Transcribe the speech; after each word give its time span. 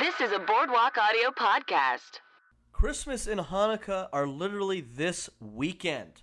This 0.00 0.20
is 0.20 0.32
a 0.32 0.38
Boardwalk 0.38 0.98
Audio 0.98 1.30
podcast. 1.30 2.20
Christmas 2.72 3.26
and 3.26 3.40
Hanukkah 3.40 4.08
are 4.12 4.26
literally 4.26 4.82
this 4.82 5.30
weekend. 5.40 6.22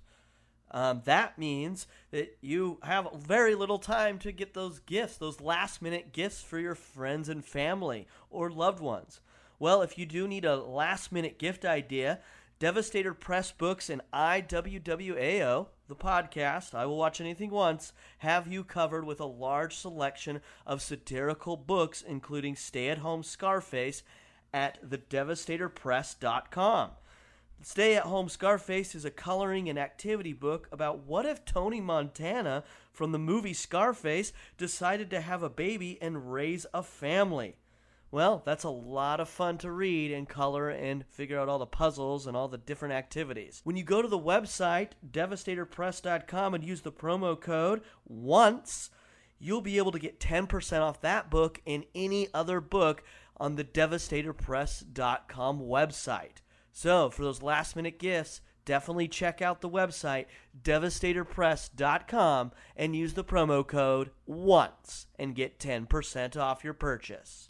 Um, 0.70 1.02
that 1.06 1.40
means 1.40 1.88
that 2.12 2.38
you 2.42 2.78
have 2.84 3.08
very 3.26 3.56
little 3.56 3.80
time 3.80 4.20
to 4.20 4.32
get 4.32 4.54
those 4.54 4.80
gifts, 4.80 5.18
those 5.18 5.42
last 5.42 5.82
minute 5.82 6.12
gifts 6.12 6.42
for 6.44 6.60
your 6.60 6.76
friends 6.76 7.30
and 7.30 7.44
family 7.44 8.06
or 8.30 8.52
loved 8.52 8.80
ones. 8.80 9.22
Well, 9.58 9.82
if 9.82 9.98
you 9.98 10.06
do 10.06 10.28
need 10.28 10.46
a 10.46 10.58
last 10.58 11.12
minute 11.12 11.40
gift 11.40 11.66
idea, 11.66 12.20
Devastator 12.60 13.14
Press 13.14 13.52
Books 13.52 13.90
and 13.90 14.02
IWWAO, 14.14 15.68
the 15.94 16.04
podcast, 16.04 16.74
I 16.74 16.88
Will 16.88 16.98
Watch 16.98 17.22
Anything 17.22 17.52
Once, 17.52 17.94
have 18.20 18.52
you 18.52 18.64
covered 18.64 19.06
with 19.06 19.20
a 19.20 19.26
large 19.26 19.76
selection 19.76 20.42
of 20.66 20.82
satirical 20.82 21.56
books, 21.56 22.02
including 22.02 22.56
Stay 22.56 22.90
at 22.90 22.98
Home 22.98 23.22
Scarface 23.22 24.02
at 24.52 24.80
thedevastatorpress.com. 24.84 26.90
Stay 27.62 27.96
at 27.96 28.06
Home 28.06 28.28
Scarface 28.28 28.96
is 28.96 29.06
a 29.06 29.12
coloring 29.12 29.70
and 29.70 29.78
activity 29.78 30.34
book 30.34 30.68
about 30.72 31.06
what 31.06 31.28
if 31.28 31.46
Tony 31.46 31.80
Montana 31.80 32.64
from 32.92 33.12
the 33.12 33.20
movie 33.20 33.54
Scarface 33.54 34.34
decided 34.58 35.12
to 35.12 35.22
have 35.22 35.44
a 35.44 35.50
baby 35.50 36.00
and 36.02 36.34
raise 36.34 36.66
a 36.74 36.82
family. 36.82 37.56
Well, 38.14 38.44
that's 38.46 38.64
a 38.64 38.70
lot 38.70 39.20
of 39.20 39.28
fun 39.28 39.58
to 39.58 39.72
read 39.72 40.12
and 40.12 40.30
color 40.30 40.70
and 40.70 41.04
figure 41.10 41.40
out 41.40 41.50
all 41.50 41.58
the 41.58 41.66
puzzles 41.66 42.28
and 42.28 42.38
all 42.38 42.48
the 42.48 42.60
different 42.60 42.94
activities. 42.94 43.62
When 43.64 43.76
you 43.76 43.84
go 43.84 44.04
to 44.04 44.08
the 44.08 44.20
website, 44.20 44.90
devastatorpress.com, 45.12 46.54
and 46.54 46.64
use 46.64 46.82
the 46.82 46.92
promo 46.92 47.42
code 47.42 47.82
ONCE, 48.06 48.92
you'll 49.40 49.62
be 49.62 49.80
able 49.80 49.92
to 49.92 49.98
get 49.98 50.20
10% 50.20 50.82
off 50.82 51.02
that 51.02 51.32
book 51.32 51.60
and 51.66 51.86
any 51.96 52.28
other 52.36 52.62
book 52.62 53.04
on 53.38 53.56
the 53.56 53.64
devastatorpress.com 53.64 55.60
website. 55.60 56.44
So, 56.72 57.10
for 57.10 57.24
those 57.24 57.42
last 57.42 57.76
minute 57.76 57.98
gifts, 57.98 58.42
definitely 58.64 59.08
check 59.08 59.42
out 59.42 59.62
the 59.62 59.70
website 59.72 60.28
devastatorpress.com 60.62 62.52
and 62.76 62.96
use 62.96 63.16
the 63.16 63.24
promo 63.24 63.66
code 63.66 64.12
ONCE 64.28 65.08
and 65.18 65.34
get 65.34 65.58
10% 65.58 66.38
off 66.38 66.64
your 66.64 66.76
purchase. 66.76 67.48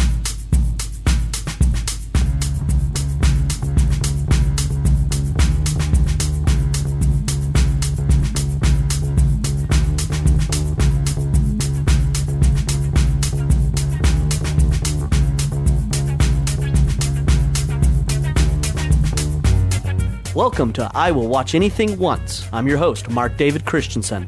Welcome 20.36 20.74
to 20.74 20.90
I 20.96 21.12
Will 21.12 21.28
Watch 21.28 21.54
Anything 21.54 22.00
Once. 22.00 22.48
I'm 22.52 22.68
your 22.68 22.80
host, 22.80 23.08
Mark 23.08 23.38
David 23.38 23.66
Christensen. 23.66 24.28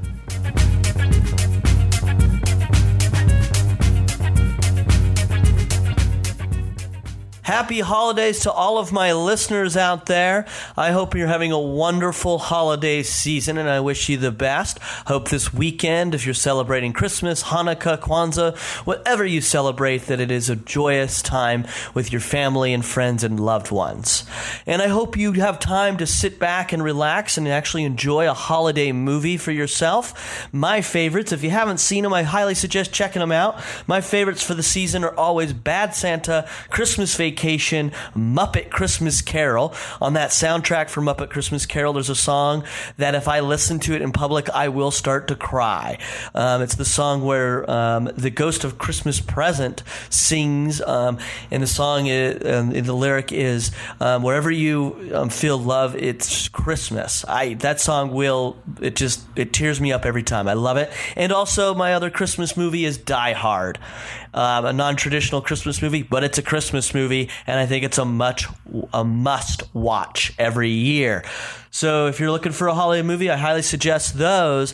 Happy 7.45 7.79
holidays 7.79 8.39
to 8.39 8.51
all 8.51 8.79
of 8.79 8.91
my 8.91 9.13
listeners 9.13 9.77
out 9.77 10.07
there. 10.07 10.47
I 10.75 10.89
hope 10.89 11.13
you're 11.13 11.27
having 11.27 11.51
a 11.51 11.59
wonderful 11.59 12.39
holiday 12.39 13.03
season 13.03 13.59
and 13.59 13.69
I 13.69 13.81
wish 13.81 14.09
you 14.09 14.17
the 14.17 14.31
best. 14.31 14.79
Hope 15.05 15.29
this 15.29 15.53
weekend, 15.53 16.15
if 16.15 16.25
you're 16.25 16.33
celebrating 16.33 16.91
Christmas, 16.91 17.43
Hanukkah, 17.43 17.99
Kwanzaa, 17.99 18.57
whatever 18.87 19.23
you 19.23 19.41
celebrate, 19.41 20.07
that 20.07 20.19
it 20.19 20.31
is 20.31 20.49
a 20.49 20.55
joyous 20.55 21.21
time 21.21 21.67
with 21.93 22.11
your 22.11 22.19
family 22.19 22.73
and 22.73 22.83
friends 22.83 23.23
and 23.23 23.39
loved 23.39 23.69
ones. 23.69 24.23
And 24.65 24.81
I 24.81 24.87
hope 24.87 25.15
you 25.15 25.33
have 25.33 25.59
time 25.59 25.97
to 25.97 26.07
sit 26.07 26.39
back 26.39 26.73
and 26.73 26.83
relax 26.83 27.37
and 27.37 27.47
actually 27.47 27.83
enjoy 27.83 28.27
a 28.27 28.33
holiday 28.33 28.91
movie 28.91 29.37
for 29.37 29.51
yourself. 29.51 30.49
My 30.51 30.81
favorites, 30.81 31.31
if 31.31 31.43
you 31.43 31.51
haven't 31.51 31.77
seen 31.77 32.01
them, 32.01 32.13
I 32.13 32.23
highly 32.23 32.55
suggest 32.55 32.91
checking 32.91 33.19
them 33.19 33.31
out. 33.31 33.61
My 33.85 34.01
favorites 34.01 34.41
for 34.41 34.55
the 34.55 34.63
season 34.63 35.03
are 35.03 35.15
always 35.15 35.53
Bad 35.53 35.93
Santa, 35.93 36.49
Christmas 36.71 37.13
Vacation, 37.15 37.34
Vacation, 37.35 37.91
Muppet 38.15 38.69
Christmas 38.69 39.21
Carol. 39.21 39.73
On 39.99 40.13
that 40.13 40.29
soundtrack 40.29 40.89
for 40.89 41.01
Muppet 41.01 41.29
Christmas 41.29 41.65
Carol, 41.65 41.91
there's 41.91 42.09
a 42.09 42.15
song 42.15 42.63
that 42.95 43.13
if 43.13 43.27
I 43.27 43.41
listen 43.41 43.77
to 43.81 43.93
it 43.93 44.01
in 44.01 44.13
public, 44.13 44.49
I 44.51 44.69
will 44.69 44.89
start 44.89 45.27
to 45.27 45.35
cry. 45.35 45.99
Um, 46.33 46.61
it's 46.61 46.75
the 46.75 46.85
song 46.85 47.25
where 47.25 47.69
um, 47.69 48.09
the 48.15 48.29
Ghost 48.29 48.63
of 48.63 48.77
Christmas 48.77 49.19
Present 49.19 49.83
sings, 50.09 50.79
um, 50.79 51.17
and 51.51 51.61
the 51.61 51.67
song, 51.67 52.07
is, 52.07 52.41
um, 52.45 52.69
the 52.69 52.93
lyric 52.93 53.33
is, 53.33 53.71
um, 53.99 54.23
"Wherever 54.23 54.49
you 54.49 55.11
um, 55.13 55.27
feel 55.29 55.57
love, 55.57 55.93
it's 55.97 56.47
Christmas." 56.47 57.25
I 57.27 57.55
that 57.55 57.81
song 57.81 58.11
will 58.11 58.55
it 58.81 58.95
just 58.95 59.25
it 59.35 59.51
tears 59.51 59.81
me 59.81 59.91
up 59.91 60.05
every 60.05 60.23
time. 60.23 60.47
I 60.47 60.53
love 60.53 60.77
it. 60.77 60.89
And 61.17 61.33
also, 61.33 61.75
my 61.75 61.95
other 61.95 62.09
Christmas 62.09 62.55
movie 62.55 62.85
is 62.85 62.97
Die 62.97 63.33
Hard, 63.33 63.77
um, 64.35 64.65
a 64.65 64.73
non-traditional 64.73 65.41
Christmas 65.41 65.81
movie, 65.81 66.03
but 66.03 66.23
it's 66.23 66.37
a 66.37 66.43
Christmas 66.43 66.93
movie, 66.93 67.29
and 67.47 67.59
I 67.59 67.65
think 67.65 67.83
it's 67.83 67.97
a 67.97 68.05
much 68.05 68.45
a 68.93 69.03
must 69.03 69.63
watch 69.73 70.33
every 70.37 70.69
year. 70.69 71.23
So 71.75 72.07
if 72.07 72.21
you're 72.21 72.31
looking 72.31 72.53
for 72.53 72.69
a 72.69 72.73
holiday 72.73 73.01
movie, 73.01 73.29
I 73.29 73.35
highly 73.35 73.61
suggest 73.61 74.17
those. 74.17 74.73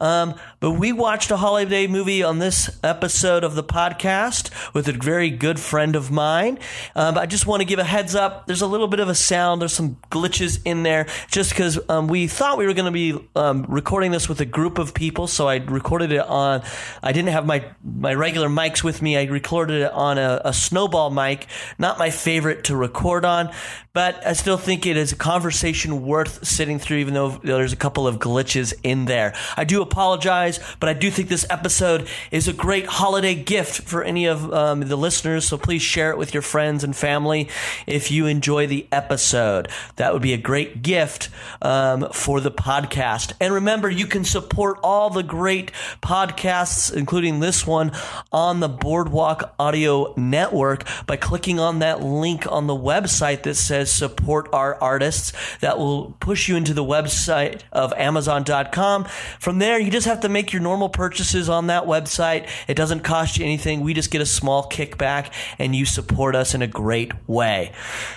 Um, 0.00 0.34
but 0.58 0.72
we 0.72 0.92
watched 0.92 1.30
a 1.30 1.36
holiday 1.36 1.86
movie 1.86 2.24
on 2.24 2.38
this 2.38 2.80
episode 2.82 3.44
of 3.44 3.54
the 3.54 3.62
podcast 3.62 4.50
with 4.74 4.88
a 4.88 4.92
very 4.92 5.30
good 5.30 5.60
friend 5.60 5.94
of 5.94 6.10
mine. 6.10 6.58
Um, 6.96 7.16
I 7.16 7.26
just 7.26 7.46
want 7.46 7.60
to 7.60 7.64
give 7.64 7.78
a 7.78 7.84
heads 7.84 8.16
up. 8.16 8.46
There's 8.46 8.62
a 8.62 8.66
little 8.66 8.88
bit 8.88 8.98
of 8.98 9.08
a 9.08 9.14
sound. 9.14 9.60
There's 9.60 9.74
some 9.74 9.96
glitches 10.10 10.58
in 10.64 10.82
there 10.82 11.06
just 11.30 11.50
because 11.50 11.78
um, 11.88 12.08
we 12.08 12.26
thought 12.26 12.58
we 12.58 12.66
were 12.66 12.74
going 12.74 12.86
to 12.86 12.90
be 12.90 13.28
um, 13.36 13.64
recording 13.68 14.10
this 14.10 14.28
with 14.28 14.40
a 14.40 14.46
group 14.46 14.78
of 14.78 14.92
people. 14.92 15.28
So 15.28 15.46
I 15.46 15.58
recorded 15.58 16.10
it 16.10 16.26
on. 16.26 16.62
I 17.02 17.12
didn't 17.12 17.28
have 17.28 17.46
my 17.46 17.64
my 17.84 18.14
regular 18.14 18.48
mics 18.48 18.82
with 18.82 19.02
me. 19.02 19.16
I 19.16 19.24
recorded 19.24 19.82
it 19.82 19.92
on 19.92 20.18
a, 20.18 20.40
a 20.46 20.52
snowball 20.52 21.10
mic. 21.10 21.46
Not 21.78 21.98
my 21.98 22.10
favorite 22.10 22.64
to 22.64 22.76
record 22.76 23.24
on, 23.24 23.52
but 23.92 24.26
I 24.26 24.32
still 24.32 24.58
think 24.58 24.86
it 24.86 24.96
is 24.96 25.12
a 25.12 25.16
conversation 25.16 26.04
worth 26.06 26.39
sitting 26.42 26.78
through, 26.78 26.98
even 26.98 27.14
though 27.14 27.30
there's 27.30 27.72
a 27.72 27.76
couple 27.76 28.06
of 28.06 28.18
glitches 28.18 28.74
in 28.82 29.04
there. 29.04 29.34
I 29.56 29.64
do 29.64 29.82
apologize, 29.82 30.60
but 30.78 30.88
I 30.88 30.92
do 30.92 31.10
think 31.10 31.28
this 31.28 31.46
episode 31.50 32.08
is 32.30 32.48
a 32.48 32.52
great 32.52 32.86
holiday 32.86 33.34
gift 33.34 33.82
for 33.82 34.02
any 34.02 34.26
of 34.26 34.52
um, 34.52 34.80
the 34.80 34.96
listeners. 34.96 35.46
So 35.46 35.58
please 35.58 35.82
share 35.82 36.10
it 36.10 36.18
with 36.18 36.34
your 36.34 36.42
friends 36.42 36.84
and 36.84 36.94
family 36.94 37.48
if 37.86 38.10
you 38.10 38.26
enjoy 38.26 38.66
the 38.66 38.86
episode. 38.92 39.68
That 39.96 40.12
would 40.12 40.22
be 40.22 40.32
a 40.32 40.38
great 40.38 40.82
gift 40.82 41.28
um, 41.62 42.08
for 42.12 42.40
the 42.40 42.50
podcast. 42.50 43.32
And 43.40 43.54
remember, 43.54 43.90
you 43.90 44.06
can 44.06 44.24
support 44.24 44.78
all 44.82 45.10
the 45.10 45.22
great 45.22 45.72
podcasts, 46.02 46.94
including 46.94 47.40
this 47.40 47.66
one, 47.66 47.92
on 48.32 48.60
the 48.60 48.68
Boardwalk 48.68 49.54
Audio 49.58 50.14
Network 50.16 50.84
by 51.06 51.16
clicking 51.16 51.58
on 51.58 51.80
that 51.80 52.02
link 52.02 52.50
on 52.50 52.66
the 52.66 52.74
website 52.74 53.42
that 53.42 53.54
says 53.54 53.92
support 53.92 54.48
our 54.52 54.76
artists. 54.76 55.32
That 55.60 55.78
will 55.78 56.16
push 56.30 56.48
you 56.48 56.54
into 56.54 56.72
the 56.72 56.84
website 56.84 57.62
of 57.72 57.92
Amazon.com. 57.94 59.04
From 59.40 59.58
there, 59.58 59.80
you 59.80 59.90
just 59.90 60.06
have 60.06 60.20
to 60.20 60.28
make 60.28 60.52
your 60.52 60.62
normal 60.62 60.88
purchases 60.88 61.48
on 61.48 61.66
that 61.66 61.86
website. 61.86 62.48
It 62.68 62.74
doesn't 62.74 63.00
cost 63.00 63.36
you 63.36 63.44
anything. 63.44 63.80
We 63.80 63.94
just 63.94 64.12
get 64.12 64.20
a 64.22 64.26
small 64.26 64.68
kickback 64.68 65.32
and 65.58 65.74
you 65.74 65.84
support 65.84 66.36
us 66.36 66.54
in 66.54 66.62
a 66.62 66.68
great 66.68 67.10
way. 67.28 67.72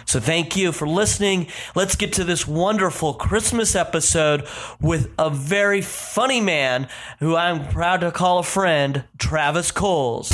So 0.06 0.20
thank 0.20 0.56
you 0.56 0.72
for 0.72 0.88
listening. 0.88 1.48
Let's 1.74 1.96
get 1.96 2.14
to 2.14 2.24
this 2.24 2.48
wonderful 2.48 3.16
Christmas 3.16 3.76
episode 3.76 4.48
with 4.80 5.12
a 5.18 5.32
very 5.32 5.82
funny 5.82 6.40
man 6.40 6.90
who 7.18 7.36
I'm 7.36 7.68
proud 7.68 8.02
to 8.02 8.12
call 8.12 8.38
a 8.38 8.44
friend, 8.44 9.06
Travis 9.18 9.72
Coles. 9.72 10.32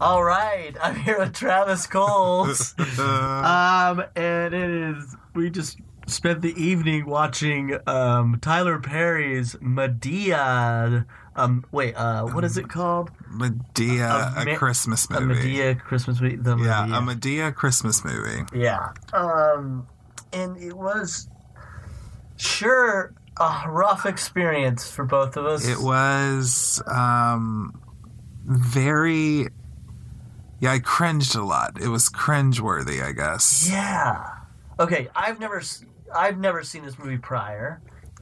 All 0.00 0.22
right, 0.22 0.76
I'm 0.80 0.94
here 0.94 1.18
with 1.18 1.34
Travis 1.34 1.88
Coles, 1.88 2.74
um, 2.98 4.04
and 4.14 4.54
it 4.54 4.70
is 4.70 5.16
we 5.34 5.50
just 5.50 5.78
spent 6.06 6.40
the 6.40 6.54
evening 6.54 7.04
watching 7.06 7.76
um, 7.88 8.38
Tyler 8.40 8.78
Perry's 8.78 9.54
Madea. 9.56 11.04
Um, 11.34 11.64
wait, 11.72 11.94
uh, 11.94 12.26
what 12.26 12.44
is 12.44 12.56
it 12.56 12.68
called? 12.68 13.10
Madea, 13.28 14.40
a, 14.40 14.44
Ma- 14.44 14.54
Christmas 14.56 15.08
A 15.10 15.20
movie. 15.20 15.54
Madea 15.56 15.80
Christmas 15.80 16.20
movie. 16.20 16.36
The 16.36 16.56
yeah, 16.58 16.86
Madea. 16.86 16.98
a 16.98 17.16
Madea 17.16 17.54
Christmas 17.54 18.04
movie. 18.04 18.44
Yeah. 18.54 18.92
Um, 19.12 19.88
and 20.32 20.56
it 20.58 20.74
was 20.74 21.28
sure 22.36 23.14
a 23.36 23.64
rough 23.68 24.06
experience 24.06 24.88
for 24.88 25.04
both 25.04 25.36
of 25.36 25.44
us. 25.44 25.66
It 25.66 25.80
was 25.80 26.80
um, 26.86 27.80
very. 28.44 29.48
Yeah, 30.60 30.72
I 30.72 30.78
cringed 30.80 31.34
a 31.36 31.42
lot. 31.42 31.80
It 31.80 31.88
was 31.88 32.08
cringe 32.08 32.60
worthy, 32.60 33.00
I 33.00 33.12
guess. 33.12 33.68
Yeah. 33.70 34.28
Okay, 34.80 35.08
I've 35.14 35.40
never 35.40 35.62
I've 36.14 36.38
never 36.38 36.62
seen 36.62 36.84
this 36.84 36.98
movie 36.98 37.18
prior. 37.18 37.80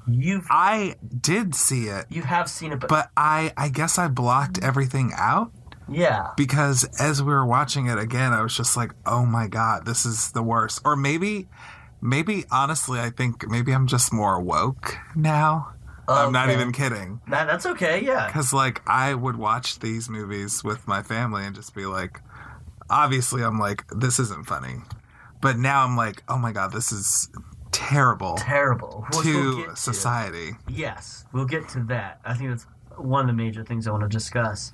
You've 0.08 0.46
I 0.50 0.96
did 1.20 1.54
see 1.54 1.88
it, 1.88 2.06
you 2.08 2.22
have 2.22 2.48
seen 2.48 2.72
it, 2.72 2.80
but, 2.80 2.88
but 2.88 3.10
I 3.16 3.52
I 3.56 3.68
guess 3.68 3.98
I 3.98 4.08
blocked 4.08 4.62
everything 4.62 5.12
out 5.16 5.52
yeah, 5.88 6.30
because 6.36 6.84
as 7.00 7.22
we 7.22 7.32
were 7.32 7.46
watching 7.46 7.86
it 7.86 7.98
again, 7.98 8.32
I 8.32 8.42
was 8.42 8.56
just 8.56 8.76
like, 8.76 8.92
"Oh 9.04 9.24
my 9.24 9.46
god, 9.46 9.84
this 9.84 10.06
is 10.06 10.32
the 10.32 10.42
worst." 10.42 10.80
Or 10.84 10.96
maybe 10.96 11.48
maybe 12.00 12.44
honestly, 12.50 13.00
I 13.00 13.10
think 13.10 13.48
maybe 13.48 13.72
I'm 13.72 13.86
just 13.86 14.12
more 14.12 14.40
woke 14.40 14.96
now. 15.14 15.72
I'm 16.08 16.32
not 16.32 16.50
even 16.50 16.70
kidding. 16.72 17.20
that, 17.28 17.46
that's 17.48 17.66
okay. 17.66 18.04
Yeah, 18.04 18.28
Because, 18.28 18.52
like, 18.52 18.80
I 18.86 19.14
would 19.14 19.36
watch 19.36 19.80
these 19.80 20.08
movies 20.08 20.62
with 20.62 20.86
my 20.86 21.02
family 21.02 21.44
and 21.44 21.52
just 21.52 21.74
be 21.74 21.84
like, 21.84 22.20
obviously, 22.90 23.42
I'm 23.42 23.58
like, 23.58 23.84
this 23.88 24.18
isn't 24.18 24.46
funny. 24.46 24.76
But 25.40 25.58
now 25.58 25.84
I'm 25.84 25.96
like, 25.96 26.22
oh 26.28 26.38
my 26.38 26.52
God, 26.52 26.72
this 26.72 26.92
is 26.92 27.28
terrible 27.72 28.36
terrible. 28.38 29.04
To 29.22 29.56
we'll 29.56 29.66
get 29.66 29.78
society. 29.78 30.52
Yes, 30.68 31.26
we'll 31.32 31.44
get 31.44 31.68
to 31.70 31.80
that. 31.84 32.20
I 32.24 32.34
think 32.34 32.50
that's 32.50 32.66
one 32.96 33.20
of 33.20 33.26
the 33.26 33.32
major 33.32 33.64
things 33.64 33.86
I 33.86 33.90
want 33.90 34.02
to 34.02 34.08
discuss. 34.08 34.72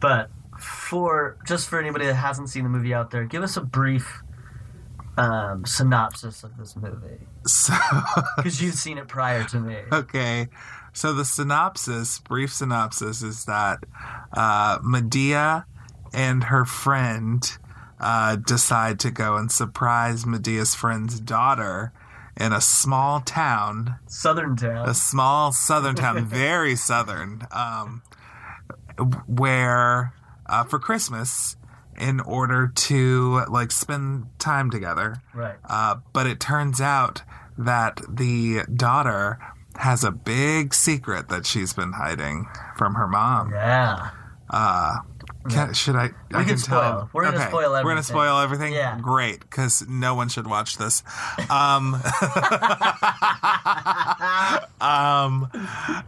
But 0.00 0.30
for 0.58 1.36
just 1.46 1.68
for 1.68 1.78
anybody 1.78 2.06
that 2.06 2.14
hasn't 2.14 2.48
seen 2.48 2.64
the 2.64 2.70
movie 2.70 2.94
out 2.94 3.10
there, 3.10 3.24
give 3.24 3.42
us 3.42 3.56
a 3.56 3.60
brief 3.60 4.22
um, 5.18 5.64
synopsis 5.64 6.44
of 6.44 6.56
this 6.56 6.76
movie 6.76 7.26
So, 7.46 7.74
because 8.36 8.62
you've 8.62 8.74
seen 8.74 8.98
it 8.98 9.08
prior 9.08 9.44
to 9.44 9.60
me. 9.60 9.76
okay. 9.92 10.48
So, 10.92 11.12
the 11.12 11.26
synopsis, 11.26 12.20
brief 12.20 12.52
synopsis, 12.54 13.22
is 13.22 13.44
that 13.44 13.84
uh, 14.32 14.78
Madea 14.78 15.64
and 16.16 16.44
her 16.44 16.64
friend 16.64 17.58
uh, 18.00 18.36
decide 18.36 18.98
to 19.00 19.10
go 19.10 19.36
and 19.36 19.52
surprise 19.52 20.24
Madea's 20.24 20.74
friend's 20.74 21.20
daughter 21.20 21.92
in 22.38 22.52
a 22.52 22.60
small 22.60 23.20
town 23.20 23.96
Southern 24.06 24.56
town. 24.56 24.88
a 24.88 24.94
small 24.94 25.52
southern 25.52 25.94
town, 25.94 26.24
very 26.26 26.74
southern, 26.74 27.46
um, 27.50 28.02
where 29.26 30.14
uh, 30.46 30.64
for 30.64 30.78
Christmas, 30.78 31.56
in 31.98 32.20
order 32.20 32.66
to 32.74 33.44
like 33.48 33.70
spend 33.70 34.26
time 34.38 34.70
together. 34.70 35.22
Right. 35.34 35.56
Uh, 35.64 35.96
but 36.12 36.26
it 36.26 36.40
turns 36.40 36.80
out 36.80 37.22
that 37.58 38.00
the 38.08 38.62
daughter 38.74 39.38
has 39.76 40.02
a 40.02 40.10
big 40.10 40.72
secret 40.72 41.28
that 41.28 41.44
she's 41.44 41.74
been 41.74 41.92
hiding 41.92 42.46
from 42.76 42.94
her 42.94 43.06
mom. 43.06 43.50
Yeah. 43.50 44.10
Uh, 44.48 44.96
can, 45.48 45.72
should 45.74 45.96
I? 45.96 46.04
I 46.04 46.10
can 46.30 46.44
can 46.46 46.58
spoil. 46.58 46.80
tell. 46.80 47.10
We're 47.12 47.24
gonna 47.24 47.40
spoil 47.48 47.70
We're 47.70 47.82
gonna 47.82 47.90
everything. 47.90 48.02
spoil 48.02 48.38
everything. 48.40 48.72
Yeah. 48.72 48.98
Great, 49.00 49.40
because 49.40 49.86
no 49.88 50.14
one 50.14 50.28
should 50.28 50.46
watch 50.46 50.76
this. 50.78 51.02
Um, 51.50 51.94
um, 54.80 55.48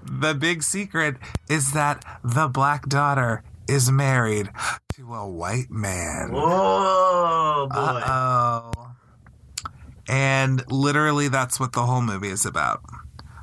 the 0.05 0.35
big 0.39 0.63
secret 0.63 1.17
is 1.49 1.73
that 1.73 2.05
the 2.25 2.49
black 2.49 2.89
daughter 2.89 3.43
is 3.69 3.91
married 3.91 4.51
to 4.95 5.15
a 5.15 5.29
white 5.29 5.71
man. 5.71 6.31
Oh 6.33 7.69
boy. 7.71 8.03
Oh. 8.07 8.73
And 10.09 10.65
literally, 10.73 11.29
that's 11.29 11.61
what 11.61 11.73
the 11.73 11.85
whole 11.85 12.01
movie 12.01 12.29
is 12.29 12.47
about. 12.47 12.83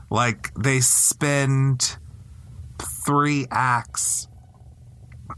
Like, 0.10 0.54
they 0.56 0.80
spend 0.80 1.98
three 3.06 3.46
acts. 3.52 4.28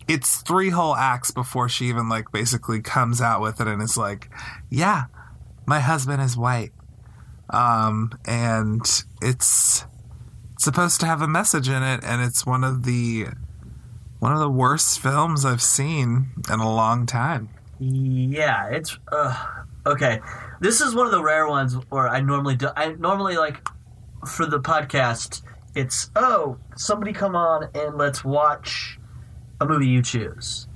It's 0.08 0.42
three 0.42 0.70
whole 0.70 0.96
acts 0.96 1.32
before 1.32 1.68
she 1.68 1.86
even, 1.86 2.08
like, 2.10 2.32
basically 2.32 2.82
comes 2.82 3.22
out 3.22 3.42
with 3.42 3.60
it 3.60 3.68
and 3.68 3.82
is 3.82 3.98
like, 3.98 4.30
yeah, 4.70 5.06
my 5.66 5.80
husband 5.80 6.22
is 6.22 6.38
white. 6.38 6.72
Um, 7.50 8.12
and 8.26 8.82
it's 9.22 9.86
supposed 10.58 11.00
to 11.02 11.06
have 11.06 11.22
a 11.22 11.28
message 11.28 11.70
in 11.70 11.84
it, 11.84 12.04
and 12.04 12.22
it's 12.22 12.46
one 12.46 12.64
of 12.64 12.84
the. 12.84 13.28
One 14.20 14.34
of 14.34 14.40
the 14.40 14.50
worst 14.50 15.00
films 15.00 15.46
I've 15.46 15.62
seen 15.62 16.32
in 16.52 16.60
a 16.60 16.74
long 16.74 17.06
time. 17.06 17.50
Yeah, 17.80 18.68
it's 18.70 18.98
uh, 19.12 19.46
okay. 19.86 20.22
This 20.60 20.82
is 20.82 20.96
one 20.96 21.06
of 21.06 21.12
the 21.12 21.22
rare 21.22 21.48
ones 21.48 21.76
where 21.90 22.10
I 22.10 22.22
normally 22.22 22.56
do. 22.56 22.70
I 22.76 22.94
normally 22.94 23.38
like 23.38 23.58
for 24.28 24.48
the 24.48 24.60
podcast. 24.60 25.44
It's 25.76 26.10
oh, 26.16 26.58
somebody 26.76 27.14
come 27.14 27.36
on 27.36 27.70
and 27.76 28.00
let's 28.00 28.26
watch 28.26 28.98
a 29.60 29.66
movie 29.66 29.88
you 29.88 30.02
choose. 30.02 30.68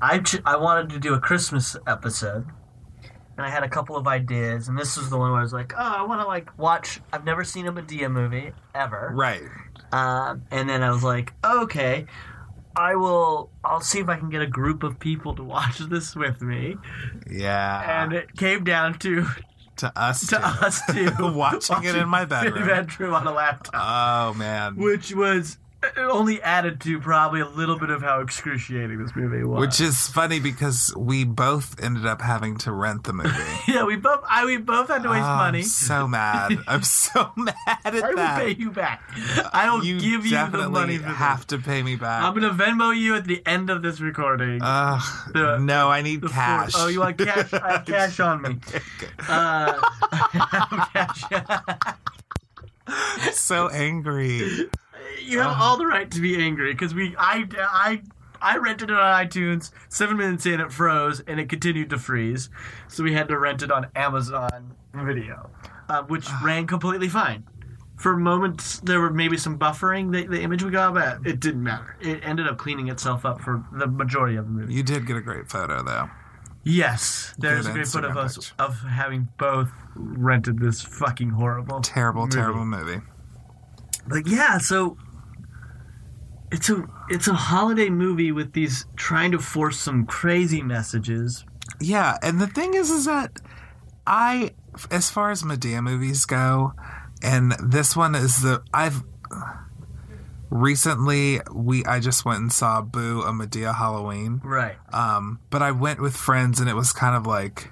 I 0.00 0.18
ch- 0.18 0.42
I 0.44 0.56
wanted 0.56 0.90
to 0.90 0.98
do 0.98 1.14
a 1.14 1.20
Christmas 1.20 1.76
episode, 1.86 2.46
and 3.36 3.46
I 3.46 3.50
had 3.50 3.62
a 3.62 3.68
couple 3.68 3.96
of 3.96 4.06
ideas, 4.08 4.68
and 4.68 4.76
this 4.78 4.96
was 4.96 5.10
the 5.10 5.16
one 5.18 5.30
where 5.30 5.40
I 5.40 5.42
was 5.42 5.52
like, 5.52 5.72
oh, 5.76 5.80
I 5.98 6.02
want 6.02 6.20
to 6.20 6.26
like 6.26 6.56
watch. 6.58 7.00
I've 7.12 7.24
never 7.24 7.44
seen 7.44 7.66
a 7.66 7.72
Madea 7.72 8.10
movie 8.10 8.52
ever, 8.74 9.10
Right. 9.14 9.42
um, 9.92 10.42
and 10.50 10.68
then 10.68 10.82
I 10.82 10.90
was 10.90 11.04
like, 11.04 11.32
okay, 11.44 12.06
I 12.74 12.96
will. 12.96 13.50
I'll 13.64 13.80
see 13.80 14.00
if 14.00 14.08
I 14.08 14.16
can 14.16 14.28
get 14.30 14.42
a 14.42 14.46
group 14.46 14.82
of 14.82 14.98
people 14.98 15.34
to 15.36 15.44
watch 15.44 15.78
this 15.90 16.16
with 16.16 16.42
me. 16.42 16.76
Yeah. 17.30 18.02
And 18.02 18.12
it 18.12 18.34
came 18.36 18.64
down 18.64 18.98
to 19.00 19.26
to 19.76 19.92
us 19.98 20.26
to 20.28 20.36
too. 20.36 20.42
us 20.42 20.80
two 20.86 21.12
Watching 21.34 21.84
it 21.84 21.94
in 21.96 22.08
my 22.08 22.24
bedroom. 22.24 22.66
bedroom 22.68 23.14
on 23.14 23.26
a 23.26 23.32
laptop, 23.32 23.74
Oh 23.76 24.34
man. 24.38 24.76
which 24.76 25.14
was 25.14 25.58
it 25.82 25.98
only 25.98 26.40
added 26.42 26.80
to 26.82 27.00
probably 27.00 27.40
a 27.40 27.48
little 27.48 27.78
bit 27.78 27.90
of 27.90 28.02
how 28.02 28.20
excruciating 28.20 29.02
this 29.02 29.14
movie 29.16 29.42
was. 29.44 29.60
Which 29.60 29.80
is 29.80 30.06
funny 30.08 30.38
because 30.40 30.94
we 30.96 31.24
both 31.24 31.82
ended 31.82 32.06
up 32.06 32.20
having 32.20 32.56
to 32.58 32.72
rent 32.72 33.04
the 33.04 33.12
movie. 33.12 33.30
yeah, 33.68 33.84
we 33.84 33.96
both 33.96 34.20
I 34.28 34.44
we 34.44 34.56
both 34.58 34.88
had 34.88 35.02
to 35.02 35.10
waste 35.10 35.22
Oh, 35.24 35.36
money. 35.36 35.58
I'm 35.60 35.64
so 35.64 36.06
mad. 36.08 36.58
I'm 36.68 36.82
so 36.82 37.30
mad 37.36 37.54
at 37.84 37.92
that. 37.94 38.04
I 38.04 38.08
will 38.42 38.46
pay 38.54 38.60
you 38.60 38.70
back. 38.70 39.02
I 39.52 39.70
will 39.70 39.84
you 39.84 39.98
give 40.00 40.24
you 40.26 40.30
the 40.50 40.68
money 40.70 40.98
for 40.98 41.08
have 41.08 41.46
this. 41.46 41.58
to 41.58 41.58
pay 41.58 41.82
me 41.82 41.96
back. 41.96 42.22
I'm 42.22 42.34
gonna 42.34 42.50
Venmo 42.50 42.96
you 42.96 43.14
at 43.16 43.24
the 43.24 43.42
end 43.46 43.70
of 43.70 43.82
this 43.82 44.00
recording. 44.00 44.60
Ugh, 44.62 45.02
The- 45.32 45.58
no, 45.58 45.88
I 45.90 46.02
need 46.02 46.22
cash. 46.28 46.72
oh, 46.76 46.88
you 46.88 47.00
want 47.00 47.18
cash? 47.18 47.52
I 47.52 47.72
have 47.72 47.84
cash 47.86 48.20
on 48.20 48.42
me. 48.42 48.58
Uh, 49.28 49.80
cash. 50.92 51.24
so 53.32 53.68
angry. 53.68 54.68
You 55.24 55.40
have 55.40 55.56
all 55.60 55.76
the 55.76 55.86
right 55.86 56.10
to 56.10 56.20
be 56.20 56.36
angry 56.42 56.72
because 56.72 56.94
we, 56.94 57.14
I, 57.18 57.46
I, 57.58 58.02
I 58.40 58.56
rented 58.58 58.90
it 58.90 58.96
on 58.96 59.26
iTunes. 59.26 59.70
Seven 59.88 60.16
minutes 60.16 60.46
in, 60.46 60.60
it 60.60 60.72
froze 60.72 61.20
and 61.20 61.38
it 61.40 61.48
continued 61.48 61.90
to 61.90 61.98
freeze, 61.98 62.50
so 62.88 63.02
we 63.04 63.12
had 63.14 63.28
to 63.28 63.38
rent 63.38 63.62
it 63.62 63.70
on 63.70 63.86
Amazon 63.94 64.74
Video, 64.94 65.50
uh, 65.88 66.02
which 66.04 66.28
ran 66.42 66.66
completely 66.66 67.08
fine. 67.08 67.44
For 67.96 68.16
moments, 68.16 68.80
there 68.80 69.00
were 69.00 69.10
maybe 69.12 69.36
some 69.36 69.58
buffering. 69.58 70.10
The, 70.10 70.26
the 70.26 70.42
image 70.42 70.64
we 70.64 70.70
got, 70.72 70.94
but 70.94 71.24
it 71.24 71.38
didn't 71.38 71.62
matter. 71.62 71.96
It 72.00 72.20
ended 72.24 72.48
up 72.48 72.58
cleaning 72.58 72.88
itself 72.88 73.24
up 73.24 73.40
for 73.40 73.64
the 73.72 73.86
majority 73.86 74.34
of 74.36 74.46
the 74.46 74.50
movie. 74.50 74.74
You 74.74 74.82
did 74.82 75.06
get 75.06 75.16
a 75.16 75.20
great 75.20 75.48
photo 75.48 75.82
though. 75.84 76.10
Yes, 76.64 77.34
there's 77.38 77.66
a 77.66 77.70
Good 77.70 77.74
great 77.74 77.86
photo 77.88 78.08
of 78.10 78.16
us 78.16 78.36
picture. 78.36 78.54
of 78.58 78.78
having 78.82 79.28
both 79.38 79.68
rented 79.94 80.58
this 80.60 80.80
fucking 80.80 81.30
horrible, 81.30 81.80
Terrible, 81.80 82.22
movie. 82.22 82.36
terrible 82.36 82.64
movie. 82.64 83.00
But 84.06 84.26
yeah, 84.26 84.58
so 84.58 84.96
it's 86.52 86.70
a 86.70 86.84
it's 87.08 87.26
a 87.26 87.34
holiday 87.34 87.90
movie 87.90 88.30
with 88.30 88.52
these 88.52 88.84
trying 88.96 89.32
to 89.32 89.38
force 89.38 89.78
some 89.78 90.06
crazy 90.06 90.62
messages. 90.62 91.44
Yeah, 91.80 92.18
and 92.22 92.40
the 92.40 92.46
thing 92.46 92.74
is, 92.74 92.90
is 92.90 93.06
that 93.06 93.32
I, 94.06 94.50
as 94.90 95.10
far 95.10 95.30
as 95.30 95.42
Madea 95.42 95.82
movies 95.82 96.24
go, 96.24 96.72
and 97.22 97.52
this 97.52 97.96
one 97.96 98.14
is 98.14 98.42
the 98.42 98.62
I've 98.72 99.02
recently 100.50 101.40
we 101.52 101.84
I 101.84 101.98
just 102.00 102.24
went 102.24 102.40
and 102.40 102.52
saw 102.52 102.82
Boo 102.82 103.22
a 103.22 103.32
Madea 103.32 103.74
Halloween, 103.74 104.40
Right. 104.44 104.76
um, 104.92 105.40
but 105.50 105.62
I 105.62 105.70
went 105.70 106.00
with 106.00 106.14
friends 106.16 106.60
and 106.60 106.68
it 106.68 106.74
was 106.74 106.92
kind 106.92 107.16
of 107.16 107.26
like 107.26 107.70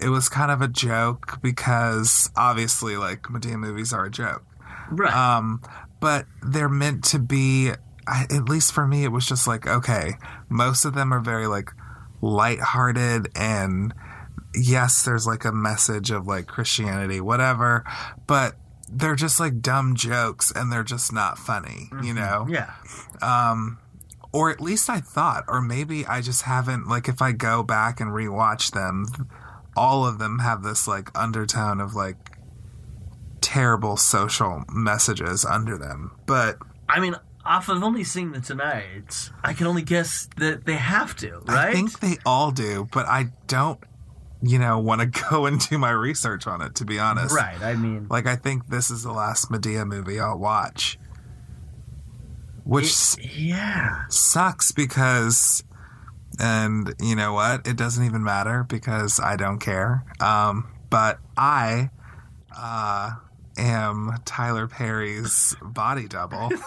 it 0.00 0.08
was 0.08 0.28
kind 0.28 0.50
of 0.50 0.60
a 0.60 0.68
joke 0.68 1.38
because 1.42 2.30
obviously 2.36 2.96
like 2.96 3.22
Madea 3.24 3.56
movies 3.56 3.92
are 3.92 4.04
a 4.04 4.10
joke. 4.10 4.44
Right. 4.90 5.14
Um, 5.14 5.62
but 6.02 6.26
they're 6.42 6.68
meant 6.68 7.04
to 7.04 7.18
be. 7.18 7.70
At 8.06 8.48
least 8.48 8.72
for 8.72 8.84
me, 8.84 9.04
it 9.04 9.12
was 9.12 9.24
just 9.24 9.46
like 9.46 9.66
okay. 9.66 10.14
Most 10.50 10.84
of 10.84 10.92
them 10.92 11.14
are 11.14 11.20
very 11.20 11.46
like 11.46 11.70
lighthearted 12.20 13.28
and 13.36 13.94
yes, 14.54 15.04
there's 15.04 15.26
like 15.26 15.44
a 15.44 15.52
message 15.52 16.10
of 16.10 16.26
like 16.26 16.46
Christianity, 16.46 17.20
whatever. 17.20 17.84
But 18.26 18.56
they're 18.88 19.14
just 19.14 19.40
like 19.40 19.60
dumb 19.60 19.94
jokes 19.94 20.52
and 20.54 20.70
they're 20.70 20.82
just 20.82 21.12
not 21.12 21.38
funny, 21.38 21.88
you 22.02 22.12
know. 22.12 22.46
yeah. 22.50 22.72
Um, 23.22 23.78
or 24.32 24.50
at 24.50 24.60
least 24.60 24.90
I 24.90 25.00
thought, 25.00 25.44
or 25.46 25.60
maybe 25.60 26.04
I 26.06 26.20
just 26.22 26.42
haven't. 26.42 26.88
Like 26.88 27.08
if 27.08 27.22
I 27.22 27.32
go 27.32 27.62
back 27.62 28.00
and 28.00 28.10
rewatch 28.10 28.72
them, 28.72 29.06
all 29.76 30.06
of 30.06 30.18
them 30.18 30.40
have 30.40 30.62
this 30.62 30.88
like 30.88 31.10
undertone 31.16 31.80
of 31.80 31.94
like 31.94 32.31
terrible 33.42 33.96
social 33.98 34.64
messages 34.72 35.44
under 35.44 35.76
them. 35.76 36.12
But 36.26 36.56
I 36.88 37.00
mean, 37.00 37.16
off 37.44 37.68
of 37.68 37.82
only 37.82 38.04
seeing 38.04 38.32
the 38.32 38.40
tonight, 38.40 39.30
I 39.42 39.52
can 39.52 39.66
only 39.66 39.82
guess 39.82 40.28
that 40.38 40.64
they 40.64 40.76
have 40.76 41.14
to, 41.16 41.40
right? 41.46 41.68
I 41.68 41.72
think 41.72 42.00
they 42.00 42.16
all 42.24 42.50
do. 42.52 42.88
But 42.92 43.06
I 43.06 43.32
don't. 43.48 43.78
you 44.44 44.58
know, 44.58 44.78
want 44.90 45.00
to 45.00 45.06
go 45.30 45.46
and 45.46 45.60
do 45.68 45.76
my 45.78 45.90
research 45.90 46.46
on 46.46 46.62
it. 46.62 46.74
To 46.76 46.84
be 46.84 46.98
honest, 46.98 47.34
Right. 47.34 47.60
I 47.62 47.74
mean, 47.74 48.06
Like 48.08 48.26
I 48.26 48.36
think 48.36 48.68
this 48.68 48.90
is 48.90 49.02
the 49.02 49.12
last 49.12 49.50
Madea 49.50 49.86
movie 49.86 50.18
I'll 50.18 50.38
watch, 50.38 50.98
which 52.64 52.86
s 52.86 53.16
yeah. 53.20 54.02
sucks 54.08 54.72
because, 54.72 55.62
and 56.40 56.94
you 57.00 57.14
know 57.16 57.32
what? 57.34 57.66
It 57.66 57.76
doesn't 57.76 58.04
even 58.04 58.22
matter 58.24 58.64
because 58.68 59.20
I 59.20 59.36
don't 59.36 59.58
care. 59.58 60.04
Um, 60.20 60.68
but 60.90 61.18
I, 61.36 61.90
uh, 62.56 63.12
am 63.62 64.18
Tyler 64.24 64.66
Perry's 64.66 65.56
body 65.62 66.08
double. 66.08 66.48
Can 66.50 66.58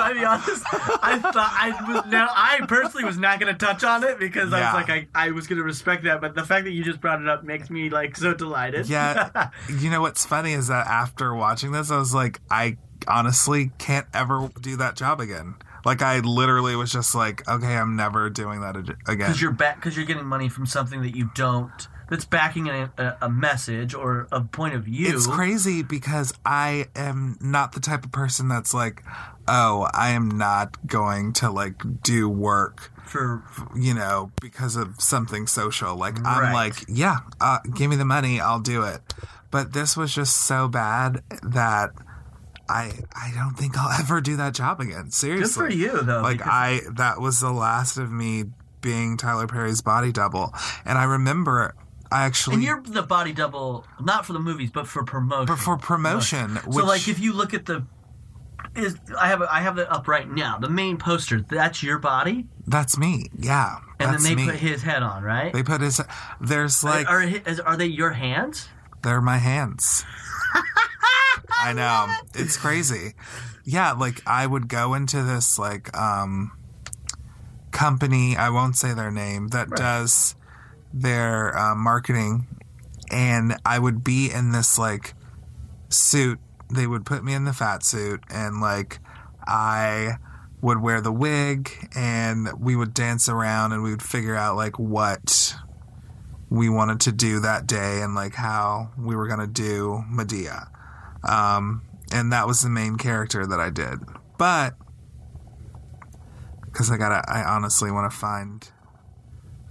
I 0.00 0.12
be 0.12 0.24
honest? 0.24 0.64
I 1.02 1.18
thought 1.18 1.36
I 1.36 1.92
was 1.92 2.06
now. 2.06 2.28
I 2.30 2.60
personally 2.66 3.04
was 3.04 3.18
not 3.18 3.40
going 3.40 3.52
to 3.52 3.58
touch 3.58 3.84
on 3.84 4.04
it 4.04 4.18
because 4.18 4.52
I 4.52 4.60
was 4.60 4.74
like, 4.74 4.90
I, 4.90 5.08
I 5.14 5.30
was 5.32 5.46
going 5.46 5.58
to 5.58 5.64
respect 5.64 6.04
that. 6.04 6.20
But 6.20 6.34
the 6.34 6.44
fact 6.44 6.64
that 6.64 6.70
you 6.70 6.84
just 6.84 7.00
brought 7.00 7.20
it 7.20 7.28
up 7.28 7.44
makes 7.44 7.68
me 7.68 7.90
like 7.90 8.16
so 8.16 8.32
delighted. 8.32 8.88
Yeah. 8.88 9.50
you 9.68 9.90
know 9.90 10.00
what's 10.00 10.24
funny 10.24 10.52
is 10.52 10.68
that 10.68 10.86
after 10.86 11.34
watching 11.34 11.72
this, 11.72 11.90
I 11.90 11.98
was 11.98 12.14
like, 12.14 12.40
I 12.50 12.76
honestly 13.08 13.72
can't 13.78 14.06
ever 14.14 14.50
do 14.60 14.76
that 14.76 14.96
job 14.96 15.20
again. 15.20 15.56
Like 15.84 16.02
I 16.02 16.18
literally 16.20 16.74
was 16.76 16.92
just 16.92 17.14
like, 17.14 17.46
okay, 17.48 17.76
I'm 17.76 17.96
never 17.96 18.30
doing 18.30 18.60
that 18.60 18.76
again. 18.76 18.96
because 19.06 19.40
you're 19.40 19.52
back 19.52 19.76
because 19.76 19.96
you're 19.96 20.06
getting 20.06 20.26
money 20.26 20.48
from 20.48 20.66
something 20.66 21.02
that 21.02 21.16
you 21.16 21.30
don't. 21.34 21.88
That's 22.08 22.24
backing 22.24 22.68
a, 22.68 22.90
a, 23.20 23.28
message 23.28 23.92
or 23.92 24.28
a 24.30 24.40
point 24.40 24.74
of 24.74 24.84
view. 24.84 25.08
It's 25.08 25.26
crazy 25.26 25.82
because 25.82 26.32
I 26.44 26.86
am 26.94 27.36
not 27.40 27.72
the 27.72 27.80
type 27.80 28.04
of 28.04 28.12
person 28.12 28.48
that's 28.48 28.72
like, 28.72 29.02
oh, 29.48 29.88
I 29.92 30.10
am 30.10 30.28
not 30.28 30.86
going 30.86 31.32
to 31.34 31.50
like 31.50 32.02
do 32.02 32.28
work, 32.28 32.92
for 33.06 33.42
you 33.74 33.94
know, 33.94 34.30
because 34.40 34.76
of 34.76 35.00
something 35.00 35.46
social. 35.46 35.96
Like 35.96 36.24
I'm 36.24 36.52
like, 36.52 36.84
yeah, 36.88 37.18
uh, 37.40 37.58
give 37.74 37.90
me 37.90 37.96
the 37.96 38.04
money, 38.04 38.40
I'll 38.40 38.60
do 38.60 38.82
it. 38.82 39.00
But 39.50 39.72
this 39.72 39.96
was 39.96 40.14
just 40.14 40.36
so 40.36 40.68
bad 40.68 41.22
that 41.42 41.90
I 42.68 42.92
I 43.14 43.32
don't 43.34 43.54
think 43.54 43.78
I'll 43.78 43.90
ever 44.00 44.20
do 44.20 44.36
that 44.36 44.54
job 44.54 44.80
again. 44.80 45.10
Seriously. 45.10 45.68
Good 45.68 45.72
for 45.72 45.76
you 45.76 46.02
though. 46.02 46.20
like 46.20 46.40
I 46.44 46.80
that 46.96 47.20
was 47.20 47.40
the 47.40 47.52
last 47.52 47.96
of 47.96 48.10
me 48.10 48.44
being 48.80 49.16
Tyler 49.16 49.46
Perry's 49.46 49.82
body 49.82 50.12
double, 50.12 50.52
and 50.84 50.98
I 50.98 51.04
remember 51.04 51.74
I 52.12 52.24
actually 52.24 52.54
and 52.56 52.62
you're 52.64 52.82
the 52.82 53.02
body 53.02 53.32
double, 53.32 53.84
not 54.00 54.24
for 54.26 54.32
the 54.32 54.38
movies, 54.40 54.70
but 54.70 54.86
for 54.86 55.04
promotion. 55.04 55.46
but 55.46 55.56
for 55.58 55.76
promotion. 55.76 56.56
So 56.56 56.60
which, 56.70 56.84
like 56.84 57.08
if 57.08 57.18
you 57.20 57.32
look 57.32 57.52
at 57.54 57.66
the 57.66 57.84
is 58.74 58.96
I 59.18 59.28
have 59.28 59.40
it- 59.42 59.48
I 59.50 59.60
have 59.62 59.78
it 59.78 59.90
up 59.90 60.06
right 60.08 60.28
now. 60.30 60.58
The 60.58 60.68
main 60.68 60.98
poster, 60.98 61.40
that's 61.40 61.82
your 61.82 61.98
body, 61.98 62.46
That's 62.66 62.96
me. 62.98 63.26
Yeah. 63.38 63.78
and 63.98 64.14
then 64.14 64.22
they 64.22 64.34
me. 64.34 64.46
put 64.46 64.56
his 64.56 64.82
head 64.82 65.02
on, 65.02 65.22
right? 65.22 65.52
they 65.52 65.62
put 65.62 65.80
his 65.80 66.00
there's 66.40 66.84
like 66.84 67.08
are, 67.08 67.22
is- 67.22 67.60
are 67.60 67.76
they 67.76 67.86
your 67.86 68.10
hands? 68.10 68.68
they're 69.02 69.20
my 69.20 69.38
hands. 69.38 70.04
I 71.60 71.72
know. 71.72 72.06
It's 72.34 72.56
crazy. 72.56 73.14
Yeah, 73.64 73.92
like 73.92 74.22
I 74.26 74.46
would 74.46 74.68
go 74.68 74.94
into 74.94 75.22
this 75.22 75.58
like 75.58 75.96
um 75.96 76.52
company, 77.72 78.36
I 78.36 78.50
won't 78.50 78.76
say 78.76 78.94
their 78.94 79.10
name, 79.10 79.48
that 79.48 79.70
does 79.70 80.34
their 81.00 81.56
uh, 81.56 81.74
marketing 81.74 82.46
and 83.10 83.56
I 83.64 83.78
would 83.78 84.02
be 84.02 84.30
in 84.30 84.52
this 84.52 84.78
like 84.78 85.14
suit. 85.88 86.38
They 86.72 86.86
would 86.86 87.06
put 87.06 87.22
me 87.22 87.34
in 87.34 87.44
the 87.44 87.52
fat 87.52 87.84
suit 87.84 88.22
and 88.30 88.60
like 88.60 88.98
I 89.46 90.16
would 90.60 90.80
wear 90.80 91.00
the 91.00 91.12
wig 91.12 91.70
and 91.94 92.48
we 92.58 92.74
would 92.74 92.94
dance 92.94 93.28
around 93.28 93.72
and 93.72 93.82
we 93.82 93.90
would 93.90 94.02
figure 94.02 94.34
out 94.34 94.56
like 94.56 94.78
what 94.78 95.54
we 96.48 96.68
wanted 96.68 97.00
to 97.00 97.12
do 97.12 97.40
that 97.40 97.66
day 97.66 98.00
and 98.02 98.14
like 98.14 98.34
how 98.34 98.90
we 98.98 99.14
were 99.14 99.28
to 99.28 99.46
do 99.46 100.02
Madea. 100.10 100.68
Um, 101.28 101.82
and 102.12 102.32
that 102.32 102.46
was 102.46 102.60
the 102.60 102.70
main 102.70 102.96
character 102.96 103.46
that 103.46 103.60
I 103.60 103.70
did. 103.70 103.98
But 104.38 104.74
because 106.64 106.90
I 106.90 106.96
gotta, 106.96 107.22
I 107.30 107.42
honestly 107.44 107.90
want 107.90 108.10
to 108.10 108.16
find 108.16 108.68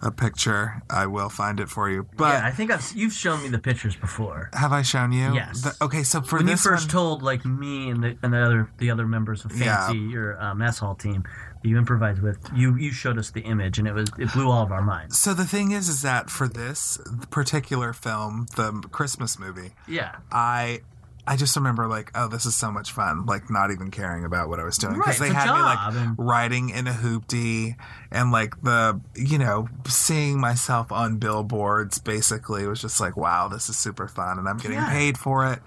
a 0.05 0.11
picture. 0.11 0.81
I 0.89 1.07
will 1.07 1.29
find 1.29 1.59
it 1.59 1.67
for 1.67 1.89
you. 1.89 2.07
But 2.15 2.33
yeah, 2.35 2.45
I 2.45 2.51
think 2.51 2.71
I've, 2.71 2.93
you've 2.95 3.13
shown 3.13 3.41
me 3.43 3.49
the 3.49 3.59
pictures 3.59 3.95
before. 3.95 4.49
have 4.53 4.71
I 4.71 4.81
shown 4.83 5.11
you? 5.11 5.33
Yes. 5.33 5.61
The- 5.63 5.75
okay, 5.85 6.03
so 6.03 6.21
for 6.21 6.37
when 6.37 6.47
you 6.47 6.55
first 6.55 6.85
one, 6.87 6.91
told 6.91 7.23
like 7.23 7.43
me 7.45 7.89
and 7.89 8.03
the, 8.03 8.17
and 8.23 8.31
the 8.33 8.41
other 8.41 8.69
the 8.77 8.91
other 8.91 9.05
members 9.07 9.43
of 9.45 9.51
Yeah. 9.57 9.87
Fancy, 9.87 9.99
your 9.99 10.41
uh, 10.41 10.53
mess 10.55 10.79
hall 10.79 10.95
team, 10.95 11.23
that 11.63 11.67
you 11.67 11.77
improvised 11.77 12.21
with, 12.21 12.37
you 12.53 12.75
you 12.77 12.91
showed 12.91 13.17
us 13.17 13.31
the 13.31 13.41
image 13.41 13.79
and 13.79 13.87
it 13.87 13.93
was 13.93 14.09
it 14.19 14.31
blew 14.33 14.49
all 14.49 14.61
of 14.63 14.71
our 14.71 14.81
minds. 14.83 15.17
so 15.17 15.33
the 15.33 15.45
thing 15.45 15.71
is, 15.71 15.89
is 15.89 16.01
that 16.03 16.29
for 16.29 16.47
this 16.47 16.97
particular 17.31 17.91
film, 17.93 18.45
the 18.55 18.71
Christmas 18.91 19.39
movie, 19.39 19.71
Yeah, 19.87 20.15
I 20.31 20.81
I 21.27 21.35
just 21.37 21.55
remember 21.55 21.87
like, 21.87 22.11
oh, 22.13 22.27
this 22.27 22.45
is 22.45 22.55
so 22.55 22.71
much 22.71 22.91
fun. 22.91 23.25
Like 23.25 23.49
not 23.49 23.71
even 23.71 23.89
caring 23.89 24.25
about 24.25 24.47
what 24.47 24.59
I 24.59 24.63
was 24.63 24.77
doing 24.77 24.93
because 24.95 25.19
Right, 25.19 25.29
they 25.29 25.33
had 25.33 25.45
me 25.45 25.59
like 25.59 26.15
riding 26.17 26.69
in 26.69 26.87
a 26.87 26.91
hoopty 26.93 27.75
and 28.11 28.31
like 28.31 28.61
the 28.61 29.01
you 29.15 29.37
know 29.39 29.67
seeing 29.87 30.39
myself 30.39 30.91
on 30.91 31.17
billboards. 31.17 31.97
Basically, 31.99 32.63
it 32.63 32.67
was 32.67 32.81
just 32.81 32.99
like, 33.01 33.17
wow, 33.17 33.47
this 33.47 33.69
is 33.69 33.77
super 33.77 34.07
fun, 34.07 34.37
and 34.37 34.47
I'm 34.47 34.57
getting 34.57 34.77
Yeah. 34.77 34.89
paid 34.91 35.17
for 35.17 35.51
it. 35.51 35.59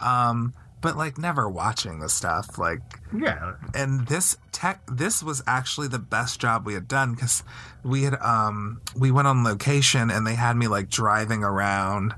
Um, 0.00 0.54
but 0.80 0.96
like 0.98 1.16
never 1.16 1.48
watching 1.48 2.00
the 2.00 2.10
stuff 2.10 2.58
like 2.58 2.80
yeah. 3.16 3.54
and 3.74 4.06
this 4.06 4.36
tech 4.52 4.82
this 4.86 5.22
was 5.22 5.42
actually 5.46 5.88
the 5.88 5.98
best 5.98 6.38
job 6.38 6.66
we 6.66 6.74
had 6.74 6.86
done 6.86 7.14
because 7.14 7.42
we 7.82 8.02
had 8.02 8.20
um 8.20 8.82
we 8.94 9.10
went 9.10 9.26
on 9.26 9.42
location 9.44 10.10
and 10.10 10.26
they 10.26 10.34
had 10.34 10.54
me 10.58 10.68
like 10.68 10.90
driving 10.90 11.42
around 11.42 12.14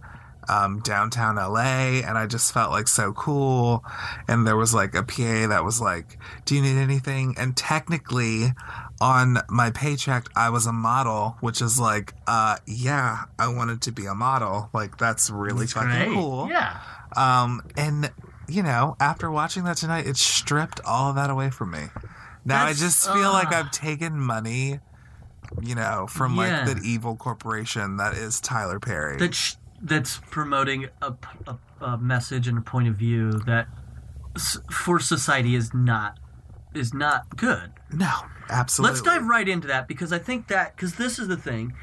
um, 0.48 0.80
downtown 0.80 1.36
LA, 1.36 2.00
and 2.06 2.16
I 2.18 2.26
just 2.26 2.52
felt 2.52 2.70
like 2.70 2.88
so 2.88 3.12
cool. 3.12 3.84
And 4.28 4.46
there 4.46 4.56
was 4.56 4.72
like 4.74 4.94
a 4.94 5.02
PA 5.02 5.46
that 5.48 5.62
was 5.64 5.80
like, 5.80 6.18
"Do 6.44 6.54
you 6.54 6.62
need 6.62 6.78
anything?" 6.78 7.34
And 7.38 7.56
technically, 7.56 8.52
on 9.00 9.38
my 9.48 9.70
paycheck, 9.70 10.26
I 10.36 10.50
was 10.50 10.66
a 10.66 10.72
model, 10.72 11.36
which 11.40 11.60
is 11.60 11.78
like, 11.78 12.14
uh, 12.26 12.56
yeah, 12.66 13.24
I 13.38 13.48
wanted 13.48 13.82
to 13.82 13.92
be 13.92 14.06
a 14.06 14.14
model. 14.14 14.70
Like 14.72 14.98
that's 14.98 15.30
really 15.30 15.66
fucking 15.66 15.90
Great. 15.90 16.12
cool. 16.14 16.48
Yeah. 16.50 16.78
Um, 17.16 17.62
and 17.76 18.10
you 18.48 18.62
know, 18.62 18.96
after 19.00 19.30
watching 19.30 19.64
that 19.64 19.76
tonight, 19.76 20.06
it 20.06 20.16
stripped 20.16 20.80
all 20.84 21.10
of 21.10 21.16
that 21.16 21.30
away 21.30 21.50
from 21.50 21.72
me. 21.72 21.84
Now 22.44 22.66
That's- 22.66 22.80
I 22.80 22.84
just 22.86 23.04
feel 23.06 23.32
like 23.32 23.48
uh. 23.52 23.56
I've 23.56 23.70
taken 23.72 24.20
money, 24.20 24.78
you 25.60 25.74
know, 25.74 26.06
from 26.08 26.36
Yeah. 26.36 26.64
like 26.64 26.76
the 26.76 26.82
evil 26.84 27.16
corporation 27.16 27.96
that 27.96 28.14
is 28.14 28.40
Tyler 28.40 28.78
Perry. 28.78 29.16
That 29.18 29.34
sh- 29.34 29.54
that's 29.82 30.20
promoting 30.30 30.88
a 31.02 31.14
a 31.80 31.98
message 31.98 32.48
and 32.48 32.58
a 32.58 32.62
point 32.62 32.88
of 32.88 32.96
view 32.96 33.32
that 33.46 33.68
for 34.70 34.98
society 34.98 35.54
is 35.54 35.72
not 35.74 36.18
is 36.74 36.92
not 36.92 37.36
good. 37.36 37.72
no, 37.92 38.12
absolutely. 38.50 38.94
Let's 38.94 39.02
dive 39.02 39.26
right 39.26 39.48
into 39.48 39.68
that 39.68 39.88
because 39.88 40.12
I 40.12 40.18
think 40.18 40.48
that 40.48 40.76
because 40.76 40.96
this 40.96 41.18
is 41.18 41.28
the 41.28 41.36
thing. 41.36 41.74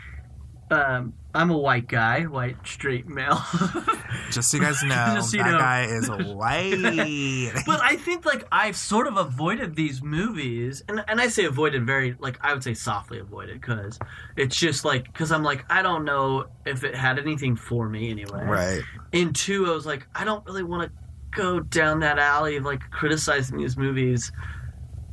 Um, 0.72 1.14
I'm 1.36 1.50
a 1.52 1.58
white 1.58 1.88
guy, 1.88 2.24
white 2.24 2.56
straight 2.66 3.08
male, 3.08 3.42
Just 4.32 4.50
so 4.50 4.58
you 4.58 4.64
guys 4.64 4.82
know, 4.84 5.14
Just 5.16 5.32
so 5.32 5.38
you 5.38 5.44
that 5.44 5.52
know. 5.52 5.58
guy 5.60 5.84
is 5.86 6.10
white. 6.10 7.64
but 7.66 7.82
I 7.82 7.96
think 7.98 8.26
like 8.26 8.48
I've 8.52 8.76
sort 8.76 9.08
of 9.08 9.18
avoided 9.18 9.76
these 9.76 10.02
movies, 10.02 10.84
and 10.88 11.04
and 11.08 11.20
I 11.22 11.28
say 11.28 11.46
avoided 11.46 11.86
very 11.86 12.16
like 12.20 12.40
I 12.42 12.54
would 12.54 12.64
say 12.64 12.74
softly 12.74 13.20
avoided 13.20 13.62
because 13.62 14.00
it's 14.38 14.56
just 14.56 14.86
like 14.86 15.04
because 15.06 15.32
I'm 15.32 15.44
like 15.44 15.66
I 15.70 15.82
don't 15.82 16.06
know 16.06 16.46
if 16.66 16.84
it 16.84 16.96
had 16.96 17.20
anything 17.20 17.56
for 17.56 17.88
me 17.90 18.10
anyway. 18.10 18.44
right. 18.46 18.82
And 19.12 19.36
two, 19.36 19.68
I 19.68 19.72
was 19.76 19.86
like 19.86 20.08
I 20.16 20.24
don't 20.24 20.46
really 20.46 20.64
want 20.64 20.84
to 20.92 20.92
go 21.40 21.60
down 21.60 22.00
that 22.02 22.20
alley 22.20 22.56
of 22.58 22.64
like 22.64 22.82
criticizing 22.90 23.58
these 23.58 23.76
movies. 23.78 24.32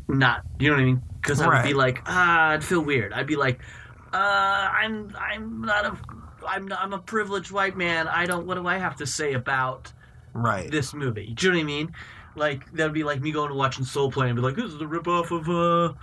Not 0.08 0.42
you 0.58 0.68
know 0.70 0.76
what 0.76 0.82
I 0.82 0.84
mean? 0.86 1.02
Because 1.20 1.40
I 1.40 1.48
would 1.48 1.64
be 1.68 1.74
like 1.74 2.02
ah, 2.06 2.50
I'd 2.50 2.64
feel 2.64 2.80
weird. 2.82 3.12
I'd 3.12 3.26
be 3.26 3.36
like, 3.36 3.60
uh, 4.12 4.16
I'm 4.16 5.14
I'm 5.18 5.60
not 5.62 5.86
a 5.86 5.96
I'm 6.46 6.66
not, 6.68 6.80
I'm 6.82 6.92
a 6.92 6.98
privileged 6.98 7.50
white 7.50 7.76
man. 7.76 8.08
I 8.08 8.26
don't. 8.26 8.46
What 8.46 8.54
do 8.56 8.66
I 8.66 8.78
have 8.78 8.96
to 8.96 9.06
say 9.06 9.34
about 9.34 9.92
Right. 10.32 10.70
this 10.70 10.94
movie. 10.94 11.32
Do 11.34 11.46
you 11.46 11.52
know 11.52 11.58
what 11.58 11.62
I 11.62 11.66
mean? 11.66 11.92
Like 12.36 12.72
that'd 12.72 12.92
be 12.92 13.02
like 13.04 13.20
me 13.20 13.32
going 13.32 13.48
to 13.50 13.54
watching 13.54 13.84
Soul 13.84 14.10
Plane 14.10 14.30
and 14.30 14.36
be 14.36 14.42
like, 14.42 14.54
"This 14.56 14.66
is 14.72 14.80
a 14.80 14.84
ripoff 14.84 15.30
of 15.32 15.48
uh, 15.48 15.94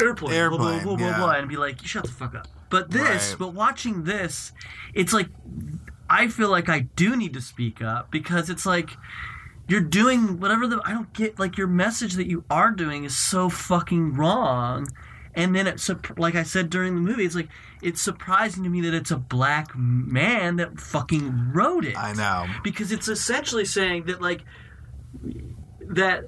Airplane." 0.00 0.30
blah, 0.30 0.56
blah, 0.58 0.68
Airplane, 0.70 0.82
blah, 0.84 0.96
blah, 0.96 1.06
yeah. 1.06 1.16
blah, 1.18 1.30
and 1.32 1.48
be 1.48 1.56
like, 1.56 1.82
"You 1.82 1.88
shut 1.88 2.04
the 2.04 2.12
fuck 2.12 2.34
up." 2.34 2.46
But 2.70 2.90
this, 2.90 3.30
Right. 3.30 3.36
but 3.38 3.54
watching 3.54 4.04
this, 4.04 4.52
it's 4.94 5.12
like 5.12 5.28
I 6.08 6.28
feel 6.28 6.48
like 6.50 6.68
I 6.68 6.80
do 6.96 7.16
need 7.16 7.34
to 7.34 7.40
speak 7.40 7.82
up 7.82 8.10
because 8.10 8.48
it's 8.50 8.64
like 8.64 8.90
you're 9.66 9.80
doing 9.80 10.38
whatever 10.38 10.66
the 10.66 10.80
I 10.84 10.92
don't 10.92 11.12
get. 11.12 11.38
Like 11.38 11.58
your 11.58 11.66
message 11.66 12.14
that 12.14 12.26
you 12.28 12.44
are 12.48 12.70
doing 12.70 13.04
is 13.04 13.16
so 13.16 13.48
fucking 13.48 14.14
wrong. 14.14 14.86
And 15.38 15.54
then 15.54 15.68
it's 15.68 15.88
like 16.16 16.34
I 16.34 16.42
said 16.42 16.68
during 16.68 16.96
the 16.96 17.00
movie, 17.00 17.24
it's 17.24 17.36
like 17.36 17.48
it's 17.80 18.02
surprising 18.02 18.64
to 18.64 18.68
me 18.68 18.80
that 18.80 18.92
it's 18.92 19.12
a 19.12 19.16
black 19.16 19.70
man 19.76 20.56
that 20.56 20.80
fucking 20.80 21.52
wrote 21.52 21.84
it 21.84 21.96
I 21.96 22.12
know. 22.12 22.52
because 22.64 22.90
it's 22.90 23.06
essentially 23.06 23.64
saying 23.64 24.06
that 24.06 24.20
like 24.20 24.42
that 25.80 26.24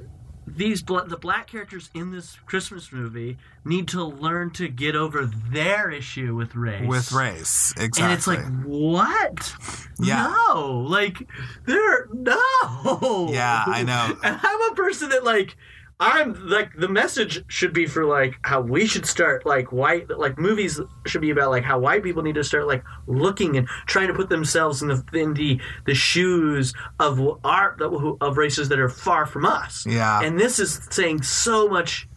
these 0.46 0.82
the 0.84 1.18
black 1.20 1.48
characters 1.48 1.90
in 1.92 2.12
this 2.12 2.36
Christmas 2.46 2.92
movie 2.92 3.36
need 3.64 3.88
to 3.88 4.04
learn 4.04 4.50
to 4.50 4.68
get 4.68 4.94
over 4.94 5.26
their 5.26 5.90
issue 5.90 6.36
with 6.36 6.54
race. 6.54 6.86
with 6.86 7.10
race. 7.10 7.74
Exactly. 7.76 8.04
And 8.04 8.12
it's 8.12 8.26
like, 8.28 8.44
what? 8.64 9.54
Yeah. 10.00 10.32
No, 10.48 10.84
like, 10.88 11.26
they're 11.66 12.06
no. 12.12 13.28
Yeah, 13.32 13.64
I 13.66 13.82
know. 13.82 14.16
And 14.24 14.38
I'm 14.40 14.72
a 14.72 14.74
person 14.74 15.10
that 15.10 15.24
like, 15.24 15.56
I'm 16.00 16.48
like 16.48 16.74
the 16.76 16.88
message 16.88 17.44
should 17.48 17.74
be 17.74 17.84
for 17.86 18.06
like 18.06 18.38
how 18.42 18.62
we 18.62 18.86
should 18.86 19.04
start 19.04 19.44
like 19.44 19.70
white 19.70 20.08
like 20.08 20.38
movies 20.38 20.80
should 21.06 21.20
be 21.20 21.28
about 21.28 21.50
like 21.50 21.62
how 21.62 21.78
white 21.78 22.02
people 22.02 22.22
need 22.22 22.36
to 22.36 22.44
start 22.44 22.66
like 22.66 22.82
looking 23.06 23.58
and 23.58 23.68
trying 23.86 24.08
to 24.08 24.14
put 24.14 24.30
themselves 24.30 24.80
in 24.80 24.88
the 24.88 25.04
in 25.12 25.34
the 25.34 25.60
the 25.84 25.94
shoes 25.94 26.72
of 26.98 27.20
our 27.44 27.76
of 28.22 28.38
races 28.38 28.70
that 28.70 28.78
are 28.78 28.88
far 28.88 29.26
from 29.26 29.44
us. 29.44 29.84
Yeah. 29.86 30.22
And 30.22 30.40
this 30.40 30.58
is 30.58 30.80
saying 30.90 31.22
so 31.22 31.68
much 31.68 32.08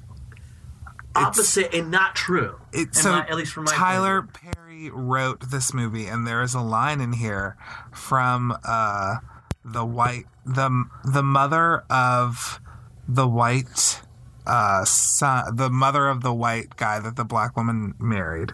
opposite 1.16 1.74
and 1.74 1.92
not 1.92 2.16
true. 2.16 2.60
It, 2.72 2.88
In 2.88 2.94
so 2.94 3.12
my- 3.12 3.28
at 3.28 3.36
least 3.36 3.52
from 3.54 3.66
my 3.66 3.72
Tyler. 3.74 4.22
Perry 4.24 4.90
wrote 4.92 5.52
this 5.52 5.74
movie, 5.74 6.08
and 6.08 6.26
there 6.26 6.42
is 6.42 6.54
a 6.54 6.62
line 6.62 7.02
in 7.02 7.14
here 7.14 7.58
from 7.94 8.58
uh, 8.64 9.18
the 9.66 9.86
white 9.86 10.26
the 10.46 10.86
the 11.04 11.24
mother 11.24 11.84
of 11.90 12.60
the 13.08 13.28
white 13.28 14.02
uh, 14.46 14.86
son, 14.86 15.56
the 15.56 15.70
mother 15.70 16.08
of 16.08 16.22
the 16.22 16.34
white 16.34 16.76
guy 16.76 17.00
that 17.00 17.16
the 17.16 17.24
black 17.24 17.56
woman 17.56 17.96
married. 18.00 18.52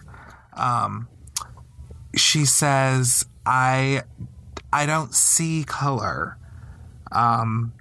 Um, 0.54 1.08
she 2.16 2.44
says, 2.44 3.26
"I 3.46 4.02
I 4.72 4.86
don't 4.86 5.14
see 5.14 5.64
color," 5.64 6.38
um, 7.12 7.72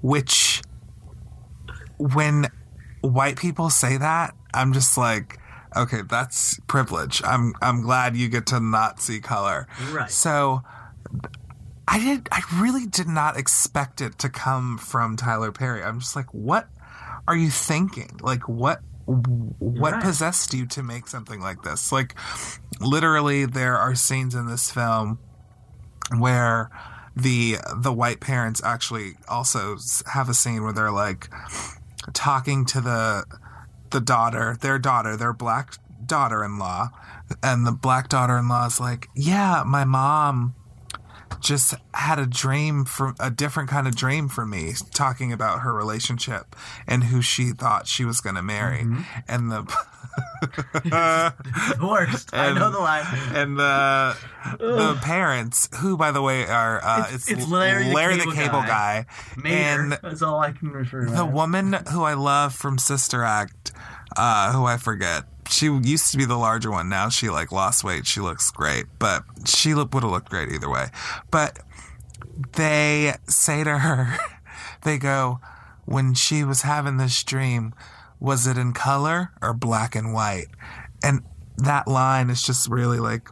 which 0.00 0.62
when 1.98 2.46
white 3.00 3.36
people 3.36 3.70
say 3.70 3.96
that, 3.96 4.34
I'm 4.54 4.72
just 4.72 4.96
like, 4.98 5.38
okay, 5.76 6.02
that's 6.02 6.58
privilege. 6.66 7.22
I'm 7.24 7.54
I'm 7.62 7.82
glad 7.82 8.16
you 8.16 8.28
get 8.28 8.46
to 8.46 8.60
not 8.60 9.00
see 9.00 9.20
color. 9.20 9.66
Right. 9.90 10.10
So 10.10 10.62
I 11.92 11.98
did 11.98 12.26
I 12.32 12.40
really 12.54 12.86
did 12.86 13.06
not 13.06 13.36
expect 13.36 14.00
it 14.00 14.18
to 14.20 14.30
come 14.30 14.78
from 14.78 15.16
Tyler 15.16 15.52
Perry. 15.52 15.82
I'm 15.82 16.00
just 16.00 16.16
like, 16.16 16.32
what 16.32 16.66
are 17.28 17.36
you 17.36 17.50
thinking? 17.50 18.18
Like 18.22 18.48
what 18.48 18.80
what 19.06 19.92
Right. 19.92 20.02
possessed 20.02 20.54
you 20.54 20.64
to 20.68 20.82
make 20.82 21.06
something 21.06 21.38
like 21.40 21.62
this? 21.62 21.92
Like 21.92 22.14
literally 22.80 23.44
there 23.44 23.76
are 23.76 23.94
scenes 23.94 24.34
in 24.34 24.46
this 24.46 24.70
film 24.70 25.18
where 26.16 26.70
the 27.14 27.58
the 27.76 27.92
white 27.92 28.20
parents 28.20 28.62
actually 28.64 29.16
also 29.28 29.76
have 30.06 30.30
a 30.30 30.34
scene 30.34 30.62
where 30.62 30.72
they're 30.72 30.90
like 30.90 31.28
talking 32.14 32.64
to 32.66 32.80
the 32.80 33.24
the 33.90 34.00
daughter, 34.00 34.56
their 34.62 34.78
daughter, 34.78 35.14
their 35.14 35.34
black 35.34 35.74
daughter-in-law, 36.06 36.88
and 37.42 37.66
the 37.66 37.72
black 37.72 38.08
daughter-in-law 38.08 38.64
is 38.66 38.80
like, 38.80 39.08
"Yeah, 39.14 39.62
my 39.66 39.84
mom 39.84 40.54
just 41.42 41.74
had 41.94 42.18
a 42.18 42.26
dream 42.26 42.84
from 42.84 43.14
a 43.20 43.30
different 43.30 43.68
kind 43.68 43.86
of 43.88 43.94
dream 43.96 44.28
for 44.28 44.46
me 44.46 44.72
talking 44.94 45.32
about 45.32 45.60
her 45.60 45.72
relationship 45.74 46.54
and 46.86 47.04
who 47.04 47.20
she 47.22 47.50
thought 47.50 47.86
she 47.86 48.04
was 48.04 48.20
going 48.20 48.36
to 48.36 48.42
marry." 48.42 48.86
And 49.28 49.50
the 49.50 49.62
the 50.84 51.32
worst. 51.82 52.30
I 52.34 52.52
know 52.52 52.70
the 52.70 52.78
line. 52.78 53.04
and 53.34 53.58
the 53.58 54.16
the 54.58 54.98
parents, 55.02 55.68
who 55.78 55.96
by 55.96 56.10
the 56.10 56.22
way 56.22 56.46
are 56.46 56.82
uh, 56.84 56.98
It's- 57.00 57.30
it's, 57.30 57.42
it's 57.42 57.48
Larry 57.50 57.84
the 57.84 57.90
the 57.90 58.18
Cable 58.18 58.32
Cable 58.32 58.60
Guy. 58.62 59.06
Guy, 59.42 59.48
and 59.48 59.92
That's 60.02 60.22
all 60.22 60.38
I 60.40 60.52
can 60.52 60.70
refer 60.70 61.06
to. 61.06 61.12
the 61.12 61.24
woman 61.26 61.72
who 61.92 62.02
I 62.02 62.14
love 62.14 62.54
from 62.54 62.78
Sister 62.78 63.22
Act, 63.24 63.72
uh, 64.16 64.52
who 64.52 64.64
I 64.64 64.76
forget. 64.76 65.24
She 65.48 65.66
used 65.66 66.10
to 66.12 66.18
be 66.18 66.24
the 66.24 66.36
larger 66.36 66.70
one. 66.70 66.88
Now 66.88 67.08
she 67.08 67.28
like 67.28 67.52
lost 67.52 67.84
weight. 67.84 68.06
She 68.06 68.20
looks 68.20 68.50
great, 68.50 68.86
but 68.98 69.24
she 69.44 69.74
would 69.74 69.92
have 69.92 70.04
looked 70.04 70.30
great 70.30 70.50
either 70.50 70.70
way. 70.70 70.86
But 71.30 71.58
they 72.54 73.14
say 73.28 73.64
to 73.64 73.78
her, 73.78 74.16
they 74.82 74.98
go, 74.98 75.40
when 75.84 76.14
she 76.14 76.44
was 76.44 76.62
having 76.62 76.96
this 76.96 77.22
dream, 77.24 77.74
was 78.20 78.46
it 78.46 78.56
in 78.56 78.72
color 78.72 79.32
or 79.42 79.52
black 79.52 79.94
and 79.94 80.14
white? 80.14 80.46
And 81.02 81.22
that 81.58 81.88
line 81.88 82.30
is 82.30 82.42
just 82.42 82.68
really 82.68 83.00
like, 83.00 83.28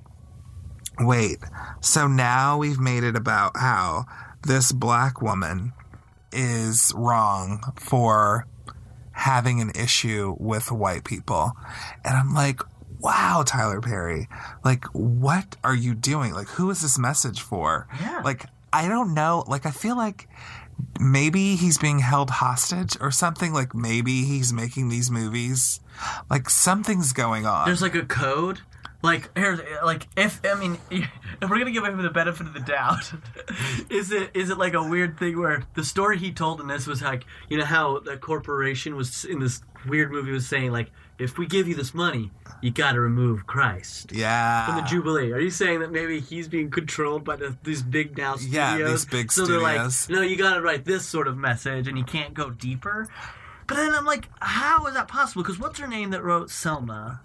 wait. 0.98 1.38
So 1.80 2.06
now 2.06 2.58
we've 2.58 2.80
made 2.80 3.04
it 3.04 3.16
about 3.16 3.56
how 3.56 4.06
this 4.46 4.72
black 4.72 5.22
woman 5.22 5.72
is 6.32 6.92
wrong 6.96 7.72
for 7.76 8.46
having 9.20 9.60
an 9.60 9.70
issue 9.74 10.34
with 10.38 10.72
white 10.72 11.04
people. 11.04 11.52
And 12.04 12.16
I'm 12.16 12.34
like, 12.34 12.60
wow, 13.00 13.42
Tyler 13.46 13.80
Perry, 13.80 14.28
like, 14.64 14.84
what 14.92 15.56
are 15.62 15.74
you 15.74 15.94
doing? 15.94 16.32
Like, 16.32 16.48
who 16.48 16.70
is 16.70 16.80
this 16.80 16.98
message 16.98 17.42
for? 17.42 17.86
Yeah. 18.00 18.22
Like, 18.24 18.46
I 18.72 18.88
don't 18.88 19.12
know. 19.14 19.44
Like, 19.46 19.66
I 19.66 19.70
feel 19.70 19.96
like 19.96 20.26
maybe 20.98 21.56
he's 21.56 21.76
being 21.76 21.98
held 21.98 22.30
hostage 22.30 22.96
or 23.00 23.10
something. 23.10 23.52
Like, 23.52 23.74
maybe 23.74 24.24
he's 24.24 24.52
making 24.52 24.88
these 24.88 25.10
movies. 25.10 25.80
Like, 26.30 26.48
something's 26.48 27.12
going 27.12 27.44
on. 27.44 27.66
There's 27.66 27.82
like 27.82 27.94
a 27.94 28.06
code. 28.06 28.60
Like 29.02 29.36
here's 29.36 29.60
like 29.84 30.06
if 30.16 30.40
I 30.44 30.54
mean 30.54 30.78
if 30.90 31.08
we're 31.42 31.58
gonna 31.58 31.70
give 31.70 31.84
him 31.84 32.02
the 32.02 32.10
benefit 32.10 32.46
of 32.46 32.54
the 32.54 32.60
doubt, 32.60 33.12
is 33.90 34.12
it 34.12 34.30
is 34.34 34.50
it 34.50 34.58
like 34.58 34.74
a 34.74 34.82
weird 34.82 35.18
thing 35.18 35.38
where 35.38 35.64
the 35.74 35.84
story 35.84 36.18
he 36.18 36.32
told 36.32 36.60
in 36.60 36.66
this 36.66 36.86
was 36.86 37.02
like 37.02 37.24
you 37.48 37.58
know 37.58 37.64
how 37.64 38.00
the 38.00 38.16
corporation 38.16 38.96
was 38.96 39.24
in 39.24 39.40
this 39.40 39.62
weird 39.86 40.12
movie 40.12 40.30
was 40.30 40.46
saying 40.46 40.70
like 40.70 40.90
if 41.18 41.38
we 41.38 41.46
give 41.46 41.66
you 41.66 41.74
this 41.74 41.94
money 41.94 42.30
you 42.60 42.70
got 42.70 42.92
to 42.92 43.00
remove 43.00 43.46
Christ 43.46 44.12
yeah. 44.12 44.66
from 44.66 44.76
the 44.76 44.82
Jubilee. 44.82 45.32
Are 45.32 45.40
you 45.40 45.50
saying 45.50 45.80
that 45.80 45.90
maybe 45.90 46.20
he's 46.20 46.48
being 46.48 46.70
controlled 46.70 47.24
by 47.24 47.36
the, 47.36 47.56
these 47.62 47.82
big 47.82 48.16
now 48.18 48.36
studios? 48.36 48.52
Yeah, 48.52 48.76
these 48.88 49.04
big 49.04 49.32
so 49.32 49.46
they're 49.46 49.60
like, 49.60 49.90
no, 50.08 50.20
you 50.20 50.36
got 50.36 50.54
to 50.54 50.60
write 50.60 50.84
this 50.84 51.06
sort 51.06 51.26
of 51.26 51.36
message, 51.36 51.88
and 51.88 51.96
you 51.96 52.04
can't 52.04 52.34
go 52.34 52.50
deeper. 52.50 53.08
But 53.66 53.76
then 53.76 53.94
I'm 53.94 54.04
like, 54.04 54.28
how 54.40 54.86
is 54.86 54.94
that 54.94 55.08
possible? 55.08 55.42
Because 55.42 55.58
what's 55.58 55.78
her 55.78 55.86
name 55.86 56.10
that 56.10 56.22
wrote 56.22 56.50
Selma? 56.50 57.20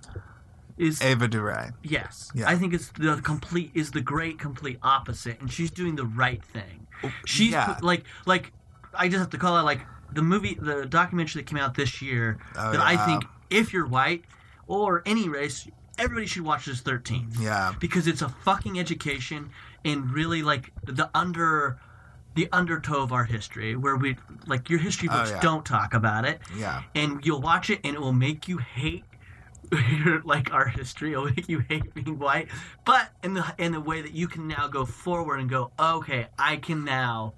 Is 0.77 1.01
Ava 1.01 1.27
DuVernay. 1.27 1.71
yes, 1.83 2.31
Yeah. 2.35 2.49
I 2.49 2.55
think 2.57 2.73
it's 2.73 2.89
the 2.89 3.15
complete 3.23 3.71
is 3.73 3.91
the 3.91 4.01
great 4.01 4.38
complete 4.39 4.77
opposite, 4.83 5.39
and 5.39 5.51
she's 5.51 5.71
doing 5.71 5.95
the 5.95 6.05
right 6.05 6.43
thing. 6.43 6.88
Oh, 7.03 7.11
she's 7.25 7.51
yeah. 7.51 7.77
like 7.81 8.03
like 8.25 8.51
I 8.93 9.07
just 9.07 9.19
have 9.19 9.29
to 9.31 9.38
call 9.38 9.55
out 9.55 9.65
like 9.65 9.81
the 10.11 10.21
movie, 10.21 10.55
the 10.59 10.85
documentary 10.85 11.41
that 11.41 11.47
came 11.47 11.57
out 11.59 11.75
this 11.75 12.01
year 12.01 12.38
Oh, 12.57 12.71
that 12.73 12.81
I 12.81 12.97
think 13.05 13.23
if 13.49 13.73
you're 13.73 13.88
white 13.88 14.23
or 14.67 15.01
any 15.05 15.27
race, 15.29 15.67
everybody 15.97 16.27
should 16.27 16.43
watch 16.43 16.65
this 16.65 16.81
13 16.81 17.29
Yeah. 17.39 17.73
because 17.79 18.07
it's 18.07 18.21
a 18.21 18.29
fucking 18.29 18.77
education 18.79 19.49
and 19.83 20.11
really 20.11 20.41
like 20.43 20.71
the 20.83 21.09
under 21.15 21.79
the 22.35 22.49
undertow 22.51 23.01
of 23.01 23.13
our 23.13 23.23
history 23.23 23.75
where 23.77 23.95
we 23.95 24.17
like 24.45 24.69
your 24.69 24.79
history 24.79 25.07
oh, 25.09 25.17
books 25.17 25.31
Oh, 25.31 25.35
yeah. 25.35 25.39
don't 25.41 25.65
talk 25.65 25.93
about 25.93 26.25
it 26.25 26.39
Yeah. 26.57 26.83
and 26.93 27.25
you'll 27.25 27.41
watch 27.41 27.69
it 27.69 27.79
and 27.83 27.95
it 27.95 27.99
will 28.01 28.11
make 28.13 28.47
you 28.49 28.57
hate 28.57 29.05
like 30.25 30.51
our 30.54 30.67
history 30.67 31.12
it'll 31.13 31.25
make 31.36 31.47
you 31.49 31.60
hate 31.69 31.93
being 31.93 32.17
white 32.19 32.47
but 32.86 33.10
in 33.23 33.34
the 33.34 33.45
in 33.58 33.71
the 33.71 33.82
way 33.82 34.01
that 34.01 34.12
you 34.13 34.28
can 34.28 34.47
now 34.47 34.67
go 34.67 34.86
forward 34.86 35.39
and 35.39 35.49
go 35.49 35.71
okay 35.80 36.28
i 36.39 36.58
can 36.58 36.84
now 36.84 37.34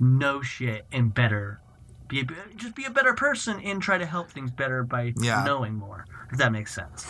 know 0.00 0.42
shit 0.42 0.84
and 0.92 1.14
better 1.14 1.60
be 2.08 2.20
a, 2.20 2.24
just 2.56 2.74
be 2.76 2.84
a 2.84 2.90
better 2.90 3.14
person 3.14 3.60
and 3.60 3.82
try 3.82 3.98
to 3.98 4.06
help 4.06 4.30
things 4.30 4.50
better 4.50 4.82
by 4.84 5.12
Yeah. 5.16 5.42
knowing 5.44 5.74
more 5.74 6.04
if 6.30 6.38
that 6.38 6.52
makes 6.52 6.74
sense 6.74 7.06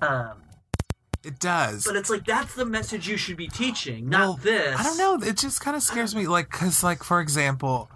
um, 0.00 0.42
It 1.24 1.38
does. 1.38 1.84
but 1.84 1.96
it's 1.96 2.08
like 2.08 2.24
that's 2.24 2.54
the 2.54 2.64
message 2.64 3.06
you 3.06 3.18
should 3.18 3.36
be 3.36 3.48
teaching, 3.48 4.08
not 4.08 4.20
Well, 4.20 4.36
this. 4.42 4.80
I 4.80 4.82
don't 4.82 4.96
know. 4.96 5.26
It 5.28 5.36
just 5.36 5.60
kind 5.60 5.76
of 5.76 5.82
scares 5.82 6.14
me, 6.14 6.26
like, 6.26 6.48
cause, 6.48 6.82
like, 6.82 7.02
for 7.04 7.20
example, 7.20 7.90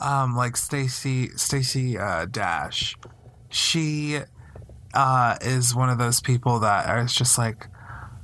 um, 0.00 0.36
like 0.36 0.56
Stacey 0.56 1.30
Stacey 1.30 1.98
uh, 1.98 2.26
Dash, 2.26 2.94
she 3.48 4.20
uh, 4.98 5.36
is 5.42 5.74
one 5.76 5.88
of 5.90 5.98
those 5.98 6.20
people 6.20 6.58
that 6.58 6.98
is 7.04 7.14
just 7.14 7.38
like 7.38 7.68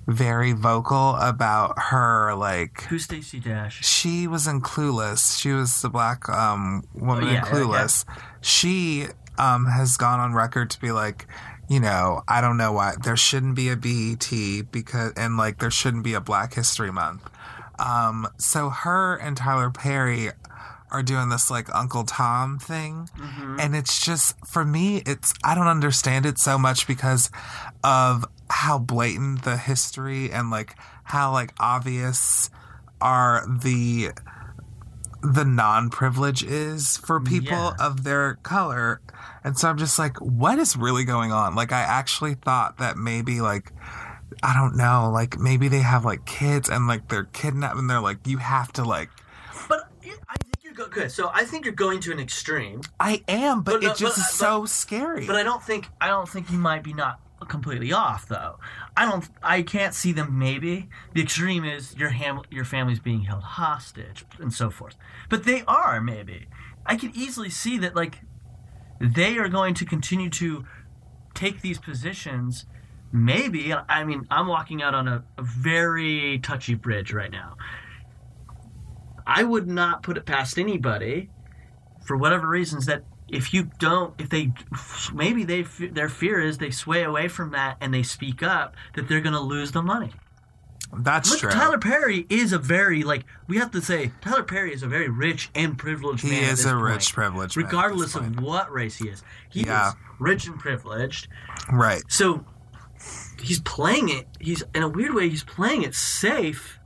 very 0.08 0.52
vocal 0.52 1.14
about 1.16 1.78
her 1.78 2.34
like 2.34 2.82
Who's 2.90 3.04
Stacey 3.04 3.38
Dash? 3.38 3.82
she 3.84 4.26
was 4.26 4.46
in 4.46 4.60
Clueless. 4.60 5.38
She 5.40 5.52
was 5.52 5.80
the 5.82 5.88
black 5.88 6.28
um, 6.28 6.82
woman 6.94 7.24
Oh, 7.24 7.26
yeah, 7.28 7.38
in 7.38 7.44
yeah, 7.44 7.50
Clueless. 7.50 8.04
She 8.40 9.06
um, 9.38 9.66
has 9.66 9.96
gone 9.96 10.18
on 10.20 10.34
record 10.34 10.70
to 10.70 10.80
be 10.80 10.90
like, 10.92 11.26
you 11.70 11.78
know, 11.80 12.22
I 12.28 12.40
don't 12.40 12.56
know 12.58 12.72
why 12.72 12.94
there 13.02 13.16
shouldn't 13.16 13.54
be 13.54 13.68
a 13.70 13.76
BET 13.76 14.28
because, 14.70 15.12
and 15.16 15.36
like 15.36 15.60
there 15.60 15.70
shouldn't 15.70 16.04
be 16.04 16.14
a 16.14 16.20
Black 16.20 16.54
History 16.54 16.90
Month. 16.92 17.22
Um, 17.78 18.28
so 18.36 18.68
her 18.68 19.14
and 19.16 19.36
Tyler 19.36 19.70
Perry 19.70 20.30
are 20.94 21.02
doing 21.02 21.28
this 21.28 21.50
like 21.50 21.68
Uncle 21.74 22.04
Tom 22.04 22.58
thing. 22.58 23.08
Mm-hmm. 23.18 23.60
And 23.60 23.76
it's 23.76 24.04
just, 24.04 24.34
for 24.46 24.64
me, 24.64 25.02
it's, 25.04 25.34
I 25.44 25.54
don't 25.54 25.66
understand 25.66 26.24
it 26.24 26.38
so 26.38 26.56
much 26.56 26.86
because 26.86 27.30
of 27.82 28.24
how 28.48 28.78
blatant 28.78 29.42
the 29.42 29.56
history 29.56 30.30
and 30.30 30.50
like 30.50 30.76
how 31.02 31.32
like 31.32 31.52
obvious 31.60 32.48
are 33.00 33.44
the 33.46 34.10
the 35.22 35.44
non-privilege 35.44 36.42
is 36.42 36.98
for 36.98 37.18
people 37.20 37.56
Yeah. 37.56 37.72
of 37.80 38.04
their 38.04 38.34
color 38.42 39.00
and 39.42 39.56
so 39.58 39.70
i'm 39.70 39.78
just 39.78 39.98
like 39.98 40.18
what 40.20 40.58
is 40.58 40.76
really 40.76 41.04
going 41.04 41.32
on 41.32 41.54
like 41.54 41.72
i 41.72 41.80
actually 41.80 42.34
thought 42.34 42.76
that 42.78 42.98
maybe 42.98 43.40
like 43.40 43.72
i 44.42 44.52
don't 44.52 44.76
know 44.76 45.10
like 45.12 45.38
maybe 45.38 45.68
they 45.68 45.80
have 45.80 46.04
like 46.04 46.26
kids 46.26 46.68
and 46.68 46.86
like 46.86 47.08
they're 47.08 47.24
kidnapped 47.24 47.76
and 47.76 47.88
they're 47.88 48.00
like 48.02 48.18
you 48.26 48.36
have 48.36 48.70
to 48.74 48.84
like 48.84 49.08
But 49.08 49.14
I 49.14 49.22
think 49.22 49.23
you're 50.76 50.86
go- 50.86 50.92
good. 50.92 51.10
So 51.10 51.30
I 51.32 51.44
think 51.44 51.64
you're 51.64 51.74
going 51.74 52.00
to 52.00 52.12
an 52.12 52.20
extreme. 52.20 52.80
i 53.00 53.22
am 53.28 53.62
but, 53.62 53.80
But 53.80 53.84
it 53.84 53.96
just 53.96 54.02
but- 54.02 54.18
is 54.18 54.18
uh, 54.18 54.46
so 54.46 54.66
scary 54.66 55.26
But 55.26 55.36
I 55.36 55.42
don't 55.42 55.62
think 55.62 55.88
I 56.00 56.08
don't 56.08 56.28
think 56.28 56.50
you 56.50 56.58
might 56.58 56.82
be 56.82 56.92
not 56.92 57.20
completely 57.48 57.92
off 57.92 58.26
though. 58.26 58.58
I 58.96 59.04
don't 59.04 59.28
I 59.42 59.62
can't 59.62 59.94
see 59.94 60.12
them 60.12 60.38
maybe. 60.38 60.88
The 61.12 61.22
extreme 61.22 61.64
is 61.64 61.94
your 61.96 62.10
ham, 62.10 62.42
your 62.50 62.64
family's 62.64 63.00
being 63.00 63.22
held 63.22 63.42
hostage 63.42 64.24
and 64.38 64.52
so 64.52 64.70
forth. 64.70 64.96
But 65.28 65.44
they 65.44 65.62
are 65.66 66.00
maybe. 66.00 66.46
I 66.86 66.96
can 66.96 67.12
easily 67.14 67.50
see 67.50 67.78
that 67.78 67.94
like 67.94 68.20
they 69.00 69.38
are 69.38 69.48
going 69.48 69.74
to 69.74 69.84
continue 69.84 70.30
to 70.30 70.64
take 71.34 71.60
these 71.60 71.78
positions 71.78 72.66
maybe 73.12 73.72
I 73.72 74.04
mean 74.04 74.26
I'm 74.30 74.48
walking 74.48 74.82
out 74.82 74.94
on 74.94 75.06
a, 75.06 75.24
a 75.38 75.42
very 75.42 76.40
touchy 76.40 76.74
bridge 76.74 77.12
right 77.12 77.30
now. 77.30 77.56
I 79.26 79.42
would 79.42 79.66
not 79.68 80.02
put 80.02 80.16
it 80.16 80.26
past 80.26 80.58
anybody 80.58 81.30
for 82.04 82.16
whatever 82.16 82.46
reasons 82.48 82.86
that 82.86 83.04
if 83.28 83.54
you 83.54 83.70
don't 83.78 84.14
if 84.20 84.28
they 84.28 84.52
maybe 85.14 85.44
they 85.44 85.62
their 85.62 86.08
fear 86.10 86.40
is 86.40 86.58
they 86.58 86.70
sway 86.70 87.02
away 87.02 87.26
from 87.28 87.50
that 87.52 87.76
and 87.80 87.92
they 87.94 88.02
speak 88.02 88.42
up 88.42 88.76
that 88.94 89.08
they're 89.08 89.22
going 89.22 89.32
to 89.34 89.40
lose 89.40 89.72
the 89.72 89.82
money 89.82 90.12
that's 90.98 91.30
Look, 91.30 91.40
true 91.40 91.50
Tyler 91.50 91.78
Perry 91.78 92.26
is 92.28 92.52
a 92.52 92.58
very 92.58 93.02
like 93.02 93.24
we 93.48 93.56
have 93.56 93.70
to 93.72 93.80
say 93.80 94.12
Tyler 94.20 94.42
Perry 94.42 94.72
is 94.74 94.82
a 94.82 94.86
very 94.86 95.08
rich 95.08 95.50
and 95.54 95.76
privileged 95.78 96.22
he 96.22 96.30
man. 96.32 96.44
is 96.52 96.64
a 96.66 96.68
point, 96.70 96.82
rich 96.82 97.12
privileged 97.14 97.56
man 97.56 97.64
regardless 97.64 98.14
of 98.14 98.38
what 98.40 98.70
race 98.70 98.96
he 98.98 99.08
is. 99.08 99.22
He 99.48 99.62
Yeah. 99.64 99.88
is 99.88 99.94
rich 100.18 100.46
and 100.46 100.58
privileged. 100.58 101.28
right 101.72 102.02
So 102.08 102.44
he's 103.40 103.60
playing 103.60 104.10
it. 104.10 104.28
He's 104.38 104.62
in 104.74 104.82
a 104.82 104.88
weird 104.88 105.14
way. 105.14 105.28
He's 105.30 105.42
playing 105.44 105.82
it 105.82 105.94
safe. 105.94 106.78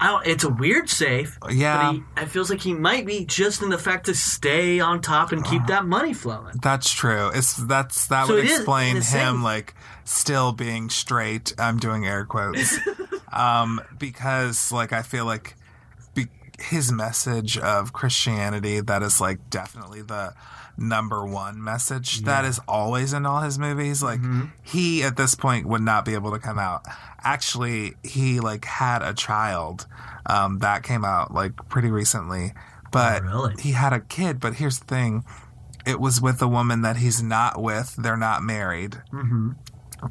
I 0.00 0.06
don't, 0.08 0.26
it's 0.26 0.44
a 0.44 0.48
weird 0.48 0.88
safe. 0.88 1.38
Yeah. 1.50 1.92
But 1.92 1.92
he, 1.94 2.22
it 2.24 2.28
feels 2.28 2.50
like 2.50 2.60
he 2.60 2.72
might 2.74 3.04
be 3.06 3.24
just 3.24 3.62
in 3.62 3.68
the 3.68 3.78
fact 3.78 4.06
to 4.06 4.14
stay 4.14 4.78
on 4.80 5.00
top 5.02 5.32
and 5.32 5.44
keep 5.44 5.66
that 5.66 5.86
money 5.86 6.12
flowing. 6.14 6.56
That's 6.62 6.92
true. 6.92 7.30
It's 7.34 7.54
that's 7.56 8.06
that 8.06 8.26
So 8.28 8.34
would 8.36 8.44
explain 8.44 8.96
in 8.98 9.02
him 9.02 9.42
like 9.42 9.74
still 10.04 10.52
being 10.52 10.88
straight. 10.90 11.52
I'm 11.58 11.78
doing 11.78 12.06
air 12.06 12.24
quotes. 12.24 12.78
um 13.32 13.80
because 13.98 14.70
like 14.72 14.92
I 14.92 15.02
feel 15.02 15.24
like 15.24 15.54
be, 16.14 16.28
his 16.60 16.90
message 16.92 17.58
of 17.58 17.92
Christianity 17.92 18.80
that 18.80 19.02
is 19.02 19.20
like 19.20 19.50
definitely 19.50 20.02
the 20.02 20.32
number 20.80 21.26
one 21.26 21.62
message 21.62 22.20
that 22.20 22.44
is 22.44 22.60
always 22.68 23.12
in 23.12 23.26
all 23.26 23.40
his 23.40 23.58
movies 23.58 24.00
like 24.00 24.20
Mm-hmm. 24.20 24.44
he 24.62 25.02
at 25.02 25.16
this 25.16 25.34
point 25.34 25.66
would 25.66 25.82
not 25.82 26.04
be 26.04 26.14
able 26.14 26.30
to 26.30 26.38
come 26.38 26.56
out 26.56 26.86
actually 27.24 27.94
he 28.02 28.40
like 28.40 28.64
had 28.64 29.02
a 29.02 29.12
child 29.14 29.86
um 30.26 30.58
that 30.60 30.82
came 30.82 31.04
out 31.04 31.32
like 31.32 31.52
pretty 31.68 31.90
recently. 31.90 32.52
But 32.92 33.22
Oh, 33.24 33.48
really? 33.48 33.62
he 33.62 33.72
had 33.72 33.92
a 33.92 34.00
kid 34.00 34.40
but 34.40 34.54
here's 34.54 34.78
the 34.80 34.86
thing. 34.86 35.24
It 35.86 36.00
was 36.00 36.20
with 36.20 36.40
a 36.42 36.48
woman 36.48 36.82
that 36.82 36.96
he's 36.98 37.22
not 37.22 37.62
with. 37.62 37.94
They're 37.96 38.16
not 38.16 38.42
married. 38.42 38.96
Mm-hmm. 39.12 39.50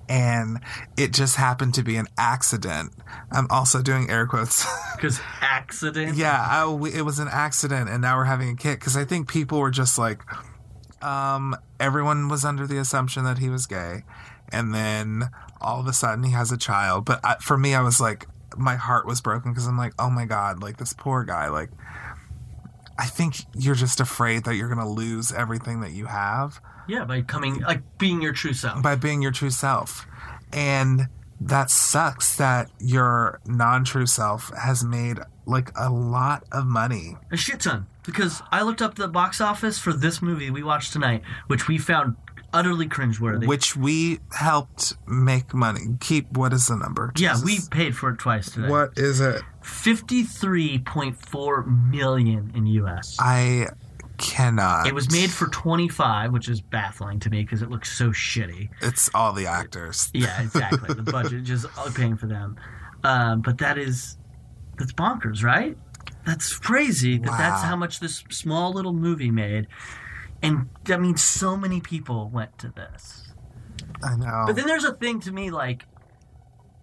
and 0.09 0.59
it 0.97 1.13
just 1.13 1.37
happened 1.37 1.73
to 1.75 1.83
be 1.83 1.95
an 1.95 2.07
accident. 2.17 2.91
I'm 3.31 3.47
also 3.49 3.81
doing 3.81 4.09
air 4.09 4.27
quotes. 4.27 4.65
Because 4.97 5.21
accident. 5.41 6.17
yeah 6.17 6.39
I, 6.41 6.63
it 6.91 7.03
was 7.03 7.19
an 7.19 7.27
accident 7.31 7.87
and 7.89 8.01
now 8.01 8.17
we're 8.17 8.23
having 8.25 8.49
a 8.49 8.55
kid. 8.55 8.79
Because 8.79 8.97
i 8.97 9.05
think 9.05 9.27
people 9.29 9.59
were 9.59 9.69
just 9.71 9.97
like 9.99 10.21
um 11.03 11.55
everyone 11.79 12.27
was 12.27 12.43
under 12.43 12.65
the 12.65 12.77
assumption 12.79 13.23
that 13.23 13.37
he 13.37 13.49
was 13.49 13.65
gay. 13.67 14.03
And 14.51 14.73
then 14.73 15.29
all 15.61 15.79
of 15.79 15.87
a 15.87 15.93
sudden 15.93 16.23
he 16.23 16.31
has 16.31 16.51
a 16.51 16.57
child 16.57 17.05
but 17.05 17.19
I, 17.23 17.35
for 17.41 17.57
me 17.57 17.73
i 17.75 17.81
was 17.81 17.99
like 17.99 18.27
my 18.57 18.75
heart 18.75 19.05
was 19.05 19.21
broken 19.21 19.51
because 19.51 19.67
i'm 19.67 19.77
like 19.77 19.93
oh 19.99 20.09
my 20.09 20.25
god 20.25 20.61
like 20.61 20.77
this 20.77 20.93
poor 20.93 21.23
guy 21.23 21.49
like 21.49 21.69
i 22.97 23.05
think 23.05 23.35
you're 23.55 23.75
just 23.75 23.99
afraid 23.99 24.43
that 24.45 24.55
you're 24.55 24.69
gonna 24.69 24.89
lose 24.89 25.31
everything 25.31 25.81
that 25.81 25.91
you 25.91 26.05
have 26.05 26.59
Yeah, 26.87 27.05
by 27.05 27.21
coming 27.21 27.59
like 27.61 27.81
being 27.97 28.21
your 28.21 28.33
true 28.33 28.53
self. 28.53 28.81
by 28.81 28.95
being 28.95 29.21
your 29.21 29.31
true 29.33 29.49
self. 29.51 30.05
And 30.53 31.09
that 31.41 31.69
sucks 31.69 32.35
that 32.37 32.71
your 32.79 33.41
non 33.45 33.83
true 33.83 34.05
self 34.07 34.49
has 34.57 34.83
made 34.85 35.19
like 35.45 35.69
a 35.77 35.89
lot 35.89 36.43
of 36.51 36.65
money. 36.65 37.17
A 37.31 37.35
shit 37.37 37.59
ton. 37.59 37.85
Because 38.05 38.41
I 38.51 38.61
looked 38.63 38.81
up 38.81 38.95
the 38.95 39.09
box 39.09 39.41
office 39.41 39.77
for 39.77 39.91
this 39.91 40.21
movie 40.21 40.49
we 40.49 40.63
watched 40.63 40.93
tonight, 40.93 41.21
which 41.47 41.67
we 41.67 41.77
found 41.77 42.15
utterly 42.53 42.87
cringeworthy. 42.87 43.47
Which 43.47 43.75
we 43.75 44.19
helped 44.31 44.93
make 45.07 45.53
money. 45.53 45.81
Keep 45.99 46.31
what 46.37 46.53
is 46.53 46.67
the 46.67 46.75
number? 46.75 47.11
yeah, 47.17 47.35
we 47.43 47.59
paid 47.71 47.95
for 47.95 48.09
it 48.11 48.17
twice 48.17 48.51
today. 48.51 48.69
What 48.69 48.97
is 48.97 49.19
it? 49.19 49.41
Fifty-three 49.61 50.79
point 50.79 51.17
four 51.17 51.63
million 51.63 52.51
in 52.55 52.65
U.S. 52.67 53.17
I 53.19 53.67
cannot. 54.17 54.87
It 54.87 54.95
was 54.95 55.11
made 55.11 55.29
for 55.29 55.47
twenty-five, 55.47 56.31
which 56.31 56.49
is 56.49 56.61
baffling 56.61 57.19
to 57.21 57.29
me 57.29 57.43
because 57.43 57.61
it 57.61 57.69
looks 57.69 57.95
so 57.97 58.09
shitty. 58.09 58.69
It's 58.81 59.09
all 59.13 59.33
the 59.33 59.45
actors. 59.47 60.09
Yeah, 60.13 60.41
exactly. 60.41 60.93
the 60.93 61.03
budget 61.11 61.43
just 61.43 61.67
paying 61.95 62.17
for 62.17 62.27
them. 62.27 62.57
Um, 63.03 63.41
but 63.41 63.57
that 63.59 63.77
is 63.77 64.17
that's 64.77 64.93
bonkers, 64.93 65.43
right? 65.43 65.77
That's 66.25 66.57
crazy. 66.57 67.17
That 67.17 67.37
that's 67.37 67.63
how 67.63 67.75
much 67.75 67.99
this 67.99 68.23
small 68.29 68.73
little 68.73 68.93
movie 68.93 69.31
made, 69.31 69.67
and 70.41 70.69
I 70.87 70.97
mean, 70.97 71.17
so 71.17 71.57
many 71.57 71.81
people 71.81 72.29
went 72.29 72.57
to 72.59 72.69
this. 72.69 73.33
I 74.03 74.15
know. 74.15 74.43
But 74.45 74.55
then 74.55 74.67
there's 74.67 74.83
a 74.83 74.93
thing 74.93 75.19
to 75.21 75.31
me 75.31 75.49
like 75.49 75.85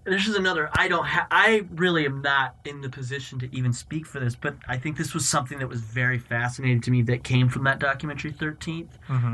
this 0.05 0.29
is 0.29 0.37
another 0.37 0.71
I 0.77 0.89
don't 0.89 1.07
ha- 1.07 1.27
I 1.31 1.65
really 1.71 2.05
am 2.05 2.21
not 2.21 2.57
in 2.65 2.81
the 2.83 2.89
position 2.91 3.39
to 3.41 3.57
even 3.57 3.73
speak 3.73 4.07
for 4.07 4.21
this, 4.21 4.35
but 4.35 4.57
I 4.69 4.77
think 4.77 4.97
this 4.97 5.15
was 5.15 5.29
something 5.29 5.59
that 5.59 5.69
was 5.69 5.81
very 5.81 6.19
fascinating 6.19 6.81
to 6.83 6.91
me 6.91 7.03
that 7.03 7.25
came 7.25 7.49
from 7.49 7.65
that 7.65 7.79
documentary 7.79 8.33
13th 8.33 8.91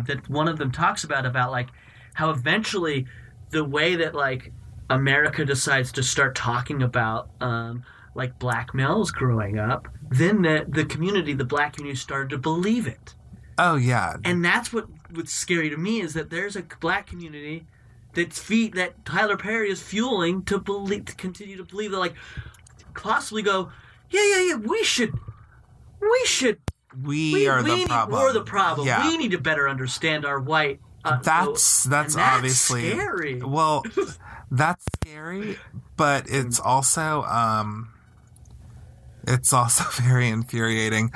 that 0.07 0.29
one 0.29 0.49
of 0.49 0.59
them 0.59 0.71
talks 0.71 1.03
about 1.05 1.27
about 1.27 1.51
like 1.51 1.69
how 2.15 2.31
eventually 2.31 3.07
the 3.51 3.65
way 3.65 3.97
that 3.97 4.15
like 4.15 4.53
America 4.89 5.45
decides 5.45 5.93
to 5.93 6.03
start 6.03 6.35
talking 6.35 6.83
about 6.83 7.31
um 7.41 7.83
like 8.15 8.39
black 8.39 8.75
males 8.75 9.11
growing 9.11 9.59
up, 9.59 9.89
then 10.11 10.43
the 10.43 10.67
the 10.69 10.85
community, 10.85 11.33
the 11.33 11.45
black 11.45 11.75
community 11.75 11.99
started 11.99 12.31
to 12.31 12.39
believe 12.39 12.87
it 12.87 13.15
oh, 13.61 13.77
yeah. 13.77 14.17
and 14.25 14.45
that's 14.45 14.73
what 14.73 14.87
what's 15.13 15.33
scary 15.33 15.71
to 15.71 15.77
me 15.77 16.01
is 16.01 16.15
that 16.15 16.31
there's 16.31 16.57
a 16.57 16.63
black 16.81 17.07
community 17.07 17.67
that's 18.15 18.39
feet 18.39 18.75
that 18.75 19.05
Tyler 19.05 19.37
Perry 19.37 19.71
is 19.71 19.81
fueling 19.83 20.43
to 20.45 20.59
believe 20.59 21.05
to 21.07 21.15
continue 21.15 21.57
to 21.57 21.65
believe 21.65 21.91
that 21.93 21.99
like 21.99 22.15
possibly 22.95 23.43
go 23.43 23.71
yeah 24.11 24.23
yeah 24.25 24.41
yeah 24.49 24.55
we 24.57 24.83
should 24.85 25.13
we 26.01 26.23
should 26.25 26.59
we, 27.03 27.33
we, 27.33 27.49
are 27.49 27.63
we 27.63 27.71
the 27.71 27.77
need, 27.77 27.89
problem. 27.89 28.21
we're 28.21 28.33
the 28.33 28.43
problem 28.43 28.87
Yeah. 28.87 29.07
we 29.07 29.17
need 29.17 29.31
to 29.31 29.39
better 29.39 29.69
understand 29.69 30.25
our 30.25 30.41
white 30.41 30.81
uh, 31.05 31.19
that's 31.23 31.85
that's 31.85 32.15
that's 32.15 32.17
obviously 32.17 32.91
scary 32.91 33.41
well 33.43 33.85
that's 34.51 34.85
scary 34.97 35.57
but 35.97 36.25
it's 36.29 36.59
also 36.59 37.23
um 37.23 37.93
it's 39.31 39.53
also 39.53 39.85
very 40.03 40.29
infuriating 40.29 41.11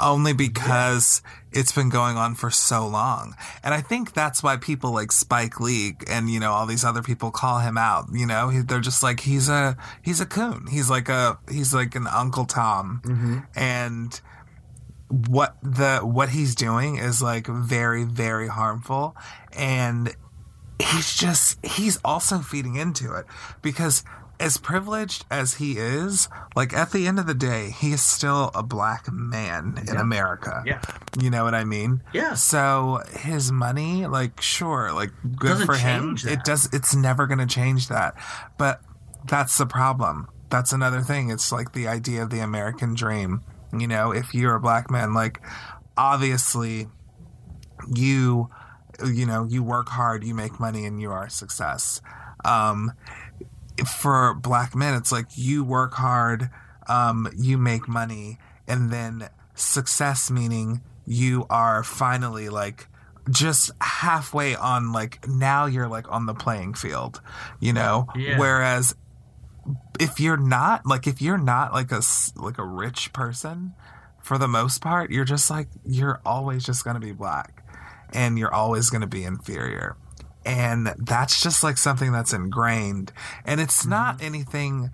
only 0.00 0.32
because 0.32 1.22
it's 1.52 1.72
been 1.72 1.88
going 1.88 2.16
on 2.16 2.34
for 2.34 2.50
so 2.50 2.86
long. 2.86 3.34
And 3.62 3.72
i 3.74 3.80
think 3.80 4.12
that's 4.12 4.42
why 4.42 4.56
people 4.56 4.92
like 4.92 5.12
spike 5.12 5.60
lee 5.60 5.96
and 6.08 6.28
you 6.30 6.40
know 6.40 6.52
all 6.52 6.66
these 6.66 6.84
other 6.84 7.02
people 7.02 7.30
call 7.30 7.60
him 7.60 7.78
out 7.78 8.06
you 8.12 8.26
know? 8.26 8.48
He- 8.48 8.60
they're 8.60 8.80
just 8.80 9.02
like 9.02 9.20
he's 9.20 9.48
a 9.48 9.76
he's 10.02 10.20
a 10.20 10.26
coon. 10.26 10.66
He's 10.70 10.90
like 10.90 11.08
a 11.08 11.38
he's 11.50 11.72
like 11.74 11.94
an 11.94 12.06
uncle 12.06 12.44
tom. 12.46 13.00
Mm-hmm. 13.04 13.38
And 13.54 14.20
what 15.28 15.56
the 15.62 16.00
what 16.00 16.28
he's 16.30 16.54
doing 16.54 16.96
is 16.96 17.22
like 17.22 17.46
very 17.46 18.04
very 18.04 18.48
harmful. 18.48 19.16
And 19.52 20.14
he's 20.78 21.14
just 21.14 21.64
he's 21.64 21.98
also 22.04 22.38
feeding 22.38 22.76
into 22.76 23.14
it 23.14 23.26
because 23.62 24.04
as 24.40 24.56
privileged 24.56 25.24
as 25.30 25.54
he 25.54 25.72
is 25.78 26.28
like 26.54 26.72
at 26.72 26.92
the 26.92 27.06
end 27.06 27.18
of 27.18 27.26
the 27.26 27.34
day 27.34 27.70
he 27.70 27.92
is 27.92 28.00
still 28.02 28.50
a 28.54 28.62
black 28.62 29.10
man 29.12 29.82
in 29.88 29.96
america. 29.96 30.62
Yeah. 30.64 30.80
You 31.20 31.30
know 31.30 31.42
what 31.44 31.54
i 31.54 31.64
mean? 31.64 32.02
Yeah. 32.12 32.34
so 32.34 33.00
his 33.16 33.50
money 33.50 34.06
like 34.06 34.40
sure 34.40 34.92
like 34.92 35.10
good 35.36 35.48
Doesn't 35.48 35.66
for 35.66 35.74
him. 35.76 36.14
that. 36.22 36.32
it 36.32 36.44
does 36.44 36.68
it's 36.72 36.94
never 36.94 37.26
going 37.26 37.38
to 37.38 37.46
change 37.46 37.88
that. 37.88 38.14
But 38.58 38.80
that's 39.26 39.58
the 39.58 39.66
problem. 39.66 40.28
That's 40.50 40.72
another 40.72 41.00
thing. 41.00 41.30
It's 41.30 41.50
like 41.52 41.72
the 41.72 41.88
idea 41.88 42.22
of 42.22 42.30
the 42.30 42.40
american 42.40 42.94
dream. 42.94 43.42
You 43.76 43.88
know 43.88 44.12
if 44.12 44.34
you're 44.34 44.54
a 44.54 44.60
black 44.60 44.90
man 44.90 45.14
like 45.14 45.40
obviously 45.96 46.86
you 47.94 48.48
you 49.04 49.26
know 49.26 49.46
you 49.48 49.62
work 49.62 49.88
hard 49.88 50.24
you 50.24 50.34
make 50.34 50.58
money 50.58 50.84
and 50.86 51.00
you 51.00 51.10
are 51.10 51.24
a 51.24 51.30
success. 51.30 52.00
Um 52.44 52.92
for 53.86 54.34
black 54.34 54.74
men 54.74 54.94
it's 54.94 55.12
like 55.12 55.26
you 55.36 55.62
work 55.64 55.94
hard 55.94 56.50
um 56.88 57.28
you 57.36 57.56
make 57.58 57.86
money 57.88 58.38
and 58.66 58.90
then 58.90 59.28
success 59.54 60.30
meaning 60.30 60.80
you 61.06 61.46
are 61.50 61.82
finally 61.82 62.48
like 62.48 62.88
just 63.30 63.70
halfway 63.80 64.54
on 64.56 64.92
like 64.92 65.26
now 65.28 65.66
you're 65.66 65.88
like 65.88 66.10
on 66.10 66.26
the 66.26 66.34
playing 66.34 66.72
field 66.74 67.20
you 67.60 67.72
know 67.72 68.06
Yeah. 68.16 68.38
whereas 68.38 68.94
if 70.00 70.18
you're 70.20 70.36
not 70.38 70.86
like 70.86 71.06
if 71.06 71.20
you're 71.20 71.36
not 71.38 71.72
like 71.72 71.92
a 71.92 72.00
like 72.36 72.56
a 72.58 72.64
rich 72.64 73.12
person 73.12 73.74
for 74.22 74.38
the 74.38 74.48
most 74.48 74.80
part 74.80 75.10
you're 75.10 75.24
just 75.26 75.50
like 75.50 75.68
you're 75.84 76.20
always 76.24 76.64
just 76.64 76.84
going 76.84 76.94
to 76.94 77.00
be 77.00 77.12
black 77.12 77.64
and 78.14 78.38
you're 78.38 78.52
always 78.54 78.88
going 78.90 79.00
to 79.02 79.06
be 79.06 79.24
inferior 79.24 79.96
and 80.48 80.94
that's 80.98 81.42
just 81.42 81.62
like 81.62 81.76
something 81.76 82.10
that's 82.10 82.32
ingrained 82.32 83.12
and 83.44 83.60
it's 83.60 83.82
mm-hmm. 83.82 83.90
not 83.90 84.22
anything 84.22 84.90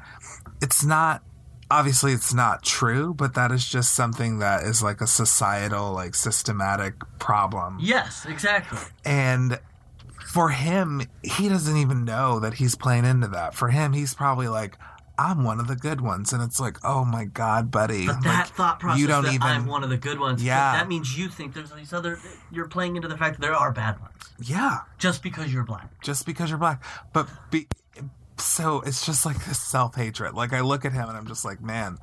it's 0.61 0.85
not 0.85 1.23
obviously 1.71 2.13
it's 2.13 2.35
not 2.35 2.63
true 2.63 3.15
but 3.15 3.35
that 3.35 3.53
is 3.53 3.65
just 3.67 3.95
something 3.95 4.41
that 4.41 4.65
is 4.65 4.83
like 4.83 5.01
a 5.01 5.07
societal 5.07 5.93
like 5.93 6.15
systematic 6.15 6.95
problem 7.19 7.79
Yes, 7.81 8.27
exactly. 8.27 8.79
and 9.05 9.59
for 10.27 10.49
him, 10.49 11.03
he 11.23 11.49
doesn't 11.49 11.77
even 11.77 12.05
know 12.05 12.41
that 12.41 12.55
he's 12.55 12.75
playing 12.75 13.05
into 13.05 13.29
that. 13.29 13.55
For 13.55 13.69
him, 13.69 13.93
he's 13.93 14.15
probably 14.15 14.49
like, 14.49 14.77
I'm 15.19 15.45
one 15.45 15.61
of 15.61 15.69
the 15.69 15.77
good 15.77 16.01
ones. 16.01 16.33
And 16.33 16.43
it's 16.43 16.59
like, 16.59 16.79
oh 16.85 17.05
my 17.05 17.25
God, 17.25 17.71
buddy. 17.71 18.07
But 18.07 18.23
that 18.23 18.39
Like, 18.47 18.47
thought 18.55 18.81
process 18.81 19.01
you 19.01 19.07
don't 19.07 19.27
even. 19.27 19.43
I'm 19.43 19.67
one 19.67 19.85
of 19.85 19.91
the 19.91 19.97
good 19.97 20.19
ones. 20.19 20.43
Yeah. 20.43 20.73
That 20.73 20.89
means 20.89 21.17
you 21.17 21.29
think 21.29 21.55
there's 21.55 21.71
these 21.73 21.93
other. 21.93 22.19
You're 22.51 22.69
playing 22.69 22.97
into 22.97 23.09
the 23.09 23.17
fact 23.17 23.37
that 23.37 23.41
there 23.47 23.55
are 23.55 23.73
bad 23.73 24.01
ones 24.01 24.11
yeah, 24.41 24.81
just 24.99 25.23
because 25.23 25.53
you're 25.53 25.63
black. 25.65 25.89
just 26.03 26.27
because 26.27 26.51
you're 26.51 26.59
black. 26.59 26.83
But 27.13 27.29
be. 27.51 27.69
So 28.37 28.81
it's 28.81 29.07
just 29.07 29.25
like 29.25 29.45
this 29.45 29.61
self 29.61 29.95
hatred. 29.95 30.35
Like 30.35 30.53
I 30.53 30.61
look 30.61 30.85
at 30.85 30.93
him 30.93 31.09
and 31.09 31.17
I'm 31.17 31.29
just 31.29 31.45
like, 31.45 31.63
man, 31.63 31.99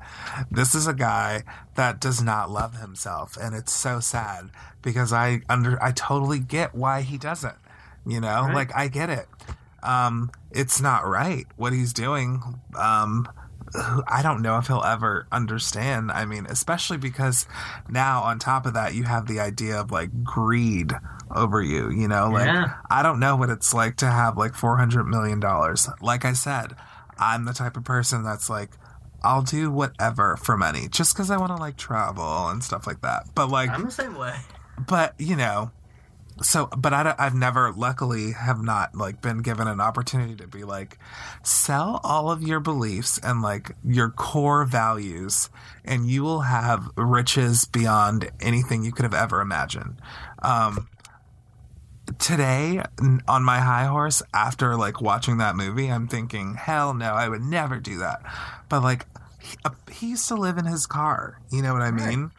this 0.50 0.74
is 0.74 0.86
a 0.86 0.94
guy 0.94 1.42
that 1.74 2.00
does 2.00 2.22
not 2.22 2.50
love 2.50 2.76
himself, 2.80 3.36
and 3.38 3.54
it's 3.54 3.72
so 3.72 4.00
sad 4.00 4.48
because 4.80 5.12
I 5.12 5.42
under 5.50 5.80
I 5.82 5.92
totally 5.92 6.38
get 6.38 6.74
why 6.74 7.02
he 7.02 7.18
doesn't. 7.18 7.56
You 8.06 8.20
know, 8.22 8.44
Right. 8.46 8.54
like 8.54 8.74
I 8.74 8.88
get 8.88 9.10
it. 9.10 9.26
Um, 9.82 10.30
it's 10.54 10.80
not 10.80 11.06
right 11.06 11.46
what 11.56 11.72
he's 11.72 11.92
doing. 11.92 12.60
Um, 12.76 13.28
I 13.74 14.20
don't 14.22 14.42
know 14.42 14.58
if 14.58 14.66
he'll 14.66 14.82
ever 14.84 15.26
understand. 15.32 16.12
I 16.12 16.24
mean, 16.26 16.46
especially 16.46 16.98
because 16.98 17.46
now 17.88 18.22
on 18.22 18.38
top 18.38 18.66
of 18.66 18.74
that, 18.74 18.94
you 18.94 19.04
have 19.04 19.26
the 19.26 19.40
idea 19.40 19.80
of 19.80 19.90
like 19.90 20.22
greed 20.22 20.92
over 21.34 21.62
you, 21.62 21.90
you 21.90 22.06
know, 22.08 22.28
like 22.28 22.46
Yeah. 22.46 22.74
I 22.90 23.02
don't 23.02 23.18
know 23.18 23.36
what 23.36 23.48
it's 23.48 23.72
like 23.72 23.96
to 23.96 24.06
have 24.06 24.36
like 24.36 24.52
$400 24.52 25.06
million. 25.06 25.40
Like 26.02 26.24
I 26.26 26.34
said, 26.34 26.74
I'm 27.18 27.46
the 27.46 27.54
type 27.54 27.76
of 27.78 27.84
person 27.84 28.22
that's 28.22 28.50
like, 28.50 28.72
I'll 29.24 29.42
do 29.42 29.70
whatever 29.70 30.36
for 30.36 30.56
money 30.56 30.88
just 30.90 31.14
because 31.14 31.30
I 31.30 31.36
want 31.36 31.56
to 31.56 31.62
like 31.62 31.76
travel 31.76 32.48
and 32.48 32.62
stuff 32.62 32.86
like 32.86 33.00
that. 33.02 33.34
But 33.34 33.48
like, 33.48 33.70
I'm 33.70 33.84
the 33.84 33.90
same 33.90 34.16
way. 34.16 34.36
but 34.86 35.14
you 35.18 35.36
know 35.36 35.70
so 36.42 36.66
but 36.76 36.92
I, 36.92 37.14
i've 37.18 37.34
never 37.34 37.72
luckily 37.72 38.32
have 38.32 38.62
not 38.62 38.94
like 38.94 39.20
been 39.22 39.42
given 39.42 39.68
an 39.68 39.80
opportunity 39.80 40.34
to 40.36 40.46
be 40.46 40.64
like 40.64 40.98
sell 41.42 42.00
all 42.02 42.30
of 42.30 42.42
your 42.42 42.60
beliefs 42.60 43.18
and 43.22 43.42
like 43.42 43.72
your 43.84 44.10
core 44.10 44.64
values 44.64 45.50
and 45.84 46.06
you 46.06 46.22
will 46.22 46.40
have 46.40 46.88
riches 46.96 47.64
beyond 47.64 48.30
anything 48.40 48.84
you 48.84 48.92
could 48.92 49.04
have 49.04 49.14
ever 49.14 49.40
imagined. 49.40 49.96
Um 50.40 50.88
today 52.18 52.82
on 53.28 53.42
my 53.44 53.60
high 53.60 53.84
horse 53.86 54.22
after 54.34 54.76
like 54.76 55.00
watching 55.00 55.38
that 55.38 55.54
movie 55.54 55.86
i'm 55.88 56.08
thinking 56.08 56.54
hell 56.54 56.92
no 56.92 57.12
i 57.14 57.28
would 57.28 57.42
never 57.42 57.78
do 57.78 57.98
that. 57.98 58.20
But 58.68 58.82
like 58.82 59.06
he, 59.40 59.56
uh, 59.64 59.70
he 59.90 60.10
used 60.10 60.28
to 60.28 60.34
live 60.34 60.58
in 60.58 60.66
his 60.66 60.86
car 60.86 61.40
you 61.50 61.62
know 61.62 61.72
what 61.72 61.82
i 61.82 61.90
mean 61.90 62.30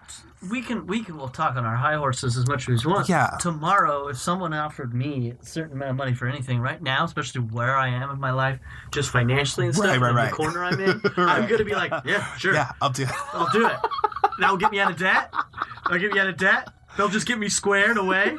We 0.52 0.62
can 0.62 0.86
we 0.88 1.04
can 1.04 1.16
we'll 1.18 1.30
talk 1.30 1.56
on 1.56 1.66
our 1.66 1.76
high 1.76 1.96
horses 1.96 2.36
as 2.38 2.48
much 2.48 2.68
as 2.70 2.86
we 2.86 2.92
want. 2.92 3.08
Yeah. 3.10 3.38
Tomorrow, 3.40 4.08
if 4.10 4.18
someone 4.18 4.54
offered 4.54 4.94
me 4.94 5.34
a 5.42 5.46
certain 5.46 5.74
amount 5.78 5.92
of 5.92 5.96
money 5.98 6.14
for 6.14 6.28
anything 6.28 6.60
right 6.60 6.82
now, 6.82 7.06
especially 7.06 7.42
where 7.42 7.76
I 7.78 7.88
am 7.90 8.10
in 8.12 8.20
my 8.20 8.32
life, 8.32 8.60
just 8.92 9.10
financially 9.10 9.68
and 9.68 9.76
stuff, 9.76 9.88
Right, 9.88 10.00
right, 10.02 10.08
and 10.10 10.18
right. 10.18 10.30
the 10.32 10.36
corner 10.36 10.64
I'm 10.64 10.80
in, 10.80 11.02
I'm 11.18 11.48
gonna 11.48 11.64
be 11.64 11.74
like, 11.76 11.92
yeah, 12.06 12.36
sure, 12.36 12.54
yeah 12.54 12.72
i'll 12.82 12.90
do 12.90 13.04
it. 13.04 13.10
I'll 13.34 13.50
do 13.52 13.68
it. 13.68 13.76
That'll 14.40 14.58
get 14.58 14.72
me 14.72 14.80
out 14.80 14.92
of 14.92 14.98
debt. 14.98 15.32
That'll 15.86 16.00
get 16.00 16.12
me 16.12 16.20
out 16.20 16.28
of 16.28 16.38
debt. 16.38 16.70
They'll 16.98 17.10
just 17.10 17.26
get 17.26 17.40
me 17.40 17.50
squared 17.50 17.98
away 17.98 18.38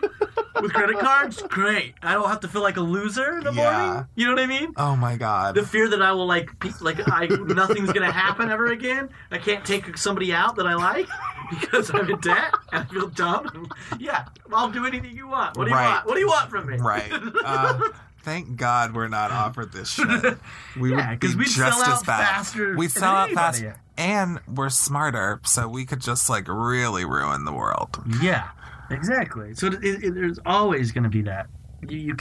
with 0.63 0.73
credit 0.73 0.99
cards. 1.01 1.43
Great. 1.43 1.95
I 2.03 2.13
don't 2.13 2.29
have 2.29 2.39
to 2.41 2.49
feel 2.49 2.63
like 2.63 2.77
a 2.77 2.81
loser 2.83 3.39
in 3.39 3.45
the 3.45 3.53
Yeah. 3.53 3.63
morning. 3.87 4.07
You 4.15 4.27
know 4.27 4.33
what 4.35 4.43
I 4.43 4.47
mean? 4.47 4.73
Oh 4.77 4.95
my 4.95 5.17
god. 5.17 5.57
the 5.57 5.67
fear 5.67 5.89
that 5.89 6.01
I 6.01 6.13
will 6.13 6.27
like, 6.27 6.57
pe- 6.61 6.71
like 6.81 7.01
I 7.11 7.27
nothing's 7.27 7.93
gonna 7.93 8.13
happen 8.13 8.51
ever 8.51 8.67
again. 8.67 9.09
I 9.33 9.39
can't 9.39 9.65
take 9.65 9.97
somebody 9.99 10.33
out 10.33 10.55
that 10.57 10.67
I 10.69 10.75
like 10.75 11.09
because 11.51 11.91
I'm 11.95 12.11
in 12.11 12.19
debt 12.21 12.55
and 12.73 12.83
I 12.83 12.85
feel 12.93 13.09
dumb. 13.09 13.69
yeah, 13.99 14.27
I'll 14.53 14.71
do 14.71 14.87
anything 14.87 15.17
you 15.17 15.29
want. 15.29 15.57
What 15.57 15.65
do 15.65 15.71
you 15.71 15.77
Right. 15.77 15.89
want? 15.95 16.07
What 16.07 16.15
do 16.15 16.21
you 16.21 16.29
want 16.29 16.51
from 16.51 16.67
me? 16.71 16.77
right. 16.79 17.13
Uh, 17.45 17.79
thank 18.23 18.57
God 18.57 18.95
we're 18.95 19.09
not 19.09 19.31
offered 19.31 19.73
this 19.73 19.91
shit. 19.91 20.39
We 20.79 20.91
Yeah, 20.93 21.11
would 21.11 21.21
be 21.21 21.29
we'd 21.35 21.45
just 21.45 21.57
sell 21.57 21.83
as 21.83 21.89
out 22.01 22.07
bad. 22.07 22.25
faster 22.37 22.77
We'd 22.77 22.91
sell 22.91 23.15
out 23.15 23.27
anybody. 23.29 23.59
fast, 23.63 23.79
and 23.97 24.41
we're 24.49 24.71
smarter, 24.71 25.41
so 25.45 25.69
we 25.69 25.85
could 25.85 26.01
just 26.01 26.29
like 26.31 26.49
really 26.49 27.05
ruin 27.05 27.45
the 27.45 27.53
world. 27.53 28.03
Yeah, 28.21 28.49
exactly. 28.91 29.55
So 29.55 29.69
it, 29.69 29.75
it, 29.83 30.15
there's 30.15 30.39
always 30.47 30.93
going 30.93 31.05
to 31.05 31.11
be 31.11 31.23
that. 31.23 31.47
You, 31.87 31.99
you, 31.99 32.17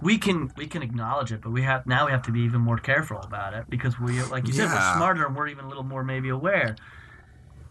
we 0.00 0.16
can 0.16 0.50
we 0.56 0.66
can 0.66 0.82
acknowledge 0.82 1.32
it, 1.32 1.42
but 1.42 1.50
we 1.50 1.62
have 1.62 1.86
now 1.86 2.06
we 2.06 2.12
have 2.12 2.22
to 2.22 2.32
be 2.32 2.40
even 2.40 2.60
more 2.62 2.78
careful 2.78 3.18
about 3.20 3.52
it 3.52 3.66
because 3.68 4.00
we, 4.00 4.22
like 4.22 4.46
you 4.46 4.54
said, 4.54 4.68
we're 4.68 4.94
smarter 4.96 5.26
and 5.26 5.36
we're 5.36 5.48
even 5.48 5.66
a 5.66 5.68
little 5.68 5.82
more 5.84 6.02
maybe 6.02 6.30
aware. 6.30 6.76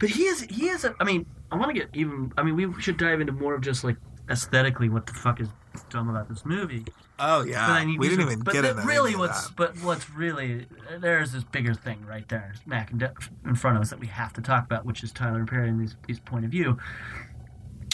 But 0.02 0.10
he 0.10 0.24
is 0.24 0.42
he 0.42 0.68
is. 0.68 0.84
A, 0.84 0.94
I 1.00 1.06
mean, 1.06 1.26
I 1.52 1.56
want 1.56 1.74
to 1.74 1.80
get 1.80 1.90
even. 1.94 2.34
I 2.38 2.44
mean, 2.44 2.56
we 2.58 2.82
should 2.82 2.98
dive 2.98 3.22
into 3.22 3.32
more 3.32 3.54
of 3.56 3.62
just 3.62 3.84
like 3.86 3.96
aesthetically 4.30 4.90
what 4.90 5.06
the 5.06 5.14
fuck 5.14 5.40
is 5.40 5.48
dumb 5.90 6.10
about 6.10 6.28
this 6.28 6.44
movie. 6.46 6.84
Oh 7.20 7.44
yeah, 7.44 7.68
But 7.68 7.74
I 7.74 7.86
need 7.86 8.00
we 8.00 8.10
to- 8.10 8.16
didn't 8.18 8.32
even 8.32 8.44
but 8.44 8.54
get 8.54 8.66
into 8.66 8.82
really 8.82 9.16
what's 9.16 9.48
that. 9.48 9.56
but 9.56 9.76
what's 9.84 10.10
really 10.10 10.66
there's 11.00 11.32
this 11.34 11.44
bigger 11.44 11.74
thing 11.76 12.04
right 12.06 12.28
there 12.30 12.54
smack 12.64 12.92
in, 12.92 13.56
front 13.56 13.78
of 13.78 13.84
us 13.84 13.90
that 13.92 14.00
we 14.00 14.08
have 14.08 14.34
to 14.34 14.42
talk 14.42 14.66
about 14.66 14.86
which 14.86 15.04
is 15.04 15.12
tyler 15.12 15.46
perry 15.46 15.70
and 15.70 15.80
his, 15.82 15.96
his 16.08 16.20
point 16.20 16.46
of 16.46 16.52
view 16.52 16.78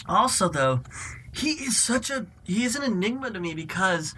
also 0.07 0.47
though 0.47 0.81
he 1.33 1.51
is 1.51 1.77
such 1.77 2.09
a 2.09 2.25
he 2.45 2.63
is 2.63 2.75
an 2.75 2.83
enigma 2.83 3.29
to 3.31 3.39
me 3.39 3.53
because 3.53 4.15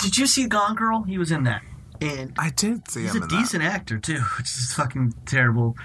did 0.00 0.18
you 0.18 0.26
see 0.26 0.46
gone 0.46 0.74
girl 0.74 1.02
he 1.04 1.18
was 1.18 1.30
in 1.30 1.44
that 1.44 1.62
and 2.00 2.32
I 2.38 2.50
did 2.50 2.90
see 2.90 3.02
he's 3.02 3.14
a 3.14 3.26
decent 3.28 3.62
actor 3.62 3.98
too 3.98 4.20
which 4.38 4.48
is 4.48 4.72
fucking 4.74 5.14
terrible 5.24 5.76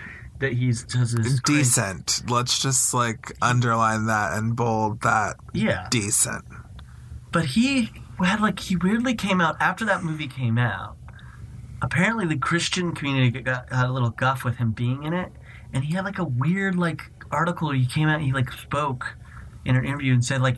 that 0.42 0.54
he's 0.54 0.84
does. 0.84 1.42
Decent. 1.42 2.30
Let's 2.30 2.62
just 2.62 2.94
like 2.94 3.32
underline 3.42 4.06
that 4.08 4.38
and 4.38 4.56
bold 4.56 5.02
that. 5.02 5.38
yeah 5.54 5.88
Decent. 5.90 6.44
But 7.32 7.46
he 7.46 7.90
had 8.20 8.42
like 8.42 8.60
he 8.60 8.76
weirdly 8.76 9.16
came 9.16 9.40
out 9.40 9.56
after 9.62 9.86
that 9.86 10.04
movie 10.04 10.28
came 10.28 10.58
out. 10.58 10.98
Apparently, 11.82 12.28
the 12.28 12.38
Christian 12.38 12.94
community 12.94 13.42
got, 13.42 13.68
got 13.70 13.90
a 13.90 13.92
little 13.92 14.12
guff 14.12 14.44
with 14.44 14.58
him 14.58 14.72
being 14.72 15.04
in 15.04 15.14
it, 15.14 15.32
and 15.74 15.84
he 15.84 15.94
had 15.96 16.06
like 16.06 16.20
a 16.20 16.24
weird 16.24 16.76
like 16.76 17.02
article. 17.32 17.70
Where 17.70 17.78
he 17.78 17.86
came 17.88 18.08
out, 18.08 18.16
and 18.18 18.26
he 18.26 18.34
like 18.34 18.52
spoke 18.52 19.16
in 19.66 19.76
an 19.76 19.86
interview 19.86 20.14
and 20.14 20.24
said 20.24 20.42
like, 20.42 20.58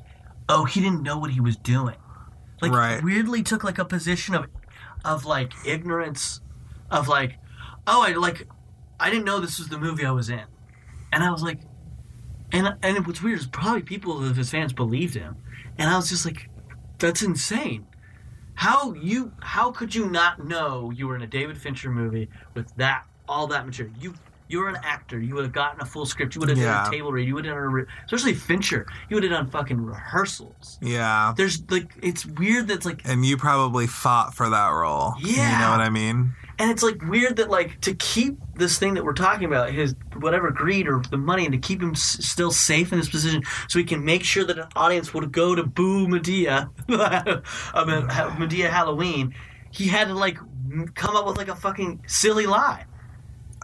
"Oh, 0.49 0.65
he 0.65 0.81
didn't 0.81 1.03
know 1.03 1.17
what 1.17 1.31
he 1.31 1.39
was 1.39 1.55
doing." 1.55 1.95
Like 2.61 2.71
Right. 2.71 3.03
weirdly 3.03 3.43
took 3.43 3.63
like 3.63 3.77
a 3.77 3.85
position 3.85 4.35
of 4.35 4.47
of 5.05 5.25
like 5.25 5.53
ignorance, 5.65 6.41
of 6.91 7.07
like, 7.07 7.37
"Oh, 7.87 8.03
I 8.03 8.13
like, 8.13 8.47
I 9.03 9.09
didn't 9.09 9.25
know 9.25 9.39
this 9.39 9.59
was 9.59 9.67
the 9.69 9.77
movie 9.77 10.05
I 10.05 10.11
was 10.11 10.29
in," 10.29 10.43
and 11.11 11.23
I 11.23 11.29
was 11.31 11.43
like, 11.43 11.59
and 12.51 12.75
and 12.81 13.05
what's 13.05 13.21
weird 13.21 13.39
is 13.39 13.47
probably 13.47 13.81
people 13.81 14.25
of 14.25 14.35
his 14.35 14.49
fans 14.49 14.73
believed 14.73 15.13
him, 15.15 15.35
and 15.77 15.89
I 15.89 15.95
was 15.97 16.09
just 16.09 16.25
like, 16.25 16.49
that's 16.99 17.21
insane. 17.21 17.85
How 18.55 18.93
you 18.93 19.33
how 19.41 19.71
could 19.71 19.93
you 19.95 20.09
not 20.09 20.45
know 20.45 20.91
you 20.91 21.07
were 21.07 21.15
in 21.15 21.21
a 21.23 21.27
David 21.27 21.57
Fincher 21.57 21.89
movie 21.89 22.29
with 22.53 22.73
that 22.77 23.03
all 23.27 23.47
that 23.47 23.65
material? 23.65 23.93
You 23.99 24.13
you're 24.47 24.67
an 24.69 24.77
actor. 24.83 25.19
You 25.19 25.33
would 25.35 25.45
have 25.45 25.53
gotten 25.53 25.81
a 25.81 25.85
full 25.85 26.05
script. 26.05 26.35
You 26.35 26.39
would 26.41 26.49
have 26.49 26.57
Yeah. 26.59 26.83
done 26.83 26.87
a 26.87 26.91
table 26.91 27.11
read. 27.11 27.27
You 27.27 27.33
would 27.33 27.45
have 27.45 27.55
done 27.55 27.63
a 27.63 27.67
re- 27.67 27.85
especially 28.05 28.35
Fincher. 28.35 28.85
You 29.09 29.15
would 29.15 29.23
have 29.23 29.31
done 29.31 29.47
fucking 29.49 29.83
rehearsals. 29.83 30.77
Yeah. 30.81 31.33
There's 31.35 31.63
like 31.71 31.95
it's 32.03 32.25
weird 32.25 32.67
that's 32.67 32.85
like 32.85 33.01
And 33.05 33.25
you 33.25 33.37
probably 33.37 33.87
fought 33.87 34.35
for 34.35 34.47
that 34.49 34.67
role. 34.69 35.15
Yeah. 35.19 35.53
You 35.53 35.59
know 35.65 35.71
what 35.71 35.81
I 35.81 35.89
mean? 35.89 36.35
And 36.59 36.69
it's 36.71 36.83
like 36.83 37.01
weird 37.01 37.37
that 37.37 37.49
like 37.49 37.81
to 37.81 37.93
keep 37.95 38.37
this 38.55 38.77
thing 38.77 38.93
that 38.93 39.03
we're 39.03 39.13
talking 39.13 39.45
about 39.45 39.71
his 39.71 39.95
whatever 40.17 40.51
greed 40.51 40.87
or 40.87 41.01
the 41.09 41.17
money 41.17 41.45
and 41.45 41.51
to 41.53 41.57
keep 41.57 41.81
him 41.81 41.91
s- 41.91 42.23
still 42.25 42.51
safe 42.51 42.93
in 42.93 42.99
this 42.99 43.09
position 43.09 43.41
so 43.67 43.79
he 43.79 43.85
can 43.85 44.05
make 44.05 44.23
sure 44.23 44.43
that 44.45 44.57
an 44.59 44.67
audience 44.75 45.13
would 45.13 45.31
go 45.31 45.55
to 45.55 45.63
boo 45.63 46.07
madea 46.07 46.69
I 46.89 47.85
mean, 47.85 48.07
ha- 48.09 48.35
madea 48.37 48.69
halloween 48.69 49.33
he 49.71 49.87
had 49.87 50.09
to 50.09 50.13
like 50.13 50.37
m- 50.71 50.87
come 50.93 51.15
up 51.15 51.25
with 51.25 51.37
like 51.37 51.47
a 51.47 51.55
fucking 51.55 52.03
silly 52.07 52.45
lie 52.45 52.85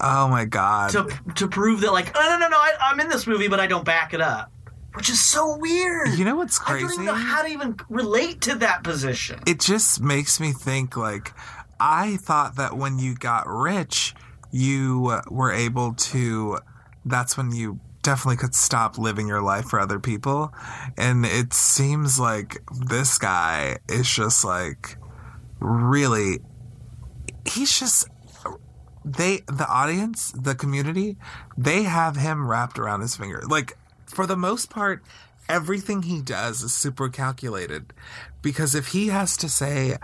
Oh 0.02 0.28
my 0.28 0.45
god. 0.45 0.89
to 0.91 1.08
to 1.36 1.47
prove 1.47 1.82
that 1.82 1.91
like 1.91 2.12
oh 2.15 2.21
no 2.21 2.38
no 2.39 2.47
no 2.49 2.58
I, 2.58 2.73
i'm 2.82 2.99
in 2.99 3.10
this 3.10 3.28
movie 3.28 3.47
but 3.47 3.60
i 3.60 3.67
don't 3.67 3.86
back 3.86 4.13
it 4.13 4.21
up 4.21 4.52
which 4.95 5.10
is 5.10 5.21
so 5.23 5.56
weird 5.58 6.10
you 6.17 6.25
know 6.25 6.36
what's 6.36 6.58
crazy? 6.58 6.86
i 6.86 6.88
don't 6.88 6.93
even 6.93 7.06
know 7.06 7.13
how 7.13 7.43
to 7.43 7.47
even 7.49 7.75
relate 7.89 8.41
to 8.41 8.56
that 8.56 8.84
position 8.84 9.39
it 9.45 9.60
just 9.60 10.02
makes 10.02 10.39
me 10.39 10.52
think 10.52 10.97
like 10.97 11.34
I 11.79 12.17
thought 12.17 12.55
that 12.57 12.75
when 12.77 12.99
you 12.99 13.15
got 13.15 13.47
rich, 13.47 14.15
you 14.51 15.21
were 15.29 15.51
able 15.51 15.93
to 15.93 16.59
that's 17.05 17.37
when 17.37 17.51
you 17.51 17.79
definitely 18.01 18.37
could 18.37 18.55
stop 18.55 18.97
living 18.97 19.27
your 19.27 19.41
life 19.41 19.65
for 19.65 19.79
other 19.79 19.99
people. 19.99 20.53
And 20.97 21.25
it 21.25 21.53
seems 21.53 22.19
like 22.19 22.61
this 22.87 23.17
guy 23.17 23.77
is 23.87 24.09
just 24.09 24.45
like 24.45 24.97
really, 25.59 26.39
he's 27.45 27.77
just, 27.77 28.07
they, 29.03 29.41
the 29.47 29.67
audience, 29.67 30.31
the 30.31 30.55
community, 30.55 31.17
they 31.57 31.83
have 31.83 32.15
him 32.15 32.47
wrapped 32.47 32.79
around 32.79 33.01
his 33.01 33.15
finger. 33.15 33.43
Like, 33.47 33.77
for 34.05 34.25
the 34.25 34.37
most 34.37 34.69
part, 34.69 35.03
everything 35.47 36.03
he 36.03 36.21
does 36.21 36.61
is 36.61 36.73
super 36.73 37.09
calculated 37.09 37.93
because 38.41 38.73
if 38.75 38.88
he 38.88 39.08
has 39.08 39.36
to 39.38 39.49
say 39.49 39.95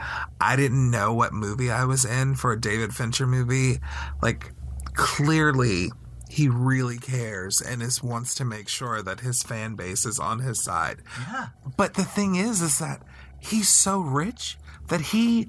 i 0.41 0.55
didn't 0.55 0.89
know 0.91 1.13
what 1.13 1.33
movie 1.33 1.71
i 1.71 1.83
was 1.85 2.03
in 2.05 2.35
for 2.35 2.51
a 2.51 2.59
david 2.59 2.93
fincher 2.93 3.25
movie 3.27 3.79
like 4.21 4.51
clearly 4.93 5.91
he 6.29 6.49
really 6.49 6.97
cares 6.97 7.61
and 7.61 7.81
is 7.81 8.03
wants 8.03 8.35
to 8.35 8.43
make 8.43 8.67
sure 8.67 9.01
that 9.01 9.21
his 9.21 9.43
fan 9.43 9.75
base 9.75 10.05
is 10.05 10.19
on 10.19 10.39
his 10.39 10.61
side. 10.61 11.01
Yeah. 11.29 11.47
but 11.77 11.93
the 11.93 12.03
thing 12.03 12.35
is 12.35 12.61
is 12.61 12.79
that 12.79 13.01
he's 13.39 13.69
so 13.69 13.99
rich 13.99 14.57
that 14.89 14.99
he 14.99 15.47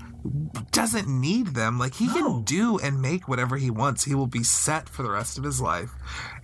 doesn't 0.70 1.08
need 1.08 1.48
them. 1.48 1.78
Like 1.78 1.94
he 1.94 2.06
No. 2.06 2.12
can 2.14 2.42
do 2.44 2.78
and 2.78 3.02
make 3.02 3.26
whatever 3.26 3.56
he 3.56 3.70
wants. 3.70 4.04
He 4.04 4.14
will 4.14 4.28
be 4.28 4.44
set 4.44 4.88
for 4.88 5.02
the 5.02 5.10
rest 5.10 5.38
of 5.38 5.44
his 5.44 5.60
life. 5.60 5.90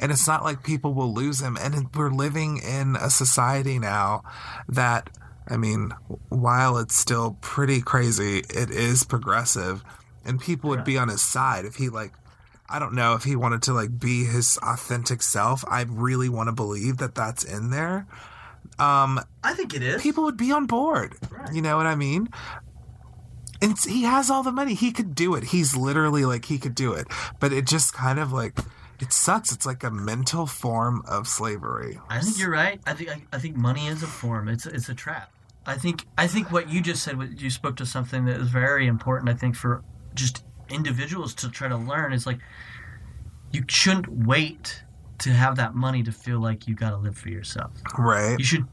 And 0.01 0.11
it's 0.11 0.27
not 0.27 0.43
like 0.43 0.65
people 0.65 0.93
will 0.93 1.13
lose 1.15 1.41
him. 1.41 1.57
And 1.61 1.89
we're 1.95 2.11
living 2.11 2.57
in 2.59 2.97
a 2.97 3.11
society 3.11 3.79
now 3.79 4.25
that 4.69 5.09
i 5.49 5.57
mean 5.57 5.93
while 6.29 6.79
it's 6.79 6.97
still 6.97 7.37
pretty 7.41 7.81
crazy 7.81 8.39
it 8.51 8.71
is 8.71 9.05
progressive 9.05 9.85
and 10.25 10.41
people 10.41 10.71
would 10.71 10.85
be 10.85 10.97
on 10.97 11.09
his 11.09 11.23
side 11.23 11.65
if 11.65 11.77
he 11.77 11.89
like 11.89 12.13
I 12.73 12.79
don't 12.79 12.95
know 12.95 13.13
if 13.13 13.25
he 13.25 13.37
wanted 13.37 13.63
to 13.65 13.75
like 13.75 13.99
be 14.01 14.25
his 14.25 14.57
authentic 14.63 15.21
self. 15.21 15.63
I 15.69 15.83
really 15.83 16.31
want 16.31 16.49
to 16.49 16.53
believe 16.53 16.97
that 16.99 17.15
that's 17.15 17.45
in 17.45 17.69
there. 17.69 18.07
Um, 18.79 19.21
I 19.45 19.53
think 19.53 19.75
it 19.75 19.83
is. 19.83 20.01
people 20.01 20.25
would 20.25 20.39
be 20.39 20.53
on 20.53 20.67
board. 20.67 21.17
Right. 21.31 21.53
You 21.53 21.61
know 21.61 21.77
what 21.77 21.87
I 21.87 21.95
mean? 21.95 22.31
And 23.61 23.79
he 23.79 24.05
has 24.05 24.31
all 24.31 24.43
the 24.43 24.53
money. 24.53 24.73
He 24.73 24.91
could 24.91 25.15
do 25.15 25.35
it. 25.35 25.45
He's 25.45 25.77
literally 25.77 26.25
like 26.25 26.47
he 26.47 26.59
could 26.59 26.75
do 26.75 26.95
it. 26.95 27.07
But 27.39 27.53
it 27.53 27.67
just 27.67 27.93
kind 27.93 28.19
of 28.19 28.33
like 28.33 28.59
it 29.03 29.13
sucks. 29.13 29.53
It's 29.53 29.67
like 29.67 29.83
a 29.85 29.91
mental 29.91 30.47
form 30.47 31.03
of 31.07 31.27
slavery. 31.29 31.99
I 32.09 32.21
think 32.21 32.39
you're 32.39 32.51
right. 32.51 32.81
I 32.87 32.93
think 32.95 33.11
I, 33.11 33.23
I 33.37 33.39
think 33.39 33.57
money 33.57 33.87
is 33.89 34.03
a 34.03 34.07
form. 34.07 34.49
It's 34.49 34.65
it's 34.67 34.89
a 34.89 34.95
trap. 34.95 35.31
I 35.67 35.77
think 35.77 36.07
I 36.17 36.27
think 36.27 36.51
what 36.53 36.69
you 36.71 36.81
just 36.81 37.03
said. 37.03 37.19
what- 37.19 37.41
You 37.41 37.51
spoke 37.51 37.77
to 37.77 37.87
something 37.87 38.25
that 38.27 38.41
is 38.41 38.49
very 38.49 38.87
important. 38.87 39.29
I 39.29 39.35
think 39.35 39.55
for 39.57 39.83
just 40.15 40.45
individuals 40.69 41.35
to 41.35 41.51
try 41.51 41.69
to 41.69 41.77
learn 41.77 42.13
is 42.13 42.27
like 42.27 42.39
you 43.53 43.63
shouldn't 43.69 44.09
wait 44.09 44.83
to 45.19 45.31
have 45.31 45.57
that 45.57 45.75
money 45.75 46.03
to 46.03 46.13
feel 46.13 46.41
like 46.41 46.67
you 46.67 46.75
got 46.75 46.91
to 46.91 46.97
live 46.97 47.17
for 47.17 47.29
yourself. 47.29 47.71
right. 47.99 48.39
You 48.39 48.45
should 48.45 48.67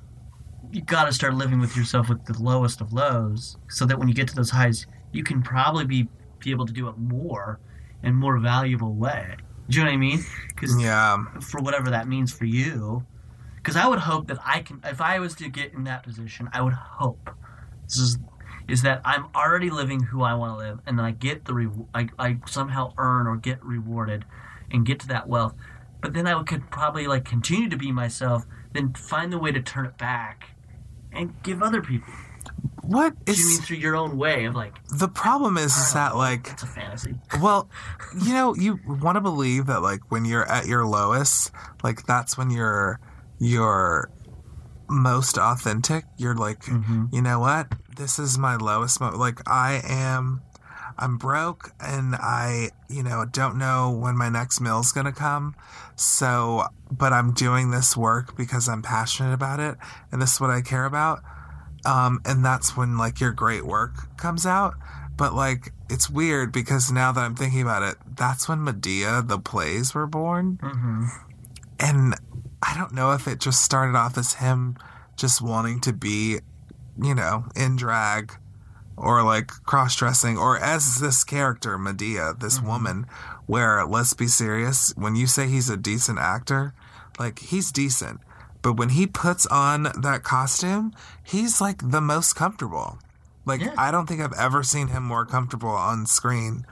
you 0.71 0.81
got 0.81 1.05
to 1.05 1.13
start 1.13 1.33
living 1.33 1.59
with 1.59 1.75
yourself 1.75 2.09
with 2.09 2.23
the 2.25 2.37
lowest 2.41 2.79
of 2.81 2.93
lows, 2.93 3.57
so 3.69 3.85
that 3.87 3.97
when 3.97 4.07
you 4.07 4.13
get 4.13 4.27
to 4.27 4.35
those 4.35 4.51
highs, 4.51 4.85
you 5.11 5.23
can 5.23 5.41
probably 5.41 5.85
be 5.85 6.07
be 6.39 6.51
able 6.51 6.65
to 6.67 6.73
do 6.73 6.87
it 6.87 6.97
more 6.97 7.59
and 8.03 8.15
more 8.15 8.37
valuable 8.39 8.93
way. 8.93 9.35
Do 9.69 9.77
you 9.77 9.83
know 9.85 9.91
what 9.91 9.95
I 9.95 9.97
mean? 9.97 10.25
Because 10.49 10.81
Yeah. 10.81 11.23
for 11.41 11.61
whatever 11.61 11.91
that 11.91 12.07
means 12.07 12.31
for 12.33 12.45
you. 12.45 13.05
Because 13.55 13.75
I 13.75 13.87
would 13.87 13.99
hope 13.99 14.27
that 14.27 14.39
I 14.43 14.61
can, 14.61 14.79
if 14.83 14.99
I 15.01 15.19
was 15.19 15.35
to 15.35 15.49
get 15.49 15.73
in 15.73 15.83
that 15.83 16.03
position, 16.03 16.49
I 16.53 16.61
would 16.61 16.73
hope 16.73 17.29
this 17.83 17.97
is, 17.97 18.17
is 18.67 18.81
that 18.83 19.01
I'm 19.05 19.25
already 19.35 19.69
living 19.69 20.01
who 20.01 20.23
I 20.23 20.33
want 20.33 20.53
to 20.53 20.57
live, 20.65 20.79
and 20.87 20.97
then 20.97 21.05
I 21.05 21.11
get 21.11 21.45
the, 21.45 21.53
re- 21.53 21.85
I, 21.93 22.07
I 22.17 22.37
somehow 22.47 22.93
earn 22.97 23.27
or 23.27 23.35
get 23.35 23.63
rewarded, 23.63 24.25
and 24.71 24.85
get 24.85 24.99
to 25.01 25.07
that 25.09 25.27
wealth. 25.27 25.55
But 26.01 26.13
then 26.13 26.25
I 26.25 26.41
could 26.43 26.71
probably 26.71 27.05
like 27.07 27.25
continue 27.25 27.67
to 27.69 27.75
be 27.77 27.91
myself, 27.91 28.45
then 28.73 28.93
find 28.93 29.31
the 29.33 29.37
way 29.37 29.51
to 29.51 29.61
turn 29.61 29.85
it 29.85 29.97
back, 29.97 30.51
and 31.11 31.33
give 31.43 31.61
other 31.61 31.81
people. 31.81 32.13
What 32.89 33.23
Do 33.25 33.33
you 33.33 33.47
mean 33.47 33.61
through 33.61 33.77
your 33.77 33.95
own 33.95 34.17
way 34.17 34.45
of 34.45 34.55
like 34.55 34.73
the 34.89 35.07
problem 35.07 35.57
is 35.57 35.77
is 35.77 35.93
that 35.93 36.15
like 36.15 36.49
it's 36.49 36.63
a 36.63 36.67
fantasy? 36.67 37.13
Well, 37.39 37.69
you 38.19 38.33
know, 38.33 38.55
you 38.55 38.79
want 38.87 39.15
to 39.15 39.21
believe 39.21 39.67
that 39.67 39.83
like 39.83 40.11
when 40.11 40.25
you're 40.25 40.49
at 40.51 40.65
your 40.65 40.87
lowest, 40.87 41.51
like 41.83 42.07
that's 42.07 42.35
when 42.35 42.49
you're 42.49 42.99
you're 43.37 44.09
most 44.89 45.37
authentic. 45.37 46.05
You're 46.17 46.33
like, 46.33 46.61
mm-hmm. 46.61 47.05
you 47.11 47.21
know 47.21 47.39
what? 47.39 47.71
This 47.95 48.17
is 48.17 48.39
my 48.39 48.55
lowest 48.55 48.99
moment. 48.99 49.19
Like 49.19 49.47
I 49.47 49.81
am 49.87 50.41
I'm 50.97 51.17
broke 51.17 51.71
and 51.79 52.15
I, 52.15 52.71
you 52.89 53.03
know, 53.03 53.23
don't 53.23 53.59
know 53.59 53.91
when 53.91 54.17
my 54.17 54.29
next 54.29 54.61
meal's 54.61 54.91
going 54.91 55.05
to 55.05 55.11
come. 55.11 55.55
So, 55.95 56.63
but 56.91 57.13
I'm 57.13 57.33
doing 57.33 57.69
this 57.69 57.95
work 57.95 58.35
because 58.35 58.67
I'm 58.67 58.81
passionate 58.81 59.33
about 59.33 59.59
it 59.59 59.77
and 60.11 60.19
this 60.21 60.33
is 60.33 60.41
what 60.41 60.49
I 60.49 60.61
care 60.61 60.85
about. 60.85 61.21
Um, 61.85 62.21
and 62.25 62.43
that's 62.43 62.75
when 62.75 62.97
like 62.97 63.19
your 63.19 63.31
great 63.31 63.65
work 63.65 64.15
comes 64.17 64.45
out. 64.45 64.75
But 65.15 65.33
like 65.33 65.73
it's 65.89 66.09
weird 66.09 66.51
because 66.51 66.91
now 66.91 67.11
that 67.11 67.21
I'm 67.21 67.35
thinking 67.35 67.61
about 67.61 67.83
it, 67.83 67.97
that's 68.15 68.47
when 68.47 68.59
Madea 68.59 69.27
the 69.27 69.39
plays 69.39 69.93
were 69.93 70.07
born. 70.07 70.59
Mm-hmm. 70.61 71.05
And 71.79 72.15
I 72.61 72.77
don't 72.77 72.93
know 72.93 73.11
if 73.13 73.27
it 73.27 73.39
just 73.39 73.63
started 73.63 73.97
off 73.97 74.17
as 74.17 74.35
him 74.35 74.77
just 75.15 75.41
wanting 75.41 75.81
to 75.81 75.93
be, 75.93 76.39
you 77.01 77.15
know, 77.15 77.45
in 77.55 77.75
drag 77.75 78.33
or 78.97 79.23
like 79.23 79.47
cross 79.47 79.95
dressing 79.95 80.37
or 80.37 80.57
as 80.57 80.95
this 80.95 81.23
character, 81.23 81.77
Madea, 81.77 82.37
this 82.39 82.61
woman, 82.61 83.05
where 83.45 83.85
let's 83.85 84.13
be 84.13 84.27
serious, 84.27 84.93
when 84.95 85.15
you 85.15 85.25
say 85.25 85.47
he's 85.47 85.69
a 85.69 85.77
decent 85.77 86.19
actor, 86.19 86.73
like 87.17 87.39
he's 87.39 87.71
decent. 87.71 88.19
But 88.61 88.73
when 88.73 88.89
he 88.89 89.07
puts 89.07 89.45
on 89.47 89.83
that 90.01 90.23
costume, 90.23 90.93
he's 91.23 91.61
like 91.61 91.91
the 91.91 92.01
most 92.01 92.33
comfortable. 92.35 92.99
Like 93.45 93.61
Yeah. 93.61 93.73
I 93.77 93.91
don't 93.91 94.07
think 94.07 94.21
I've 94.21 94.33
ever 94.33 94.63
seen 94.63 94.87
him 94.89 95.03
more 95.03 95.25
comfortable 95.25 95.69
on 95.69 96.05
screen 96.05 96.65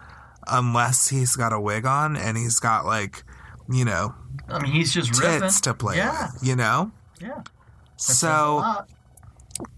unless 0.48 1.08
he's 1.10 1.36
got 1.36 1.54
a 1.54 1.60
wig 1.60 1.86
on 1.86 2.16
and 2.18 2.38
he's 2.38 2.60
got 2.60 2.86
like, 2.86 3.24
you 3.70 3.86
know, 3.86 4.16
I 4.50 4.60
mean, 4.60 4.72
he's 4.72 4.94
just 4.94 5.12
riffing. 5.14 5.42
tits 5.42 5.62
to 5.62 5.74
play 5.74 5.98
Yeah, 5.98 6.32
with, 6.34 6.44
you 6.44 6.56
know? 6.56 6.92
yeah. 7.22 7.36
That 7.40 8.00
So 8.00 8.64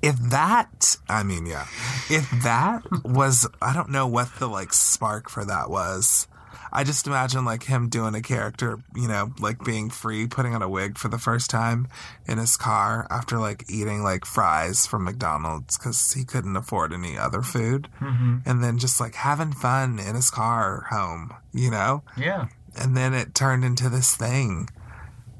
if 0.02 0.18
that, 0.30 0.98
I 1.08 1.24
mean, 1.24 1.46
yeah, 1.46 1.66
if 2.10 2.30
that 2.44 2.84
was, 3.04 3.48
I 3.62 3.74
don't 3.74 3.90
know 3.90 4.08
what 4.08 4.30
the 4.40 4.48
like 4.48 4.74
spark 4.74 5.30
for 5.30 5.46
that 5.46 5.70
was. 5.70 6.28
I 6.72 6.84
just 6.84 7.08
imagine 7.08 7.46
like 7.46 7.64
him 7.64 7.90
doing 7.90 8.16
a 8.16 8.22
character, 8.22 8.80
you 8.96 9.08
know, 9.08 9.34
like 9.40 9.64
being 9.64 9.90
free, 9.90 10.28
putting 10.28 10.54
on 10.56 10.62
a 10.62 10.70
wig 10.70 10.98
for 10.98 11.08
the 11.08 11.18
first 11.18 11.50
time 11.50 11.88
in 12.28 12.38
his 12.38 12.58
car 12.58 13.08
after 13.10 13.38
like 13.40 13.66
eating 13.70 14.04
like 14.04 14.26
fries 14.26 14.86
from 14.86 15.04
McDonald's 15.04 15.78
because 15.78 16.14
he 16.14 16.24
couldn't 16.24 16.56
afford 16.56 16.94
any 16.94 17.18
other 17.18 17.42
food. 17.42 17.88
Mm-hmm. 18.00 18.38
And 18.46 18.64
then 18.64 18.78
just 18.78 19.00
like 19.00 19.16
having 19.16 19.52
fun 19.52 20.00
in 20.00 20.16
his 20.16 20.30
car 20.30 20.86
home, 20.90 21.34
you 21.54 21.72
know? 21.72 22.04
Yeah. 22.18 22.48
and 22.76 22.96
then 22.96 23.14
it 23.14 23.34
turned 23.36 23.66
into 23.66 23.90
this 23.90 24.16
thing 24.16 24.70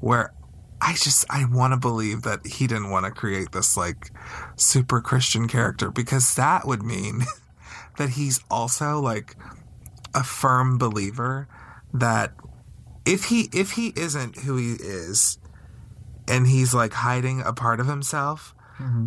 where 0.00 0.32
I 0.80 0.94
just 0.94 1.24
I 1.28 1.44
want 1.44 1.72
to 1.72 1.78
believe 1.78 2.22
that 2.22 2.46
he 2.46 2.66
didn't 2.66 2.90
want 2.90 3.04
to 3.04 3.10
create 3.10 3.52
this 3.52 3.76
like 3.76 4.10
super 4.56 5.00
Christian 5.00 5.46
character 5.46 5.90
because 5.90 6.34
that 6.36 6.66
would 6.66 6.82
mean 6.82 7.22
that 7.98 8.10
he's 8.10 8.40
also 8.50 8.98
like 9.00 9.36
a 10.14 10.24
firm 10.24 10.78
believer 10.78 11.48
that 11.92 12.32
if 13.04 13.24
he 13.24 13.48
if 13.52 13.72
he 13.72 13.92
isn't 13.96 14.38
who 14.40 14.56
he 14.56 14.72
is 14.72 15.38
and 16.28 16.46
he's 16.46 16.74
like 16.74 16.92
hiding 16.92 17.42
a 17.42 17.52
part 17.52 17.80
of 17.80 17.86
himself 17.86 18.54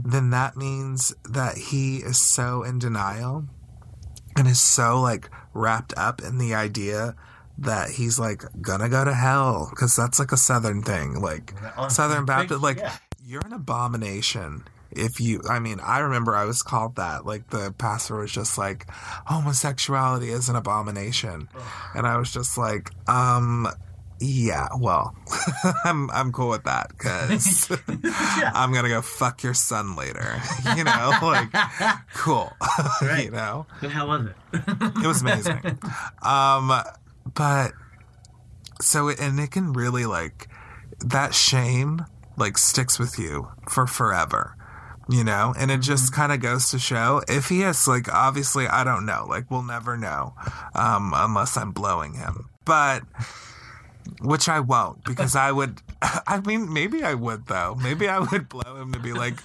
then 0.06 0.30
that 0.30 0.56
means 0.56 1.16
that 1.28 1.58
he 1.58 1.98
is 1.98 2.20
so 2.20 2.62
in 2.62 2.78
denial 2.78 3.46
and 4.38 4.48
is 4.48 4.62
so 4.62 5.02
like 5.02 5.32
wrapped 5.54 5.94
up 5.98 6.22
in 6.22 6.38
the 6.38 6.54
idea 6.54 7.16
that 7.58 7.90
he's 7.90 8.20
like 8.20 8.44
gonna 8.62 8.90
go 8.90 9.04
to 9.04 9.14
hell 9.14 9.68
because 9.72 9.96
that's 9.96 10.20
like 10.20 10.32
a 10.32 10.38
southern 10.38 10.84
thing 10.84 11.22
like 11.22 11.54
southern 11.90 12.26
baptist 12.26 12.62
like 12.62 12.78
yeah. 12.78 12.96
you're 13.26 13.46
an 13.46 13.54
abomination 13.54 14.64
if 14.96 15.20
you 15.20 15.42
i 15.50 15.60
mean 15.60 15.80
i 15.82 16.00
remember 16.00 16.36
i 16.36 16.46
was 16.46 16.62
called 16.64 16.96
that 16.96 17.26
like 17.26 17.50
the 17.50 17.74
pastor 17.78 18.16
was 18.18 18.32
just 18.32 18.58
like 18.58 18.86
homosexuality 19.26 20.30
is 20.30 20.50
an 20.50 20.56
abomination 20.56 21.48
and 21.96 22.06
i 22.08 22.18
was 22.18 22.32
just 22.32 22.58
like 22.58 22.90
um 23.10 23.68
yeah 24.20 24.68
well 24.80 25.14
i'm 25.86 26.10
i'm 26.12 26.32
cool 26.32 26.50
with 26.50 26.64
that 26.64 26.88
because 26.90 27.70
i'm 28.54 28.72
gonna 28.74 28.88
go 28.90 29.02
fuck 29.02 29.44
your 29.44 29.54
son 29.54 29.96
later 29.96 30.40
you 30.78 30.84
know 30.84 31.12
like 31.22 31.50
cool 32.16 32.52
you 33.02 33.08
Right. 33.08 33.32
know 33.32 33.66
But 33.82 33.92
how 33.92 34.08
was 34.08 34.28
it? 34.28 34.36
it 34.54 35.08
was 35.08 35.22
amazing. 35.22 35.80
um, 36.22 36.72
but 37.34 37.72
so 38.82 39.08
it, 39.10 39.20
and 39.20 39.40
it 39.40 39.52
can 39.52 39.74
really 39.74 40.06
like 40.06 40.48
that 41.00 41.34
shame 41.34 42.06
like 42.38 42.58
sticks 42.58 42.98
with 43.00 43.20
you 43.20 43.50
for 43.70 43.86
forever. 43.88 44.56
You 45.10 45.24
know, 45.24 45.54
and 45.58 45.70
it 45.70 45.82
just 45.82 46.14
kind 46.14 46.32
of 46.32 46.40
goes 46.40 46.72
to 46.72 46.80
show 46.80 47.22
if 47.28 47.50
he 47.50 47.60
has 47.62 47.88
like 47.88 48.08
obviously 48.14 48.68
I 48.68 48.84
don't 48.84 49.06
know, 49.06 49.26
like 49.28 49.52
we'll 49.52 49.64
never 49.64 49.98
know 49.98 50.34
um 50.76 51.14
unless 51.16 51.58
I'm 51.58 51.72
blowing 51.72 52.14
him. 52.14 52.50
But 52.66 53.04
which 54.22 54.48
I 54.50 54.60
won't 54.60 55.04
because 55.04 55.36
I 55.36 55.52
would. 55.52 55.82
I 56.02 56.42
mean, 56.46 56.72
maybe 56.72 57.04
I 57.04 57.14
would 57.14 57.48
though. 57.48 57.76
Maybe 57.82 58.08
I 58.08 58.20
would 58.20 58.50
blow 58.50 58.76
him 58.76 58.92
to 58.94 59.00
be 59.00 59.14
like, 59.14 59.36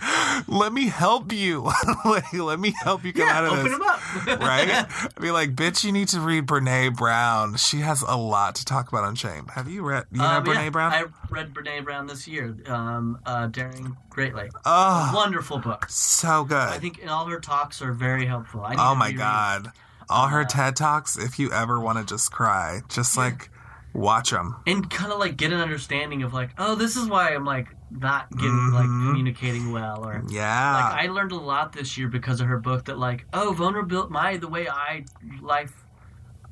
"Let 0.49 0.73
me 0.73 0.89
help 0.89 1.33
you. 1.33 1.71
like, 2.05 2.33
let 2.33 2.59
me 2.59 2.75
help 2.83 3.05
you 3.05 3.13
come 3.13 3.27
Yeah, 3.29 3.39
out 3.39 3.45
of 3.45 3.53
open 3.53 3.65
this." 3.65 3.75
him 3.75 3.83
up. 3.83 4.01
right? 4.41 4.69
I'd 4.91 5.15
be 5.23 5.31
like, 5.31 5.55
"Bitch, 5.55 5.85
you 5.85 5.93
need 5.93 6.09
to 6.09 6.21
read 6.21 6.47
Brene 6.47 6.97
Brown. 6.97 7.57
She 7.57 7.79
has 7.79 8.03
a 8.03 8.17
lot 8.17 8.55
to 8.57 8.65
talk 8.65 8.89
about 8.89 9.05
on 9.05 9.15
shame. 9.15 9.47
Have 9.55 9.69
you 9.69 9.83
read? 9.83 10.07
You 10.13 10.19
know 10.19 10.25
Um, 10.25 10.45
Brene 10.45 10.55
yeah, 10.65 10.71
Brown? 10.71 10.93
I 10.93 11.05
read 11.31 11.55
Brene 11.55 11.85
Brown 11.85 12.07
this 12.07 12.27
year. 12.27 12.57
Um, 12.67 13.19
uh, 13.25 13.47
Daring 13.47 13.97
Greatly. 14.11 14.49
oh, 14.65 15.13
Wonderful 15.15 15.59
book. 15.59 15.87
so 15.89 16.45
good. 16.45 16.57
I 16.57 16.79
think 16.79 17.01
all 17.09 17.27
her 17.27 17.39
talks 17.41 17.81
are 17.83 17.93
very 17.93 18.27
helpful. 18.27 18.63
I 18.63 18.75
oh 18.79 18.95
my 18.97 19.13
god, 19.13 19.71
all 20.09 20.27
her 20.29 20.41
Uh, 20.41 20.45
TED 20.47 20.75
talks. 20.77 21.17
If 21.17 21.39
you 21.39 21.53
ever 21.53 21.79
want 21.79 21.99
to 21.99 22.05
just 22.05 22.33
cry, 22.33 22.81
just 22.89 23.17
like 23.17 23.51
watch 23.99 24.31
them. 24.31 24.57
and 24.67 24.89
kind 24.91 25.13
of 25.13 25.19
like 25.19 25.37
get 25.37 25.53
an 25.53 25.61
understanding 25.61 26.23
of 26.23 26.33
like, 26.33 26.51
oh, 26.59 26.75
this 26.75 26.97
is 26.97 27.07
why 27.09 27.35
I'm 27.35 27.45
like 27.45 27.69
not 27.91 28.31
getting 28.31 28.71
like 28.73 28.87
Mhm. 28.87 29.07
communicating 29.09 29.73
well, 29.73 30.05
or 30.07 30.23
Yeah. 30.29 30.75
like 30.75 31.05
I 31.05 31.07
learned 31.11 31.33
a 31.33 31.37
lot 31.37 31.73
this 31.73 31.97
year 31.99 32.09
because 32.09 32.41
of 32.41 32.47
her 32.47 32.59
book 32.59 32.85
that 32.87 32.99
like, 32.99 33.27
oh, 33.33 33.53
vulnerability, 33.53 34.11
my 34.13 34.37
the 34.37 34.49
way 34.49 34.69
I 34.69 35.05
life. 35.41 35.85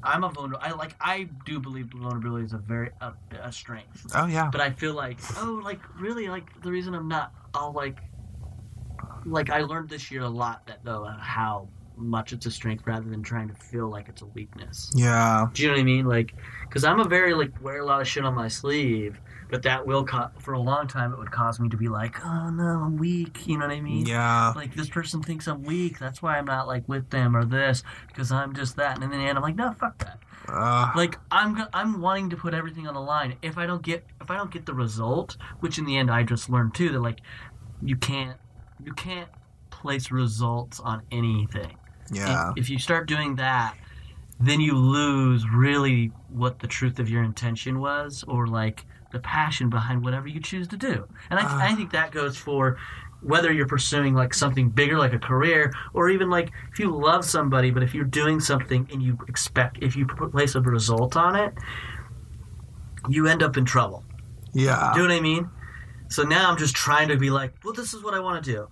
I'm 0.03 0.22
a 0.22 0.28
vulnerable. 0.28 0.62
I 0.62 0.70
like. 0.72 0.94
I 1.01 1.28
do 1.47 1.59
believe 1.59 1.86
vulnerability 1.86 2.44
is 2.44 2.53
a 2.53 2.59
very 2.59 2.90
a, 3.01 3.12
a 3.42 3.51
strength. 3.51 4.07
oh 4.14 4.26
yeah. 4.26 4.51
but 4.53 4.61
I 4.61 4.70
feel 4.70 4.94
like 4.94 5.18
oh 5.38 5.61
like 5.64 5.80
really 5.99 6.28
like 6.28 6.62
the 6.62 6.70
reason 6.70 6.94
I'm 6.94 7.09
not 7.09 7.32
all 7.55 7.72
like 7.72 7.99
like 9.24 9.51
I 9.51 9.62
learned 9.62 9.88
this 9.88 10.11
year 10.11 10.22
a 10.22 10.28
lot 10.28 10.66
that 10.68 10.84
though 10.84 11.05
how 11.18 11.68
much 11.97 12.32
it's 12.32 12.47
a 12.47 12.51
strength 12.51 12.86
rather 12.86 13.09
than 13.09 13.22
trying 13.22 13.49
to 13.49 13.55
feel 13.55 13.88
like 13.88 14.09
it's 14.09 14.22
a 14.22 14.26
weakness. 14.26 14.90
Yeah. 14.94 15.47
Do 15.53 15.62
you 15.62 15.68
know 15.68 15.74
what 15.74 15.80
I 15.80 15.84
mean? 15.84 16.07
Like 16.07 16.34
because 16.62 16.84
I'm 16.84 17.01
a 17.01 17.05
very 17.09 17.34
like 17.34 17.53
wear 17.62 17.80
a 17.80 17.84
lot 17.84 18.01
of 18.01 18.09
shit 18.09 18.24
on 18.24 18.34
my 18.34 18.49
sleeve, 18.49 19.20
but 19.51 19.62
that 19.62 19.86
will 19.86 20.05
co- 20.05 20.30
for 20.38 20.55
a 20.55 20.61
long 20.61 20.86
time 20.88 21.12
it 21.12 21.18
would 21.18 21.30
cause 21.30 21.59
me 21.61 21.68
to 21.68 21.76
be 21.76 21.88
like 21.88 22.24
oh 22.24 22.51
no 22.51 22.64
I'm 22.64 22.97
weak. 22.97 23.47
You 23.47 23.59
know 23.59 23.66
what 23.66 23.74
I 23.74 23.80
mean? 23.80 24.07
Yeah. 24.07 24.53
Like 24.55 24.74
this 24.74 24.88
person 24.88 25.22
thinks 25.22 25.47
I'm 25.47 25.62
weak. 25.62 25.99
That's 25.99 26.20
why 26.22 26.36
I'm 26.38 26.47
not 26.47 26.66
like 26.66 26.88
with 26.88 27.11
them 27.11 27.36
or 27.36 27.44
this 27.44 27.82
because 28.09 28.30
I'm 28.32 28.55
just 28.55 28.76
that. 28.76 28.97
And 28.97 29.05
in 29.05 29.11
the 29.11 29.16
end, 29.26 29.38
I'm 29.38 29.42
like, 29.42 29.57
no, 29.57 29.72
fuck 29.72 29.99
that 29.99 30.18
Uh, 30.49 30.90
like 30.94 31.18
I'm 31.30 31.64
I'm 31.72 32.01
wanting 32.01 32.30
to 32.30 32.36
put 32.36 32.55
everything 32.55 32.86
on 32.86 32.94
the 32.94 33.01
line. 33.01 33.36
If 33.42 33.57
I 33.59 33.66
don't 33.66 33.82
get 33.82 34.05
if 34.20 34.30
I 34.30 34.36
don't 34.36 34.51
get 34.51 34.66
the 34.66 34.74
result, 34.74 35.36
which 35.61 35.78
in 35.78 35.86
the 35.86 35.97
end 35.97 36.11
I 36.11 36.22
just 36.22 36.51
learned 36.51 36.74
too 36.74 36.90
that 36.92 37.01
like 37.01 37.20
you 37.82 37.97
can't 37.97 38.36
you 38.84 38.92
can't 38.92 39.28
place 39.70 40.11
results 40.11 40.80
on 40.80 41.03
anything. 41.11 41.76
Yeah. 42.12 42.48
And 42.48 42.59
if 42.59 42.70
you 42.70 42.78
start 42.78 43.07
doing 43.09 43.36
that, 43.36 43.74
then 44.40 44.61
you 44.61 44.76
lose 44.76 45.44
really 45.48 46.12
what 46.28 46.59
the 46.59 46.66
truth 46.66 46.98
of 46.98 47.09
your 47.09 47.22
intention 47.22 47.78
was 47.80 48.24
or 48.28 48.46
like 48.46 48.84
the 49.12 49.18
passion 49.20 49.70
behind 49.70 50.04
whatever 50.04 50.28
you 50.28 50.40
choose 50.40 50.68
to 50.68 50.76
do. 50.76 51.07
And 51.30 51.38
I, 51.40 51.44
Ah. 51.46 51.59
I 51.70 51.74
think 51.74 51.92
that 51.92 52.11
goes 52.11 52.36
for 52.36 52.76
whether 53.22 53.50
you're 53.52 53.66
pursuing 53.66 54.14
like 54.14 54.34
something 54.34 54.68
bigger 54.68 54.98
like 54.98 55.14
a 55.14 55.18
career 55.18 55.72
or 55.94 56.11
even 56.11 56.28
like 56.28 56.50
if 56.70 56.78
you 56.78 56.94
love 56.94 57.24
somebody 57.24 57.70
but 57.70 57.82
if 57.82 57.94
you're 57.94 58.04
doing 58.04 58.38
something 58.40 58.86
and 58.92 59.02
you 59.02 59.18
expect 59.26 59.78
if 59.80 59.96
you 59.96 60.07
place 60.07 60.54
a 60.54 60.61
result 60.61 61.16
on 61.16 61.34
it 61.34 61.54
you 63.09 63.26
end 63.26 63.42
up 63.42 63.57
in 63.57 63.64
trouble 63.64 64.04
Yeah. 64.52 64.92
do 64.94 65.00
you 65.00 65.09
know 65.09 65.14
what 65.14 65.18
I 65.18 65.22
mean? 65.22 65.48
So 66.09 66.22
now 66.24 66.50
I'm 66.50 66.57
just 66.59 66.76
trying 66.76 67.09
to 67.09 67.16
be 67.16 67.30
like, 67.30 67.54
well, 67.64 67.72
this 67.72 67.92
is 67.94 68.02
what 68.02 68.14
I 68.14 68.20
want 68.20 68.44
to 68.44 68.52
do. 68.52 68.68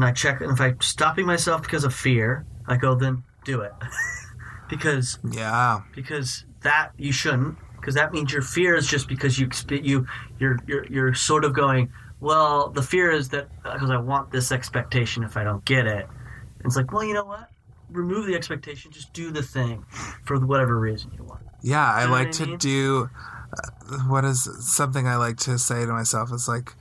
And 0.00 0.08
I 0.08 0.12
check, 0.12 0.40
and 0.40 0.50
if 0.50 0.58
I'm 0.62 0.80
stopping 0.80 1.26
myself 1.26 1.60
because 1.60 1.84
of 1.84 1.92
fear, 1.94 2.46
I 2.66 2.78
go, 2.78 2.94
then 2.94 3.22
do 3.44 3.60
it. 3.60 3.72
because 4.70 5.18
Yeah. 5.30 5.82
because 5.94 6.46
that 6.62 6.92
you 6.96 7.12
shouldn't, 7.12 7.58
because 7.78 7.96
that 7.96 8.10
means 8.10 8.32
your 8.32 8.40
fear 8.40 8.74
is 8.76 8.86
just 8.86 9.08
because 9.08 9.38
you 9.38 9.50
you 9.68 10.06
you're 10.38 10.56
you're 10.66 10.86
you're 10.86 11.12
sort 11.12 11.44
of 11.44 11.52
going, 11.52 11.92
well, 12.18 12.70
the 12.70 12.80
fear 12.80 13.10
is 13.10 13.28
that 13.28 13.48
because 13.62 13.90
I 13.90 13.98
want 13.98 14.32
this 14.32 14.50
expectation 14.50 15.22
if 15.22 15.36
I 15.36 15.44
don't 15.44 15.62
get 15.66 15.86
it. 15.86 16.06
And 16.06 16.64
it's 16.64 16.76
like, 16.76 16.90
well, 16.94 17.04
you 17.04 17.12
know 17.12 17.26
what? 17.26 17.50
Remove 17.90 18.24
the 18.24 18.34
expectation, 18.34 18.90
just 18.92 19.12
do 19.12 19.30
the 19.30 19.42
thing 19.42 19.84
for 20.24 20.38
whatever 20.38 20.80
reason 20.80 21.10
you 21.14 21.24
want. 21.24 21.42
Yeah. 21.62 21.84
I 21.86 22.04
You 22.04 22.06
know 22.06 22.12
like 22.14 22.26
what 22.28 22.40
I 22.40 22.44
to 22.46 22.56
do. 22.56 23.10
Uh, 23.52 23.98
what 24.06 24.24
is 24.24 24.48
something 24.60 25.06
I 25.06 25.16
like 25.16 25.36
to 25.38 25.58
say 25.58 25.84
to 25.84 25.92
myself 25.92 26.32
is 26.32 26.48
like, 26.48 26.72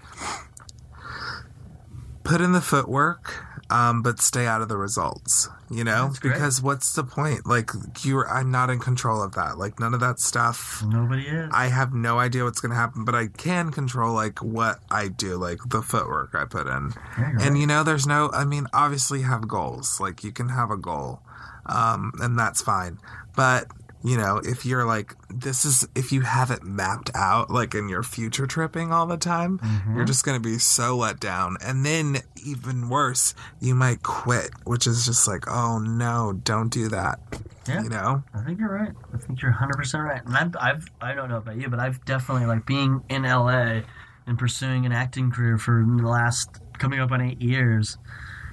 put 2.29 2.41
in 2.41 2.51
the 2.51 2.61
footwork, 2.61 3.43
um, 3.71 4.01
but 4.01 4.21
stay 4.21 4.45
out 4.45 4.61
of 4.61 4.69
the 4.69 4.77
results. 4.77 5.49
You 5.71 5.83
know, 5.83 6.11
because 6.21 6.61
what's 6.63 6.93
the 6.93 7.03
point? 7.03 7.45
Like, 7.45 7.69
you're. 8.03 8.27
I'm 8.27 8.49
not 8.49 8.69
in 8.71 8.79
control 8.79 9.21
of 9.21 9.33
that. 9.35 9.57
Like, 9.59 9.79
none 9.79 9.93
of 9.93 9.99
that 9.99 10.19
stuff. 10.19 10.83
Nobody 10.83 11.27
is. 11.27 11.49
I 11.53 11.67
have 11.67 11.93
no 11.93 12.17
idea 12.17 12.43
what's 12.43 12.59
going 12.59 12.71
to 12.71 12.75
happen, 12.75 13.05
but 13.05 13.13
I 13.13 13.27
can 13.27 13.71
control 13.71 14.13
like 14.13 14.39
what 14.39 14.79
I 14.89 15.09
do, 15.09 15.37
like 15.37 15.59
the 15.67 15.83
footwork 15.83 16.33
I 16.33 16.45
put 16.45 16.65
in. 16.65 16.93
Yeah, 17.17 17.29
And 17.41 17.51
right. 17.51 17.55
you 17.55 17.67
know, 17.67 17.83
there's 17.83 18.07
no. 18.07 18.31
I 18.33 18.45
mean, 18.45 18.65
obviously, 18.73 19.19
you 19.19 19.25
have 19.25 19.47
goals. 19.47 19.99
Like 19.99 20.23
you 20.23 20.31
can 20.31 20.49
have 20.49 20.71
a 20.71 20.77
goal, 20.77 21.21
um, 21.67 22.13
and 22.19 22.37
that's 22.37 22.61
fine. 22.63 22.97
But 23.35 23.67
you 24.03 24.17
know, 24.17 24.37
if 24.43 24.65
you're 24.65 24.85
like 24.85 25.13
this 25.29 25.65
is 25.65 25.87
if 25.95 26.11
you 26.11 26.21
have 26.21 26.51
it 26.51 26.63
mapped 26.63 27.11
out, 27.15 27.49
like 27.49 27.75
in 27.75 27.89
your 27.89 28.03
future 28.03 28.47
tripping 28.47 28.91
all 28.91 29.05
the 29.05 29.17
time, 29.17 29.59
Mm-hmm. 29.59 29.95
you're 29.95 30.05
just 30.05 30.23
going 30.25 30.41
to 30.41 30.49
be 30.49 30.57
so 30.57 30.95
let 30.97 31.19
down. 31.19 31.57
And 31.61 31.85
then 31.85 32.17
even 32.45 32.89
worse, 32.89 33.35
you 33.59 33.75
might 33.75 34.01
quit, 34.03 34.51
which 34.63 34.87
is 34.87 35.05
just 35.05 35.27
like, 35.27 35.47
oh 35.49 35.79
no, 35.79 36.33
don't 36.43 36.69
do 36.71 36.87
that. 36.89 37.19
Yeah. 37.67 37.83
You 37.83 37.89
know? 37.89 38.23
I 38.33 38.41
think 38.43 38.59
you're 38.59 38.73
right. 38.73 38.91
I 39.13 39.17
think 39.17 39.41
you're 39.41 39.51
100 39.51 39.73
percent 39.75 40.03
right. 40.03 40.25
And 40.25 40.35
I've, 40.35 40.55
I've, 40.59 40.85
I 41.01 41.13
don't 41.13 41.29
know 41.29 41.37
about 41.37 41.57
you, 41.57 41.69
but 41.69 41.79
I've 41.79 42.03
definitely 42.05 42.45
like 42.47 42.65
being 42.65 43.03
in 43.09 43.23
LA 43.23 43.81
and 44.25 44.37
pursuing 44.39 44.85
an 44.85 44.91
acting 44.91 45.29
career 45.31 45.57
for 45.57 45.85
the 45.85 46.07
last 46.07 46.59
coming 46.77 46.99
up 46.99 47.11
on 47.11 47.21
eight 47.21 47.41
years. 47.41 47.97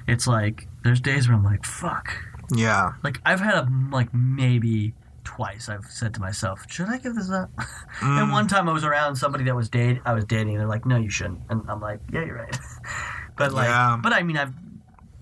It's 0.09 0.27
like 0.27 0.67
there's 0.85 1.01
days 1.01 1.29
where 1.29 1.37
I'm 1.37 1.45
like, 1.45 1.65
fuck. 1.65 2.13
Yeah. 2.55 2.93
Like 3.03 3.21
I've 3.25 3.41
had 3.41 3.55
a 3.55 3.69
like 3.93 4.13
maybe 4.13 4.95
twice 5.27 5.69
I've 5.69 5.85
said 5.87 6.15
to 6.15 6.21
myself, 6.21 6.65
should 6.71 6.89
I 6.89 6.97
give 6.99 7.15
this 7.15 7.31
up? 7.31 7.51
Mm. 8.01 8.23
and 8.23 8.33
one 8.33 8.47
time 8.47 8.69
I 8.69 8.73
was 8.73 8.85
around 8.85 9.17
somebody 9.17 9.45
that 9.45 9.57
was 9.57 9.69
date 9.71 10.01
I 10.05 10.13
was 10.13 10.25
dating, 10.27 10.51
and 10.51 10.61
they're 10.61 10.69
like, 10.69 10.85
no, 10.87 10.97
you 10.97 11.09
shouldn't. 11.11 11.41
And 11.49 11.63
I'm 11.69 11.81
like, 11.81 12.01
yeah, 12.13 12.25
you're 12.25 12.37
right. 12.37 12.57
but 13.37 13.53
like, 13.53 13.69
Yeah. 13.69 13.99
but 14.03 14.13
I 14.13 14.23
mean, 14.23 14.37
I've 14.37 14.53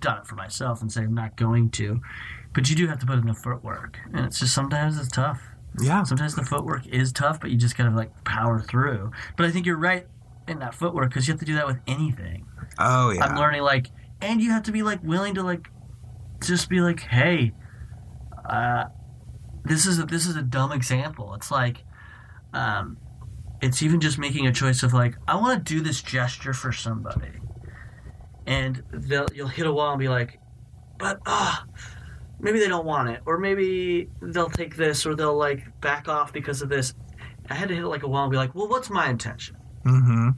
done 0.01 0.19
it 0.19 0.27
for 0.27 0.35
myself 0.35 0.83
and 0.83 0.91
say 0.93 1.03
I'm 1.03 1.15
not 1.15 1.37
going 1.37 1.71
to. 1.71 2.01
But 2.53 2.69
you 2.69 2.75
do 2.77 2.87
have 2.89 2.99
to 3.01 3.07
put 3.07 3.19
in 3.19 3.27
the 3.27 3.35
footwork, 3.35 3.99
and 4.13 4.27
it's 4.27 4.41
just 4.41 4.55
sometimes 4.55 4.99
it's 4.99 5.09
tough. 5.09 5.41
Yeah. 5.81 6.03
Sometimes 6.05 6.35
the 6.35 6.45
footwork 6.45 6.87
is 6.87 7.13
tough, 7.13 7.41
but 7.41 7.51
you 7.51 7.57
just 7.57 7.77
kind 7.77 7.89
of 7.89 7.95
like 7.95 8.25
power 8.25 8.61
through. 8.61 9.13
But 9.37 9.47
I 9.47 9.51
think 9.51 9.67
you're 9.67 9.77
right 9.79 10.07
in 10.49 10.59
that 10.59 10.75
footwork 10.75 11.11
because 11.11 11.27
you 11.29 11.33
have 11.33 11.41
to 11.41 11.47
do 11.47 11.55
that 11.55 11.67
with 11.67 11.79
anything. 11.87 12.47
Oh 12.79 13.11
yeah. 13.11 13.25
I'm 13.25 13.37
learning 13.37 13.63
like, 13.63 13.89
and 14.21 14.41
you 14.41 14.51
have 14.51 14.65
to 14.65 14.73
be 14.73 14.83
like 14.83 15.03
willing 15.05 15.35
to 15.35 15.43
like, 15.43 15.69
just 16.45 16.69
be 16.69 16.81
like, 16.81 17.01
hey, 17.01 17.53
uh, 18.49 18.85
this 19.65 19.87
is 19.87 19.99
a, 19.99 20.05
this 20.05 20.27
is 20.27 20.37
a 20.37 20.43
dumb 20.43 20.73
example. 20.73 21.35
It's 21.35 21.51
like, 21.51 21.85
um, 22.53 22.97
it's 23.61 23.83
even 23.83 24.01
just 24.01 24.19
making 24.19 24.47
a 24.47 24.53
choice 24.53 24.83
of 24.83 24.93
like, 24.93 25.17
I 25.27 25.37
want 25.37 25.67
to 25.67 25.75
do 25.75 25.81
this 25.81 26.03
gesture 26.03 26.53
for 26.53 26.73
somebody, 26.73 27.41
and 28.47 28.83
they'll 28.93 29.29
you'll 29.35 29.49
hit 29.49 29.67
a 29.67 29.73
wall 29.73 29.91
and 29.91 29.99
be 29.99 30.09
like, 30.09 30.39
but 30.99 31.21
ah. 31.27 31.65
maybe 32.41 32.59
they 32.59 32.69
don't 32.69 32.85
want 32.85 33.09
it, 33.09 33.21
or 33.25 33.39
maybe 33.39 34.11
they'll 34.21 34.51
take 34.51 34.77
this, 34.77 35.07
or 35.07 35.15
they'll 35.15 35.37
like 35.37 35.81
back 35.81 36.09
off 36.09 36.33
because 36.33 36.61
of 36.62 36.69
this. 36.69 36.95
I 37.49 37.55
had 37.55 37.69
to 37.69 37.75
hit 37.75 37.85
it 37.85 37.89
like 37.89 38.03
a 38.03 38.09
wall 38.09 38.25
and 38.25 38.31
be 38.31 38.37
like, 38.37 38.55
well, 38.55 38.69
what's 38.69 38.91
my 38.91 39.09
intention? 39.09 39.57
Mm-hmm. 39.85 40.31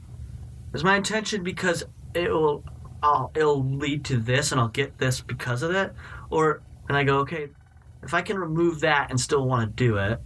Is 0.73 0.83
my 0.83 0.95
intention 0.95 1.43
because 1.43 1.83
it 2.13 2.29
will, 2.29 2.63
I'll, 3.01 3.31
it'll 3.35 3.63
lead 3.63 4.05
to 4.05 4.17
this 4.17 4.51
and 4.51 4.59
I'll 4.59 4.67
get 4.67 4.97
this 4.97 5.21
because 5.21 5.63
of 5.63 5.71
it, 5.71 5.93
or 6.29 6.61
and 6.87 6.97
I 6.97 7.03
go, 7.03 7.19
okay, 7.19 7.49
if 8.03 8.13
I 8.13 8.21
can 8.21 8.37
remove 8.37 8.81
that 8.81 9.09
and 9.09 9.19
still 9.19 9.47
want 9.47 9.69
to 9.69 9.83
do 9.83 9.97
it, 9.97 10.19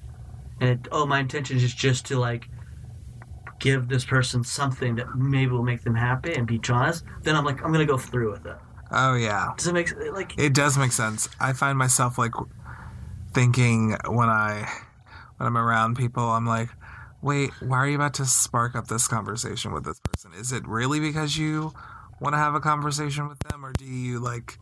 and 0.60 0.70
it, 0.70 0.88
oh, 0.92 1.06
my 1.06 1.20
intention 1.20 1.58
is 1.58 1.74
just 1.74 2.06
to 2.08 2.20
like 2.20 2.50
give 3.60 3.88
this 3.88 4.04
person 4.04 4.44
something 4.44 4.96
that 4.96 5.16
maybe 5.16 5.52
will 5.52 5.64
make 5.64 5.84
them 5.84 5.96
happy 5.96 6.34
and 6.34 6.48
be 6.48 6.60
honest, 6.70 7.06
then 7.24 7.36
I'm 7.36 7.46
like, 7.46 7.64
I'm 7.64 7.72
gonna 7.72 7.86
go 7.86 7.98
through 7.98 8.32
with 8.32 8.46
it. 8.46 8.58
Oh 8.92 9.16
yeah. 9.16 9.54
Does 9.58 9.68
it 9.68 9.74
make 9.74 9.92
like? 10.12 10.38
It 10.38 10.54
does 10.54 10.78
make 10.78 10.92
sense. 10.92 11.30
I 11.40 11.54
find 11.54 11.78
myself 11.78 12.18
like 12.18 12.34
thinking 13.34 13.96
when 14.08 14.30
I 14.30 14.70
when 15.38 15.48
I'm 15.48 15.58
around 15.58 15.96
people, 15.96 16.24
I'm 16.24 16.46
like, 16.46 16.70
wait, 17.22 17.52
why 17.62 17.78
are 17.78 17.88
you 17.88 17.96
about 17.96 18.16
to 18.16 18.26
spark 18.26 18.76
up 18.76 18.88
this 18.88 19.08
conversation 19.08 19.72
with 19.72 19.86
this 19.86 20.00
person? 20.00 20.32
Is 20.34 20.52
it 20.52 20.68
really 20.68 21.00
because 21.00 21.38
you 21.38 21.74
want 22.20 22.34
to 22.34 22.38
have 22.38 22.54
a 22.54 22.60
conversation 22.60 23.28
with 23.28 23.40
them, 23.40 23.66
or 23.66 23.74
do 23.74 23.86
you 23.86 24.20
like 24.20 24.60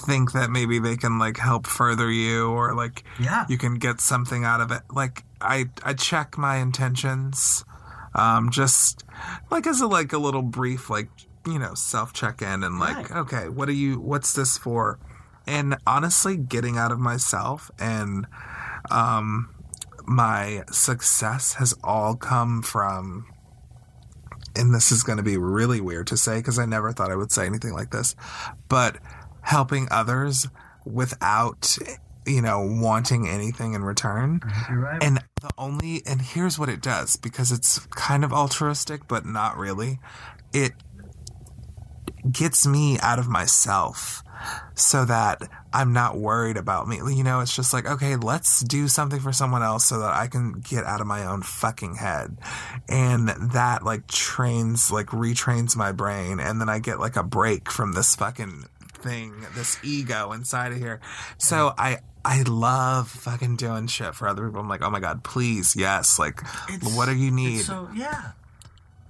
think 0.00 0.32
that 0.32 0.50
maybe 0.50 0.78
they 0.78 0.96
can 0.96 1.18
like 1.18 1.36
help 1.38 1.66
further 1.66 2.10
you, 2.10 2.48
or 2.50 2.74
like 2.74 3.04
Yeah. 3.18 3.46
you 3.48 3.58
can 3.58 3.74
get 3.74 4.00
something 4.00 4.44
out 4.44 4.60
of 4.60 4.70
it? 4.70 4.82
Like 4.90 5.24
I 5.40 5.66
I 5.84 5.94
check 5.94 6.36
my 6.38 6.56
intentions, 6.56 7.64
um, 8.14 8.50
just 8.50 9.04
like 9.50 9.66
as 9.66 9.80
a 9.80 9.86
like 9.86 10.12
a 10.12 10.18
little 10.18 10.42
brief 10.42 10.90
like 10.90 11.08
you 11.46 11.58
know 11.58 11.74
self 11.74 12.12
check 12.12 12.42
in 12.42 12.62
and 12.64 12.78
like 12.78 12.96
Right. 13.10 13.10
okay, 13.22 13.48
what 13.48 13.68
are 13.68 13.72
you? 13.72 13.98
What's 14.00 14.32
this 14.32 14.58
for? 14.58 14.98
and 15.46 15.74
honestly 15.86 16.36
getting 16.36 16.76
out 16.76 16.92
of 16.92 16.98
myself 17.00 17.70
and 17.78 18.26
um 18.90 19.48
my 20.06 20.62
success 20.70 21.54
has 21.54 21.74
all 21.82 22.14
come 22.14 22.60
from 22.62 23.26
and 24.54 24.74
this 24.74 24.92
is 24.92 25.02
going 25.02 25.16
to 25.16 25.22
be 25.22 25.36
really 25.38 25.80
weird 25.80 26.06
to 26.08 26.16
say 26.16 26.36
because 26.38 26.58
I 26.58 26.66
never 26.66 26.92
thought 26.92 27.10
I 27.10 27.16
would 27.16 27.32
say 27.32 27.46
anything 27.46 27.72
like 27.72 27.90
this, 27.90 28.14
but 28.68 28.98
helping 29.42 29.88
others 29.90 30.48
without 30.84 31.76
you 32.26 32.42
know 32.42 32.60
wanting 32.60 33.28
anything 33.28 33.74
in 33.74 33.84
return. 33.84 34.40
Mm-hmm, 34.40 34.78
right. 34.78 35.02
And 35.02 35.18
the 35.40 35.50
only 35.58 36.02
and 36.06 36.20
here's 36.20 36.58
what 36.58 36.68
it 36.68 36.80
does 36.80 37.16
because 37.16 37.50
it's 37.50 37.78
kind 37.86 38.24
of 38.24 38.32
altruistic 38.32 39.08
but 39.08 39.24
not 39.24 39.56
really. 39.56 39.98
It 40.52 40.72
gets 42.30 42.66
me 42.66 42.98
out 43.00 43.18
of 43.18 43.28
myself 43.28 44.22
so 44.74 45.04
that 45.04 45.42
I'm 45.72 45.92
not 45.92 46.18
worried 46.18 46.56
about 46.56 46.88
me. 46.88 46.96
You 46.96 47.22
know, 47.22 47.40
it's 47.40 47.54
just 47.54 47.72
like, 47.72 47.86
okay, 47.86 48.16
let's 48.16 48.60
do 48.60 48.88
something 48.88 49.20
for 49.20 49.32
someone 49.32 49.62
else 49.62 49.84
so 49.84 50.00
that 50.00 50.12
I 50.12 50.26
can 50.26 50.52
get 50.52 50.84
out 50.84 51.00
of 51.00 51.06
my 51.06 51.26
own 51.26 51.42
fucking 51.42 51.96
head. 51.96 52.38
And 52.88 53.28
that 53.28 53.82
like 53.84 54.06
trains, 54.06 54.90
like 54.90 55.06
retrains 55.08 55.76
my 55.76 55.92
brain. 55.92 56.40
And 56.40 56.60
then 56.60 56.68
I 56.68 56.78
get 56.78 56.98
like 56.98 57.16
a 57.16 57.22
break 57.22 57.70
from 57.70 57.92
this 57.92 58.16
fucking 58.16 58.64
thing, 59.02 59.34
this 59.54 59.78
ego 59.82 60.32
inside 60.32 60.72
of 60.72 60.78
here. 60.78 61.00
So 61.38 61.72
I, 61.78 61.98
I 62.24 62.42
love 62.42 63.08
fucking 63.08 63.56
doing 63.56 63.86
shit 63.86 64.14
for 64.14 64.28
other 64.28 64.46
people. 64.46 64.60
I'm 64.60 64.68
like, 64.68 64.82
oh 64.82 64.90
my 64.90 65.00
God, 65.00 65.24
please, 65.24 65.74
yes. 65.76 66.18
Like, 66.18 66.40
It's- 66.72 66.96
what 66.96 67.06
do 67.06 67.16
you 67.16 67.30
need? 67.30 67.62
So 67.64 67.88
yeah, 67.94 68.32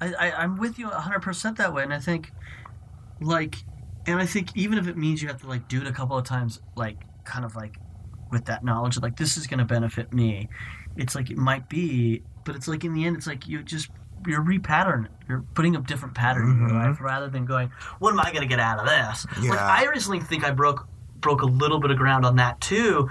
I, 0.01 0.15
I 0.15 0.33
I'm 0.43 0.57
with 0.59 0.79
you 0.79 0.87
100 0.89 1.21
percent 1.21 1.57
that 1.59 1.75
way, 1.75 1.83
and 1.83 1.93
I 1.93 1.99
think 1.99 2.33
like, 3.21 3.57
and 4.07 4.19
I 4.21 4.27
think 4.27 4.57
even 4.57 4.79
if 4.79 4.87
it 4.89 4.97
means 4.97 5.21
you 5.23 5.29
have 5.29 5.41
to 5.43 5.49
like 5.49 5.69
do 5.69 5.81
it 5.81 5.87
a 5.87 5.93
couple 5.93 6.17
of 6.17 6.25
times, 6.25 6.61
like 6.77 6.99
kind 7.25 7.45
of 7.45 7.55
like 7.57 7.77
with 8.31 8.45
that 8.47 8.65
knowledge 8.65 8.97
like 9.01 9.17
this 9.17 9.37
is 9.37 9.47
going 9.47 9.59
to 9.59 9.65
benefit 9.65 10.13
me, 10.13 10.49
it's 10.97 11.15
like 11.15 11.31
it 11.31 11.37
might 11.37 11.69
be, 11.69 12.23
but 12.45 12.55
it's 12.57 12.69
like 12.69 12.85
in 12.85 12.95
the 12.95 13.05
end, 13.05 13.17
it's 13.17 13.27
like 13.27 13.47
you 13.47 13.63
just 13.63 13.89
you're 14.27 14.43
repattern, 14.43 15.09
you're 15.29 15.45
putting 15.55 15.77
a 15.77 15.81
different 15.81 16.15
pattern 16.15 16.51
in 16.51 16.59
your 16.61 16.69
life 16.71 16.97
mm-hmm. 16.97 17.05
rather 17.05 17.29
than 17.29 17.45
going, 17.47 17.71
what 17.99 18.13
am 18.13 18.21
I 18.21 18.31
going 18.33 18.43
to 18.43 18.47
get 18.47 18.61
out 18.61 18.79
of 18.79 18.87
this? 18.87 19.27
Like 19.49 19.59
Yeah. 19.59 19.67
I 19.67 19.85
recently 19.85 20.21
think 20.21 20.45
I 20.45 20.51
broke 20.51 20.87
broke 21.21 21.43
a 21.43 21.47
little 21.47 21.79
bit 21.79 21.91
of 21.91 21.99
ground 21.99 22.25
on 22.25 22.37
that 22.37 22.61
too. 22.61 23.09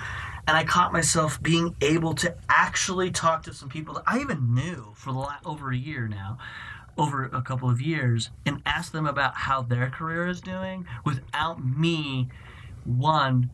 And 0.48 0.58
I 0.58 0.64
caught 0.64 0.92
myself 0.92 1.42
being 1.44 1.76
able 1.80 2.16
to 2.16 2.36
actually 2.50 3.12
talk 3.12 3.44
to 3.44 3.54
some 3.54 3.70
people 3.70 3.94
that 3.96 4.04
I 4.08 4.20
even 4.20 4.56
knew 4.56 4.94
for 4.96 5.12
the 5.12 5.20
la- 5.20 5.38
over 5.46 5.72
a 5.72 5.78
year 5.78 6.08
now, 6.08 6.40
over 6.98 7.26
a 7.26 7.42
couple 7.44 7.70
of 7.70 7.80
years, 7.82 8.32
and 8.48 8.62
ask 8.66 8.92
them 8.92 9.06
about 9.06 9.36
how 9.36 9.62
their 9.62 9.92
career 9.92 10.28
is 10.28 10.42
doing 10.42 10.88
without 11.06 11.64
me, 11.64 12.30
one, 12.84 13.52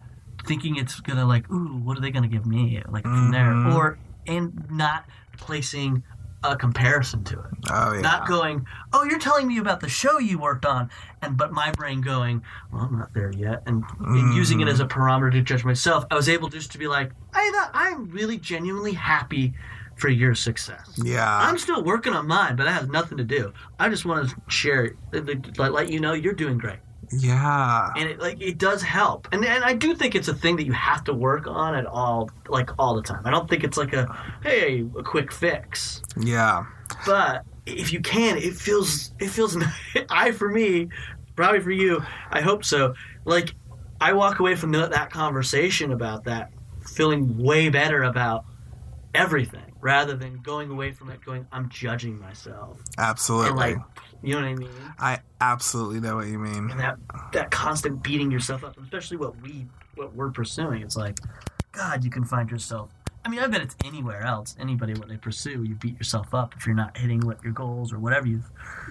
thinking 0.47 0.77
it's 0.77 1.01
gonna 1.01 1.25
like, 1.25 1.51
ooh, 1.51 1.77
what 1.77 1.97
are 1.97 2.01
they 2.01 2.11
gonna 2.11 2.29
give 2.29 2.45
me 2.45 2.81
like 2.87 3.03
from 3.03 3.31
there, 3.31 3.51
mm-hmm. 3.51 3.75
or 3.75 3.99
and 4.25 4.65
not 4.71 5.05
placing 5.37 6.03
a 6.51 6.55
comparison 6.55 7.23
to 7.23 7.39
it 7.39 7.55
oh, 7.69 7.93
yeah. 7.93 8.01
not 8.01 8.27
going, 8.27 8.65
oh, 8.93 9.03
you're 9.03 9.19
telling 9.19 9.47
me 9.47 9.57
about 9.57 9.79
the 9.79 9.89
show 9.89 10.19
you 10.19 10.37
worked 10.37 10.65
on, 10.65 10.89
and 11.21 11.37
but 11.37 11.51
my 11.51 11.71
brain 11.71 12.01
going, 12.01 12.41
well, 12.71 12.83
I'm 12.83 12.97
not 12.97 13.13
there 13.13 13.31
yet, 13.31 13.63
and, 13.65 13.83
and 13.99 14.33
using 14.33 14.61
it 14.61 14.67
as 14.67 14.79
a 14.79 14.85
mm. 14.85 14.89
parameter 14.89 15.31
to 15.31 15.41
judge 15.41 15.63
myself. 15.63 16.05
I 16.11 16.15
was 16.15 16.29
able 16.29 16.49
just 16.49 16.71
to 16.73 16.77
be 16.77 16.87
like, 16.87 17.11
I 17.33 17.51
thought 17.51 17.71
I'm 17.73 18.09
really 18.09 18.37
genuinely 18.37 18.93
happy 18.93 19.53
for 19.95 20.09
your 20.09 20.35
success. 20.35 20.99
yeah. 21.03 21.39
I'm 21.39 21.57
still 21.57 21.83
working 21.83 22.13
on 22.13 22.27
mine, 22.27 22.55
but 22.55 22.65
that 22.65 22.73
has 22.73 22.89
nothing 22.89 23.17
to 23.17 23.23
do. 23.23 23.53
I 23.79 23.87
just 23.89 24.05
want 24.05 24.29
to 24.29 24.35
share, 24.47 24.95
it, 25.13 25.57
let 25.57 25.89
you 25.89 25.99
know 25.99 26.13
you're 26.13 26.33
doing 26.33 26.57
great, 26.57 26.79
yeah. 27.11 27.91
and 27.95 28.09
it 28.09 28.19
like 28.19 28.41
it 28.41 28.57
does 28.57 28.81
help. 28.81 29.27
And 29.31 29.45
and 29.45 29.63
I 29.63 29.73
do 29.73 29.95
think 29.95 30.15
it's 30.15 30.27
a 30.27 30.33
thing 30.33 30.55
that 30.57 30.65
you 30.65 30.73
have 30.73 31.03
to 31.05 31.13
work 31.13 31.47
on 31.47 31.75
at 31.75 31.85
all, 31.85 32.29
like 32.47 32.69
all 32.79 32.95
the 32.95 33.01
time. 33.01 33.21
I 33.25 33.31
don't 33.31 33.49
think 33.49 33.63
it's 33.63 33.77
like 33.77 33.93
a 33.93 34.05
hey, 34.43 34.85
a 34.97 35.03
quick 35.03 35.31
fix 35.31 36.01
Yeah. 36.17 36.65
but 37.05 37.43
if 37.65 37.91
you 37.91 37.99
can 37.99 38.37
it 38.37 38.55
feels 38.55 39.11
it 39.19 39.29
feels 39.29 39.57
i 40.11 40.31
for 40.31 40.49
me 40.49 40.87
probably 41.35 41.59
for 41.59 41.71
you 41.71 41.99
i 42.29 42.39
hope 42.39 42.63
so 42.63 42.93
like 43.25 43.55
i 43.99 44.13
walk 44.13 44.37
away 44.39 44.53
from 44.53 44.71
that 44.71 44.91
that 44.91 45.09
conversation 45.09 45.91
about 45.91 46.25
that 46.25 46.51
feeling 46.87 47.35
way 47.39 47.69
better 47.69 48.03
about 48.03 48.45
everything 49.15 49.63
rather 49.81 50.15
than 50.15 50.39
going 50.43 50.69
away 50.69 50.91
from 50.91 51.09
it 51.09 51.19
going 51.25 51.47
i'm 51.51 51.67
judging 51.69 52.19
myself 52.19 52.79
Absolutely. 52.99 53.49
and 53.49 53.57
like 53.57 53.77
you 54.25 54.33
know 54.33 54.41
what 54.41 54.47
i 54.47 54.55
mean 54.55 54.69
I 54.97 55.19
absolutely 55.41 55.99
know 55.99 56.15
what 56.15 56.27
you 56.27 56.39
mean. 56.39 56.69
and 56.71 56.79
that 56.79 56.97
that 57.33 57.51
constant 57.51 58.01
beating 58.03 58.31
yourself 58.31 58.63
up 58.63 58.77
especially 58.81 59.17
what 59.17 59.39
we 59.41 59.65
what 59.95 60.15
we're 60.15 60.31
pursuing 60.31 60.81
it's 60.81 60.95
like 60.95 61.19
god 61.71 62.03
you 62.03 62.09
can 62.09 62.23
find 62.23 62.49
yourself 62.49 62.89
i 63.23 63.29
mean 63.29 63.39
i 63.39 63.47
bet 63.47 63.61
it's 63.61 63.75
anywhere 63.85 64.21
else 64.23 64.55
anybody 64.59 64.93
what 64.93 65.07
they 65.09 65.17
pursue 65.17 65.63
you 65.63 65.75
beat 65.75 65.97
yourself 65.97 66.33
up 66.33 66.53
if 66.57 66.65
you're 66.65 66.75
not 66.75 66.95
hitting 66.97 67.19
what 67.21 67.41
your 67.43 67.53
goals 67.53 67.91
or 67.93 67.99
whatever 67.99 68.27
you 68.27 68.41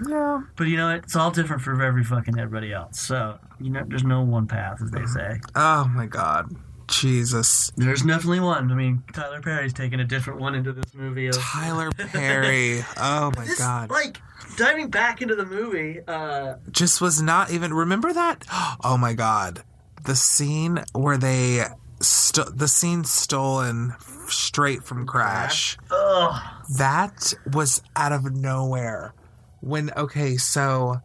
Yeah. 0.06 0.42
but 0.56 0.66
you 0.66 0.76
know 0.76 0.90
it's 0.90 1.16
all 1.16 1.30
different 1.30 1.62
for 1.62 1.80
every 1.82 2.04
fucking 2.04 2.38
everybody 2.38 2.72
else 2.72 3.00
so 3.00 3.38
you 3.60 3.70
know 3.70 3.82
there's 3.86 4.04
no 4.04 4.22
one 4.22 4.46
path 4.46 4.80
as 4.82 4.90
they 4.90 5.00
mm-hmm. 5.00 5.34
say 5.36 5.40
Oh 5.54 5.86
my 5.94 6.06
God. 6.06 6.54
Jesus. 7.00 7.70
there's 7.76 8.02
definitely 8.02 8.40
one 8.40 8.70
i 8.70 8.74
mean 8.74 9.02
tyler 9.12 9.40
perry's 9.40 9.72
taking 9.72 10.00
a 10.00 10.04
different 10.04 10.40
one 10.40 10.54
into 10.54 10.72
this 10.72 10.94
movie 10.94 11.26
of, 11.28 11.36
Tyler 11.40 11.90
Perry. 11.92 12.84
Oh 12.96 13.32
my 13.36 13.44
this, 13.44 13.58
God. 13.58 13.90
like 13.90 14.20
diving 14.56 14.88
back 14.90 15.20
into 15.22 15.34
the 15.34 15.46
movie 15.46 16.00
uh 16.06 16.54
Just 16.70 17.00
was 17.00 17.20
not 17.22 17.50
even. 17.50 17.72
Remember 17.74 18.12
that? 18.12 18.44
Oh 18.84 18.96
my 18.98 19.14
God. 19.14 19.62
The 20.04 20.14
scene 20.16 20.84
where 20.92 21.16
they. 21.16 21.64
St- 22.00 22.58
the 22.58 22.68
scene 22.68 23.04
stolen 23.04 23.94
straight 24.28 24.82
from 24.84 25.06
Crash. 25.06 25.78
ugh, 25.90 26.42
That 26.76 27.32
was 27.52 27.82
out 27.96 28.12
of 28.12 28.30
nowhere. 28.34 29.14
When, 29.60 29.90
okay, 29.96 30.36
so 30.36 31.00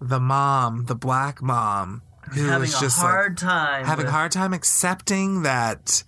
the 0.00 0.20
mom, 0.20 0.84
the 0.84 0.94
black 0.94 1.42
mom, 1.42 2.02
who 2.34 2.46
having 2.46 2.60
was 2.62 2.74
a 2.76 2.80
just 2.80 2.98
like, 2.98 3.06
hard 3.10 3.38
time 3.38 3.84
having 3.84 4.04
a 4.04 4.06
with- 4.06 4.12
hard 4.14 4.32
time 4.32 4.52
accepting 4.52 5.42
that 5.42 6.02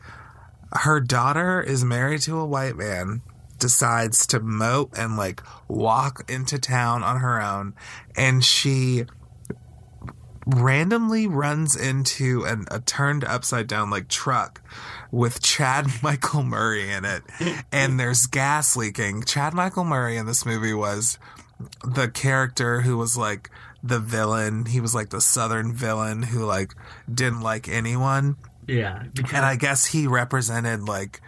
her 0.73 1.01
daughter 1.01 1.61
is 1.61 1.85
married 1.85 2.21
to 2.23 2.39
a 2.39 2.45
white 2.47 2.77
man 2.77 3.23
decides 3.59 4.27
to 4.27 4.41
mope 4.41 4.93
and 4.99 5.17
like 5.17 5.43
walk 5.69 6.31
into 6.31 6.59
town 6.59 7.03
on 7.03 7.21
her 7.21 7.41
own 7.41 7.73
and 8.17 8.45
she 8.45 9.05
randomly 10.47 11.27
runs 11.27 11.75
into 11.75 12.45
an, 12.45 12.67
a 12.71 12.79
turned 12.81 13.25
upside 13.25 13.67
down 13.67 13.91
like 13.91 14.09
truck 14.09 14.63
with 15.11 15.43
Chad 15.43 15.87
Michael 16.03 16.43
Murray 16.43 16.91
in 16.91 17.05
it 17.05 17.23
and 17.73 17.99
there's 17.99 18.27
gas 18.27 18.77
leaking. 18.77 19.23
Chad 19.25 19.55
Michael 19.55 19.85
Murray 19.85 20.17
in 20.17 20.27
this 20.27 20.47
movie 20.47 20.75
was 20.75 21.19
the 21.85 22.09
character 22.09 22.83
who 22.83 22.97
was 22.97 23.17
like 23.17 23.51
the 23.89 23.99
villain. 23.99 24.67
He 24.67 24.81
was 24.81 24.95
like 24.95 25.11
the 25.11 25.21
southern 25.21 25.73
villain 25.73 26.23
who 26.23 26.45
like 26.45 26.75
didn't 27.13 27.41
like 27.41 27.69
anyone. 27.69 28.37
yeah 28.67 29.05
because 29.15 29.33
And 29.33 29.45
I 29.45 29.57
guess 29.57 29.87
he 29.87 30.07
represented 30.07 30.83
like 30.89 31.21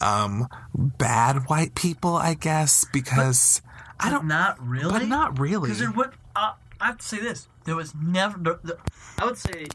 um 0.00 0.48
bad 0.74 1.48
white 1.48 1.74
people, 1.74 2.16
I 2.16 2.34
guess, 2.34 2.86
because 2.92 3.62
I 4.00 4.10
don't 4.10 4.26
not 4.26 4.56
really 4.66 4.90
but 4.90 5.06
not 5.06 5.38
really. 5.38 5.68
Because 5.68 5.78
there 5.78 5.92
would, 5.92 6.10
uh, 6.34 6.52
I 6.80 6.86
have 6.86 6.98
to 6.98 7.04
say 7.06 7.20
this: 7.20 7.48
there 7.64 7.76
was 7.76 7.94
never. 7.94 8.38
The, 8.38 8.58
the, 8.64 8.78
I 9.18 9.26
would 9.26 9.36
say, 9.36 9.66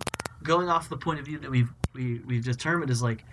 going 0.44 0.68
off 0.68 0.90
the 0.90 0.98
point 0.98 1.20
of 1.20 1.26
view 1.26 1.38
that 1.40 1.52
we've 1.52 1.72
we 1.94 2.20
we've 2.26 2.44
determined 2.44 2.90
is 2.90 3.04
like, 3.04 3.24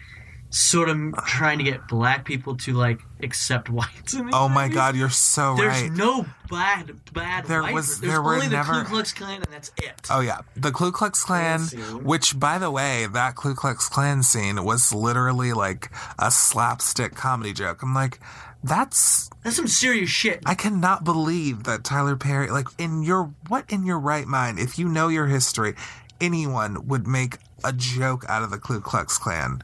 sort 0.54 0.88
of 0.90 1.14
trying 1.26 1.56
to 1.58 1.64
get 1.64 1.88
black 1.88 2.24
people 2.26 2.56
to 2.58 2.74
like 2.74 3.00
accept 3.22 3.70
whites. 3.70 4.12
In 4.14 4.26
these 4.26 4.34
Oh 4.36 4.48
my 4.48 4.68
god, 4.68 4.94
you're 4.96 5.08
so 5.10 5.56
There's 5.56 5.82
right. 5.82 5.90
no 5.90 6.26
bad 6.50 6.92
bad. 7.12 7.46
There 7.46 7.62
white 7.62 7.72
was- 7.74 7.98
There's 8.00 8.12
there 8.12 8.22
were 8.22 8.34
only 8.34 8.48
the 8.48 8.56
never- 8.56 8.82
Ku 8.82 8.88
Klux 8.90 9.12
Klan, 9.14 9.36
and 9.36 9.46
that's 9.50 9.70
it. 9.78 10.06
Oh 10.10 10.20
yeah, 10.20 10.40
the 10.54 10.70
Ku 10.70 10.92
Klux 10.92 11.24
Klan, 11.24 11.62
which 12.02 12.38
by 12.38 12.58
the 12.58 12.70
way, 12.70 13.06
that 13.06 13.34
Ku 13.34 13.54
Klux 13.54 13.88
Klan 13.88 14.22
scene 14.22 14.62
was 14.62 14.92
literally 14.92 15.52
like 15.54 15.90
a 16.18 16.30
slapstick 16.30 17.14
comedy 17.14 17.54
joke. 17.54 17.82
I'm 17.82 17.94
like, 17.94 18.20
that's 18.62 19.30
That's 19.42 19.56
some 19.56 19.66
serious 19.68 20.10
shit. 20.10 20.40
I 20.44 20.54
cannot 20.54 21.02
believe 21.02 21.64
that 21.64 21.82
Tyler 21.82 22.14
Perry, 22.16 22.50
like 22.50 22.68
in 22.78 23.02
your 23.02 23.32
what 23.48 23.64
in 23.72 23.86
your 23.86 23.98
right 23.98 24.26
mind, 24.26 24.58
if 24.58 24.78
you 24.78 24.86
know 24.88 25.08
your 25.08 25.26
history, 25.28 25.74
anyone 26.20 26.86
would 26.88 27.06
make 27.06 27.38
a 27.64 27.72
joke 27.72 28.24
out 28.28 28.42
of 28.42 28.50
the 28.50 28.58
Ku 28.58 28.80
Klux 28.80 29.18
Klan. 29.18 29.62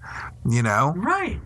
You 0.48 0.62
know? 0.62 0.94
right. 0.96 1.40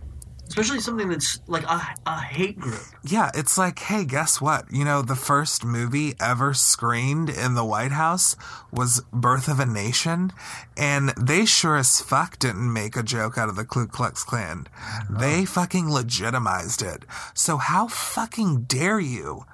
Especially 0.53 0.80
something 0.80 1.09
that's 1.09 1.40
like 1.46 1.62
a, 1.62 1.80
a 2.05 2.20
hate 2.20 2.59
group. 2.61 2.82
Yeah, 3.03 3.30
it's 3.34 3.57
like, 3.57 3.78
hey, 3.78 4.05
guess 4.05 4.38
what? 4.38 4.70
You 4.70 4.84
know, 4.84 5.00
the 5.00 5.16
first 5.16 5.64
movie 5.64 6.12
ever 6.20 6.53
screened 6.53 7.30
in 7.30 7.55
the 7.55 7.64
White 7.64 7.92
House 7.92 8.36
was 8.70 9.03
Birth 9.14 9.48
of 9.48 9.61
a 9.61 9.64
Nation, 9.64 10.30
and 10.76 11.14
they 11.18 11.46
sure 11.46 11.78
as 11.78 12.03
fuck 12.03 12.38
didn't 12.38 12.70
make 12.70 12.96
a 12.96 13.03
joke 13.03 13.38
out 13.38 13.48
of 13.48 13.57
the 13.57 13.64
Ku 13.64 13.86
Klux 13.86 14.24
Klan. 14.24 14.66
They 15.09 15.46
fucking 15.46 15.90
legitimized 15.90 16.82
it. 16.82 17.07
So 17.32 17.57
how 17.57 17.88
fucking 17.88 18.64
dare 18.64 19.00
you 19.00 19.46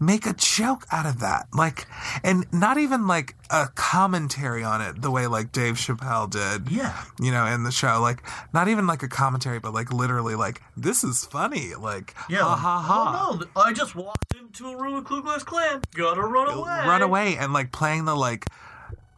make 0.00 0.26
a 0.26 0.32
joke 0.32 0.86
out 0.90 1.06
of 1.06 1.20
that. 1.20 1.46
Like, 1.54 1.86
and 2.24 2.46
not 2.52 2.78
even 2.78 3.06
like 3.06 3.36
a 3.50 3.68
commentary 3.74 4.64
on 4.64 4.80
it 4.80 5.02
the 5.02 5.10
way 5.10 5.26
like 5.26 5.52
Dave 5.52 5.74
Chappelle 5.74 6.28
did. 6.28 6.72
Yeah. 6.72 7.04
You 7.20 7.30
know, 7.30 7.46
in 7.46 7.62
the 7.62 7.70
show. 7.70 8.00
Like, 8.00 8.22
not 8.52 8.68
even 8.68 8.86
like 8.86 9.02
a 9.02 9.08
commentary, 9.08 9.60
but 9.60 9.74
like 9.74 9.92
literally 9.92 10.34
like, 10.34 10.62
this 10.76 11.04
is 11.04 11.24
funny. 11.26 11.74
Like, 11.74 12.14
yeah. 12.28 12.38
ha 12.38 12.56
ha 12.56 12.80
ha. 12.80 13.28
Oh, 13.30 13.36
no, 13.36 13.46
I 13.60 13.72
just 13.72 13.94
walked 13.94 14.34
into 14.34 14.68
a 14.68 14.76
room 14.76 14.94
with 14.94 15.04
Ku 15.04 15.22
Klux 15.22 15.44
Klan. 15.44 15.82
Gotta 15.94 16.22
run 16.22 16.48
away. 16.48 16.82
Run 16.86 17.02
away 17.02 17.36
and 17.36 17.52
like 17.52 17.70
playing 17.70 18.06
the 18.06 18.14
like 18.14 18.46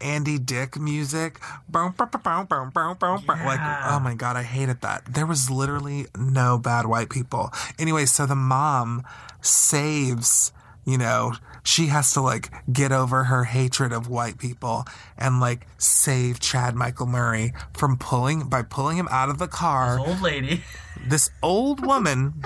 Andy 0.01 0.39
Dick 0.39 0.77
music. 0.79 1.39
Boom, 1.69 1.95
boom, 1.97 2.09
boom, 2.11 2.47
boom, 2.47 2.71
boom, 2.75 2.97
boom, 2.99 3.25
boom. 3.25 3.25
Like, 3.27 3.61
oh 3.89 4.01
my 4.03 4.15
God, 4.17 4.37
I 4.37 4.43
hated 4.43 4.81
that. 4.81 5.05
There 5.07 5.27
was 5.27 5.49
literally 5.49 6.07
no 6.19 6.59
bad 6.59 6.87
white 6.87 7.09
people. 7.09 7.51
Anyway, 7.79 8.07
so 8.07 8.27
the 8.27 8.35
mom 8.35 9.05
saves, 9.41 10.53
you 10.85 10.99
know, 10.99 11.33
she 11.63 11.87
has 11.87 12.13
to 12.13 12.21
like 12.21 12.51
get 12.73 12.93
over 12.93 13.25
her 13.25 13.45
hatred 13.45 13.93
of 13.93 14.09
white 14.09 14.39
people 14.39 14.85
and 15.17 15.41
like 15.41 15.67
save 15.79 16.41
Chad 16.41 16.75
Michael 16.75 17.07
Murray 17.07 17.53
from 17.73 17.97
pulling, 17.97 18.49
by 18.49 18.63
pulling 18.63 18.97
him 18.97 19.09
out 19.11 19.29
of 19.29 19.39
the 19.39 19.47
car 19.49 19.99
This 19.99 20.09
Old 20.09 20.21
lady. 20.23 20.63
this 21.07 21.31
old 21.43 21.85
woman 21.87 22.43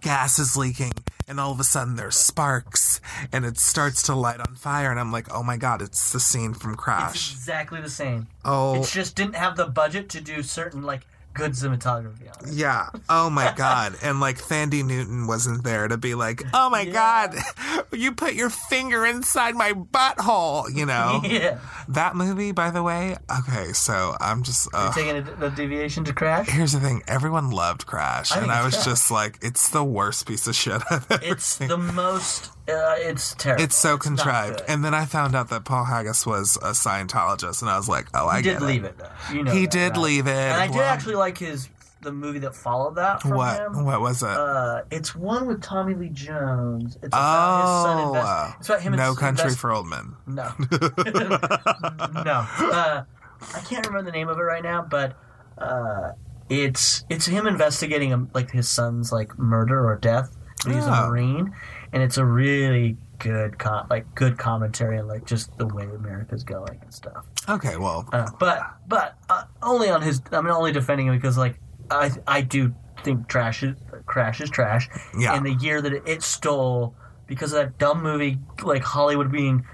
gas 0.00 0.38
is 0.38 0.56
leaking 0.56 0.92
and 1.28 1.38
all 1.38 1.52
of 1.52 1.60
a 1.60 1.64
sudden 1.64 1.94
there's 1.96 2.16
sparks 2.16 3.00
and 3.32 3.44
it 3.44 3.58
starts 3.58 4.02
to 4.02 4.14
light 4.14 4.40
on 4.40 4.54
fire 4.56 4.90
and 4.90 4.98
i'm 4.98 5.12
like 5.12 5.32
oh 5.32 5.42
my 5.42 5.56
god 5.56 5.80
it's 5.82 6.10
the 6.10 6.18
scene 6.18 6.52
from 6.54 6.72
It's 6.72 6.82
crash 6.82 7.32
exactly 7.32 7.80
the 7.80 7.90
same. 7.90 8.26
oh 8.44 8.80
It 8.82 8.86
just 8.88 9.14
didn't 9.14 9.36
have 9.36 9.56
the 9.56 9.66
budget 9.66 10.08
to 10.10 10.20
do 10.20 10.42
certain 10.42 10.82
like 10.82 11.06
good 11.34 11.52
cinematography 11.52 12.22
on 12.28 12.48
it. 12.48 12.54
yeah 12.54 12.88
oh 13.08 13.28
my 13.28 13.52
god 13.56 13.94
and 14.02 14.20
like 14.20 14.38
Thandie 14.38 14.84
Newton 14.84 15.26
wasn't 15.26 15.64
there 15.64 15.88
to 15.88 15.96
be 15.96 16.14
like 16.14 16.42
oh 16.54 16.70
my 16.70 16.84
god 16.84 17.34
you 17.92 18.12
put 18.12 18.34
your 18.34 18.50
finger 18.50 19.04
inside 19.04 19.54
my 19.54 19.72
butthole 19.72 20.72
you 20.74 20.86
know 20.86 21.20
Yeah. 21.34 21.58
that 21.88 22.14
movie 22.16 22.52
by 22.52 22.70
the 22.70 22.82
way 22.82 23.16
okay 23.40 23.72
so 23.72 24.16
i'm 24.20 24.42
just 24.42 24.68
uh, 24.72 24.92
Taking 24.92 25.16
a, 25.40 25.46
a 25.46 25.50
deviation 25.50 26.04
to 26.04 26.12
crash. 26.12 26.48
here's 26.48 26.72
the 26.72 26.80
thing 26.80 27.02
everyone 27.08 27.50
loved 27.50 27.86
crash 27.86 28.32
I 28.32 28.40
and 28.40 28.50
i 28.52 28.64
was 28.64 28.74
trash. 28.74 28.84
just 28.86 29.10
like 29.10 29.38
it's 29.42 29.70
the 29.70 29.82
worst 29.84 30.26
piece 30.26 30.46
of 30.46 30.54
shit 30.54 30.72
i've 30.90 31.06
ever 31.10 31.20
It's 31.24 31.56
the 31.58 31.76
most. 31.76 32.50
Uh, 32.66 32.94
it's 32.98 33.34
terrible. 33.34 33.62
It's 33.62 33.76
so 33.76 33.92
not 33.92 34.00
contrived. 34.00 34.62
And 34.68 34.82
then 34.84 34.94
I 34.94 35.04
found 35.04 35.34
out 35.36 35.50
that 35.50 35.64
Paul 35.64 35.84
Haggis 35.84 36.24
was 36.26 36.56
a 36.62 36.70
Scientologist, 36.70 37.60
and 37.60 37.70
I 37.70 37.76
was 37.76 37.88
like, 37.88 38.06
oh, 38.14 38.26
I 38.26 38.38
he 38.38 38.42
did 38.42 38.62
leave 38.62 38.84
it 38.84 38.96
though. 38.96 39.10
You 39.32 39.42
know 39.44 39.52
He 39.52 39.62
that, 39.62 39.70
did 39.72 39.90
right? 39.92 40.00
leave 40.00 40.26
it. 40.26 40.30
And 40.30 40.60
I 40.60 40.66
did 40.68 40.76
Well- 40.76 40.84
actually 40.84 41.16
like 41.16 41.38
his 41.38 41.68
the 42.00 42.12
movie 42.12 42.38
that 42.40 42.54
followed 42.54 42.96
that 42.96 43.22
from 43.22 43.30
What? 43.30 43.58
him. 43.58 43.82
What 43.84 43.98
was 44.02 44.22
it? 44.22 44.28
Uh, 44.28 44.82
it's 44.90 45.14
one 45.16 45.46
with 45.46 45.62
Tommy 45.62 45.94
Lee 45.94 46.10
Jones. 46.10 46.96
It's 46.96 47.06
about 47.06 47.62
his 47.62 47.82
son 47.82 47.98
oh, 47.98 48.08
invest- 48.14 48.56
It's 48.60 48.68
about 48.68 48.80
him. 48.82 48.92
No 48.96 49.14
Country 49.14 49.42
invest- 49.44 49.58
for 49.58 49.72
Old 49.72 49.86
Men. 49.88 50.14
No. 50.26 50.52
no. 51.48 52.46
Uh, 52.58 53.04
I 53.54 53.60
can't 53.60 53.86
remember 53.86 54.02
the 54.10 54.12
name 54.12 54.28
of 54.28 54.38
it 54.38 54.42
right 54.42 54.62
now, 54.62 54.82
but 54.82 55.16
uh, 55.58 56.12
it's 56.48 57.04
it's 57.08 57.26
him 57.26 57.46
investigating 57.46 58.12
um, 58.12 58.30
like 58.34 58.50
his 58.50 58.68
son's 58.68 59.12
like 59.12 59.38
murder 59.38 59.86
or 59.88 59.96
death. 59.96 60.36
He's 60.66 60.84
Oh. 60.86 60.92
a 60.92 61.08
marine, 61.08 61.52
and 61.94 62.02
it's 62.02 62.18
a 62.18 62.24
really 62.24 62.98
good 63.20 63.58
com- 63.58 63.86
like 63.88 64.12
good 64.14 64.36
commentary 64.36 64.98
on 64.98 65.08
like 65.08 65.24
just 65.24 65.56
the 65.56 65.66
way 65.68 65.84
America's 65.84 66.44
going 66.44 66.78
and 66.82 66.92
stuff. 66.92 67.24
Okay, 67.48 67.76
well, 67.78 68.06
Uh, 68.12 68.28
but 68.38 68.60
but 68.86 69.16
uh, 69.30 69.44
only 69.62 69.88
on 69.88 70.02
his. 70.02 70.20
I'm 70.32 70.46
only 70.48 70.72
defending 70.72 71.06
him 71.06 71.14
because 71.14 71.38
like 71.38 71.58
I 71.90 72.10
I 72.26 72.40
do 72.42 72.74
think 73.02 73.28
trash 73.28 73.62
is 73.62 73.76
crash 74.06 74.40
is 74.40 74.50
trash. 74.50 74.88
Yeah. 75.18 75.34
And 75.34 75.46
the 75.46 75.54
year 75.54 75.80
that 75.80 75.92
it, 75.92 76.02
it 76.06 76.22
stole 76.22 76.94
because 77.26 77.52
of 77.52 77.58
that 77.60 77.78
dumb 77.78 78.02
movie, 78.02 78.38
like 78.62 78.82
Hollywood 78.82 79.30
being. 79.32 79.64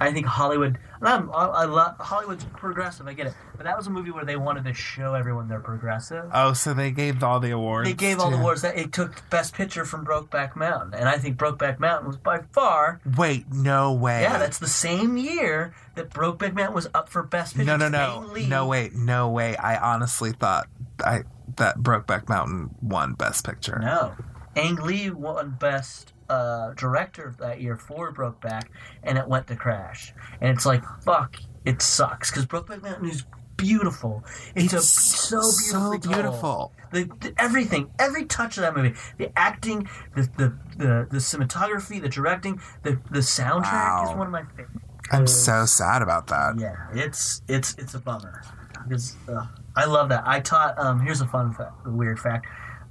I 0.00 0.12
think 0.12 0.26
Hollywood. 0.26 0.78
And 1.00 1.08
I'm, 1.08 1.30
I, 1.30 1.46
I 1.46 1.64
love 1.64 1.96
Hollywood's 1.98 2.44
progressive. 2.44 3.06
I 3.06 3.14
get 3.14 3.26
it, 3.28 3.34
but 3.56 3.64
that 3.64 3.76
was 3.76 3.86
a 3.86 3.90
movie 3.90 4.10
where 4.10 4.24
they 4.24 4.36
wanted 4.36 4.64
to 4.64 4.74
show 4.74 5.14
everyone 5.14 5.48
they're 5.48 5.60
progressive. 5.60 6.30
oh, 6.32 6.52
so 6.52 6.74
they 6.74 6.90
gave 6.90 7.22
all 7.22 7.40
the 7.40 7.50
awards. 7.50 7.88
They 7.88 7.94
gave 7.94 8.20
all 8.20 8.30
the 8.30 8.36
awards 8.36 8.62
that 8.62 8.76
it 8.76 8.92
took 8.92 9.28
Best 9.30 9.54
Picture 9.54 9.84
from 9.84 10.04
Brokeback 10.04 10.56
Mountain, 10.56 10.94
and 10.94 11.08
I 11.08 11.16
think 11.16 11.38
Brokeback 11.38 11.78
Mountain 11.78 12.06
was 12.06 12.16
by 12.16 12.40
far. 12.52 13.00
Wait, 13.16 13.50
no 13.50 13.92
way. 13.92 14.22
Yeah, 14.22 14.38
that's 14.38 14.58
the 14.58 14.66
same 14.68 15.16
year 15.16 15.74
that 15.94 16.10
Brokeback 16.10 16.54
Mountain 16.54 16.74
was 16.74 16.88
up 16.94 17.08
for 17.08 17.22
Best 17.22 17.56
Picture. 17.56 17.76
no, 17.76 17.88
no, 17.88 17.88
no, 17.88 18.34
no. 18.48 18.66
Wait, 18.66 18.94
no 18.94 19.30
way. 19.30 19.56
I 19.56 19.76
honestly 19.76 20.32
thought 20.32 20.68
I 21.04 21.22
that 21.56 21.78
Brokeback 21.78 22.28
Mountain 22.28 22.74
won 22.82 23.14
Best 23.14 23.44
Picture. 23.46 23.78
No. 23.82 24.14
Ang 24.56 24.76
Lee 24.76 25.10
won 25.10 25.56
Best 25.58 26.12
uh, 26.30 26.72
Director 26.74 27.34
that 27.38 27.60
year 27.60 27.76
for 27.76 28.12
Brokeback, 28.12 28.64
and 29.02 29.18
it 29.18 29.26
went 29.26 29.46
to 29.48 29.56
Crash. 29.56 30.14
And 30.40 30.50
it's 30.56 30.64
like, 30.64 30.82
fuck, 31.04 31.36
it 31.64 31.82
sucks. 31.82 32.30
Because 32.30 32.46
Brokeback 32.46 32.82
Mountain 32.82 33.08
is 33.08 33.26
beautiful. 33.56 34.24
It's, 34.54 34.72
It's 34.72 34.88
so 34.88 35.40
so 35.42 35.98
beautiful. 35.98 36.72
The, 36.92 37.04
the, 37.20 37.34
everything, 37.38 37.90
every 37.98 38.24
touch 38.24 38.56
of 38.56 38.62
that 38.62 38.74
movie, 38.76 38.94
the 39.18 39.30
acting, 39.38 39.88
the 40.16 40.22
the, 40.38 40.58
the, 40.76 41.08
the 41.10 41.18
cinematography, 41.18 42.00
the 42.00 42.08
directing, 42.08 42.60
the, 42.82 42.98
the 43.10 43.20
soundtrack 43.20 44.10
is 44.10 44.16
one 44.16 44.26
of 44.26 44.32
my 44.32 44.44
favorites. 44.56 44.84
I'm 45.12 45.26
so 45.26 45.66
sad 45.66 46.02
about 46.02 46.28
that. 46.28 46.58
Yeah, 46.58 46.76
it's 46.94 47.42
it's 47.48 47.74
it's 47.78 47.94
a 47.94 47.98
bummer 47.98 48.42
because 48.84 49.16
uh, 49.28 49.46
I 49.76 49.84
love 49.84 50.08
that. 50.08 50.22
I 50.26 50.40
taught. 50.40 50.78
Um, 50.78 51.00
here's 51.00 51.20
a 51.20 51.26
fun 51.26 51.52
fact, 51.52 51.72
a 51.84 51.90
weird 51.90 52.18
fact. 52.18 52.46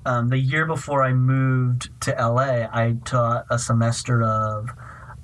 Um, 0.05 0.29
the 0.29 0.37
year 0.37 0.65
before 0.65 1.03
I 1.03 1.13
moved 1.13 1.89
to 2.01 2.11
LA, 2.11 2.67
I 2.71 2.95
taught 3.05 3.45
a 3.49 3.59
semester 3.59 4.23
of 4.23 4.69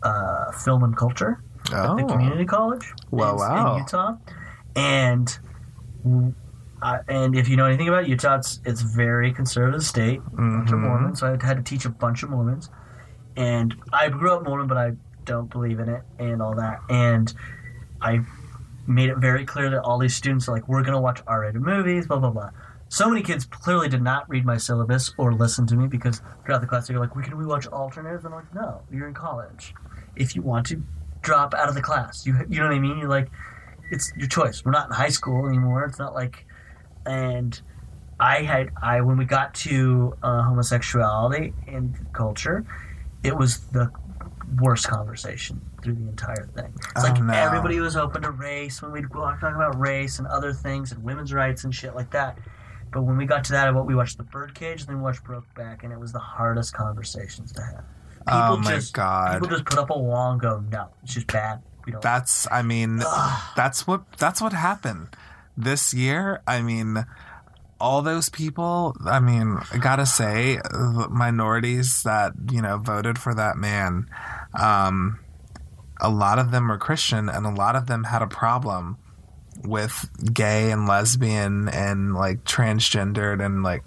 uh, 0.03 0.51
film 0.51 0.83
and 0.83 0.95
culture 0.95 1.41
at 1.71 1.95
the 1.95 2.03
Oh. 2.03 2.07
community 2.07 2.45
college 2.45 2.93
Well, 3.09 3.33
in, 3.33 3.37
wow. 3.39 3.73
in 3.73 3.79
Utah, 3.79 4.15
and. 4.75 5.39
I, 6.81 6.99
and 7.07 7.35
if 7.35 7.47
you 7.49 7.55
know 7.57 7.65
anything 7.65 7.87
about 7.87 8.07
Utah, 8.07 8.35
it's, 8.35 8.59
it's 8.63 8.81
very 8.81 9.31
conservative 9.31 9.81
state, 9.83 10.19
a 10.19 10.29
bunch 10.29 10.71
of 10.71 10.77
Mhm. 10.77 10.81
Mormons. 10.81 11.19
So 11.21 11.27
I 11.27 11.43
had 11.43 11.57
to 11.57 11.63
teach 11.63 11.85
a 11.85 11.89
bunch 11.89 12.21
of 12.21 12.29
Mormons, 12.29 12.69
and 13.35 13.73
I 13.91 14.09
grew 14.09 14.31
up 14.33 14.43
Mormon, 14.43 14.67
but 14.67 14.77
I 14.77 14.91
don't 15.23 15.49
believe 15.49 15.79
in 15.79 15.89
it 15.89 16.03
and 16.19 16.43
all 16.43 16.53
that. 16.55 16.81
And 16.89 17.33
I 18.01 18.19
made 18.85 19.09
it 19.09 19.17
very 19.17 19.45
clear 19.45 19.71
that 19.71 19.81
all 19.81 19.97
these 19.97 20.15
students 20.15 20.47
are 20.47 20.51
like, 20.51 20.67
we're 20.67 20.83
going 20.83 20.93
to 20.93 20.99
watch 21.01 21.23
R-rated 21.25 21.59
movies, 21.61 22.05
blah 22.05 22.19
blah 22.19 22.29
blah. 22.29 22.49
So 22.95 23.09
many 23.09 23.21
kids 23.21 23.45
clearly 23.45 23.89
did 23.89 24.01
not 24.01 24.29
read 24.29 24.45
my 24.45 24.55
syllabus 24.55 25.13
or 25.17 25.33
listen 25.33 25.67
to 25.67 25.75
me 25.75 25.87
because 25.87 26.21
throughout 26.45 26.61
the 26.61 26.67
class 26.67 26.87
they're 26.87 26.99
like, 26.99 27.15
"We 27.15 27.23
can 27.23 27.37
we 27.37 27.45
watch 27.45 27.67
alternatives?" 27.67 28.23
And 28.23 28.33
I'm 28.33 28.39
like, 28.39 28.55
"No, 28.55 28.81
you're 28.89 29.07
in 29.09 29.13
college. 29.13 29.73
If 30.15 30.33
you 30.33 30.41
want 30.41 30.67
to, 30.67 30.81
drop 31.25 31.53
out 31.55 31.67
of 31.67 31.75
the 31.75 31.81
class. 31.81 32.25
You 32.25 32.37
you 32.47 32.59
know 32.59 32.67
what 32.67 32.75
I 32.75 32.79
mean? 32.79 32.97
You're 32.97 33.09
like, 33.09 33.29
it's 33.91 34.13
your 34.15 34.27
choice. 34.29 34.63
We're 34.63 34.71
not 34.71 34.87
in 34.87 34.93
high 34.93 35.09
school 35.09 35.47
anymore. 35.47 35.83
It's 35.83 35.99
not 35.99 36.13
like, 36.13 36.45
and 37.05 37.59
I 38.19 38.43
had 38.43 38.69
I 38.81 39.01
when 39.01 39.17
we 39.17 39.25
got 39.25 39.53
to 39.65 40.15
uh, 40.23 40.43
homosexuality 40.43 41.53
and 41.67 41.93
culture, 42.13 42.65
it 43.23 43.35
was 43.35 43.59
the 43.71 43.91
worst 44.61 44.87
conversation 44.87 45.59
through 45.83 45.95
the 45.95 46.07
entire 46.07 46.47
thing. 46.55 46.73
It's 46.95 47.03
like 47.03 47.17
Oh, 47.17 47.23
no. 47.23 47.33
everybody 47.33 47.79
was 47.79 47.97
open 47.97 48.21
to 48.21 48.31
race 48.31 48.81
when 48.81 48.91
we'd 48.91 49.11
talking 49.11 49.55
about 49.55 49.77
race 49.79 50.19
and 50.19 50.27
other 50.27 50.53
things 50.53 50.91
and 50.91 51.03
women's 51.03 51.33
rights 51.33 51.63
and 51.63 51.73
shit 51.73 51.95
like 51.95 52.11
that. 52.11 52.37
But 52.91 53.03
when 53.03 53.17
we 53.17 53.25
got 53.25 53.43
to 53.45 53.51
that, 53.53 53.73
what 53.73 53.85
we 53.85 53.95
watched 53.95 54.17
the 54.17 54.23
Birdcage, 54.23 54.81
and 54.81 54.89
then 54.89 54.97
we 54.97 55.03
watched 55.03 55.23
Brokeback, 55.23 55.83
and 55.83 55.91
it 55.91 55.99
was 55.99 56.11
the 56.11 56.19
hardest 56.19 56.73
conversations 56.73 57.51
to 57.53 57.61
have. 57.61 57.83
People 58.25 58.39
Oh 58.39 58.57
my 58.57 58.75
just, 58.75 58.93
God. 58.93 59.33
People 59.33 59.49
just 59.49 59.65
put 59.65 59.77
up 59.77 59.89
a 59.89 59.97
wall 59.97 60.31
and 60.31 60.41
go, 60.41 60.63
"No, 60.71 60.89
it's 61.03 61.13
just 61.13 61.27
bad. 61.27 61.61
We 61.85 61.91
don't." 61.91 62.01
That's 62.01 62.47
I 62.51 62.61
mean 62.61 62.97
that's 63.55 63.85
what 63.85 64.03
that's 64.17 64.41
what 64.41 64.53
happened 64.53 65.09
this 65.57 65.93
year. 65.93 66.41
I 66.47 66.61
mean 66.61 67.05
all 67.79 68.01
those 68.01 68.29
people, 68.29 68.95
I 69.05 69.19
mean, 69.19 69.57
I 69.71 69.77
gotta 69.77 70.05
say, 70.05 70.55
the 70.71 71.07
minorities 71.11 72.03
that, 72.03 72.33
you 72.49 72.61
know, 72.61 72.77
voted 72.77 73.19
for 73.19 73.35
that 73.35 73.57
man, 73.57 74.09
um, 74.59 75.19
a 75.99 76.09
lot 76.09 76.39
of 76.39 76.51
them 76.51 76.69
were 76.69 76.77
Christian 76.77 77.29
and 77.29 77.45
a 77.45 77.49
lot 77.49 77.75
of 77.75 77.87
them 77.87 78.05
had 78.05 78.21
a 78.21 78.27
problem 78.27 78.97
with 79.63 80.09
gay 80.33 80.71
and 80.71 80.87
lesbian 80.87 81.69
and 81.69 82.13
like 82.13 82.43
transgendered 82.43 83.43
and 83.45 83.63
like 83.63 83.83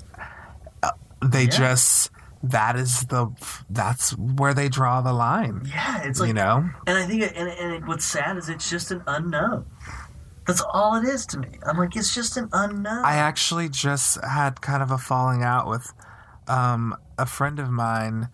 uh, 0.83 0.91
they 1.25 1.45
Yeah. 1.45 1.51
just 1.51 2.11
that 2.43 2.77
is 2.77 3.03
the 3.07 3.29
that's 3.69 4.17
where 4.17 4.55
they 4.55 4.69
draw 4.69 5.01
the 5.01 5.13
line 5.13 5.63
yeah, 5.67 6.03
it's 6.05 6.21
like 6.21 6.29
you 6.29 6.35
know 6.35 6.69
And 6.87 6.97
I 6.99 7.05
think, 7.05 7.23
it, 7.23 7.33
and, 7.37 7.49
and 7.49 7.75
it, 7.75 7.87
what's 7.87 8.05
sad 8.05 8.37
is 8.37 8.49
it's 8.49 8.71
just 8.71 8.91
an 8.93 9.03
unknown. 9.07 9.67
That's 10.47 10.63
all 10.73 10.95
it 10.97 11.05
is 11.05 11.27
to 11.27 11.39
me. 11.41 11.49
I'm 11.67 11.77
like, 11.77 11.95
it's 11.95 12.15
just 12.15 12.37
an 12.39 12.49
unknown. 12.55 13.05
I 13.05 13.17
actually 13.17 13.69
just 13.69 14.25
had 14.25 14.63
kind 14.63 14.83
of 14.83 14.91
a 14.91 14.97
falling 14.97 15.43
out 15.43 15.69
with 15.69 15.93
um, 16.47 16.97
a 17.19 17.27
friend 17.27 17.59
of 17.59 17.69
mine 17.71 18.29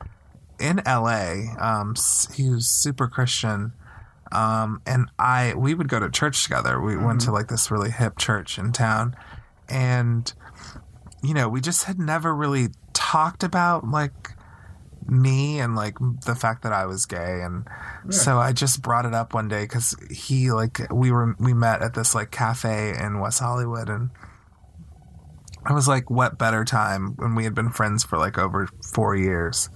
in 0.61 0.81
LA. 0.87 1.55
Um, 1.59 1.95
he 2.35 2.49
was 2.51 2.69
super 2.69 3.09
Christian, 3.09 3.73
um, 4.33 4.81
and 4.87 5.11
I 5.19 5.55
we 5.55 5.75
would 5.75 5.89
go 5.89 6.01
to 6.01 6.11
church 6.11 6.43
together. 6.45 6.81
We 6.81 6.97
went 6.97 7.21
to 7.23 7.33
like 7.33 7.49
this 7.49 7.71
really 7.71 7.91
hip 7.91 8.19
church 8.19 8.59
in 8.59 8.73
town, 8.73 9.17
and 9.69 10.33
you 11.23 11.35
know 11.35 11.49
we 11.49 11.61
just 11.61 11.85
had 11.85 11.99
never 11.99 12.35
really 12.35 12.69
talked 12.93 13.43
about 13.43 13.87
like 13.87 14.31
me 15.07 15.61
and 15.61 15.77
like 15.77 15.97
the 16.25 16.35
fact 16.35 16.63
that 16.63 16.73
I 16.73 16.87
was 16.87 17.07
gay. 17.07 17.43
And 17.43 17.65
so 18.11 18.39
I 18.39 18.53
just 18.53 18.83
brought 18.83 19.07
it 19.07 19.15
up 19.15 19.35
one 19.35 19.49
day 19.49 19.67
cuz 19.67 19.95
he 20.11 20.51
like 20.51 20.81
we 20.91 21.13
were 21.13 21.37
we 21.39 21.53
met 21.53 21.83
at 21.83 21.95
this 21.95 22.15
like 22.15 22.31
cafe 22.31 22.95
in 22.99 23.21
West 23.21 23.41
Hollywood. 23.41 23.89
And 23.89 24.11
I 25.67 25.73
was 25.73 25.89
like 25.89 26.11
what 26.11 26.39
better 26.39 26.65
time 26.65 27.15
when 27.17 27.35
we 27.35 27.45
had 27.45 27.55
been 27.55 27.71
friends 27.71 28.05
for 28.05 28.19
like 28.19 28.39
over 28.39 28.69
4 28.95 29.17
years? 29.17 29.69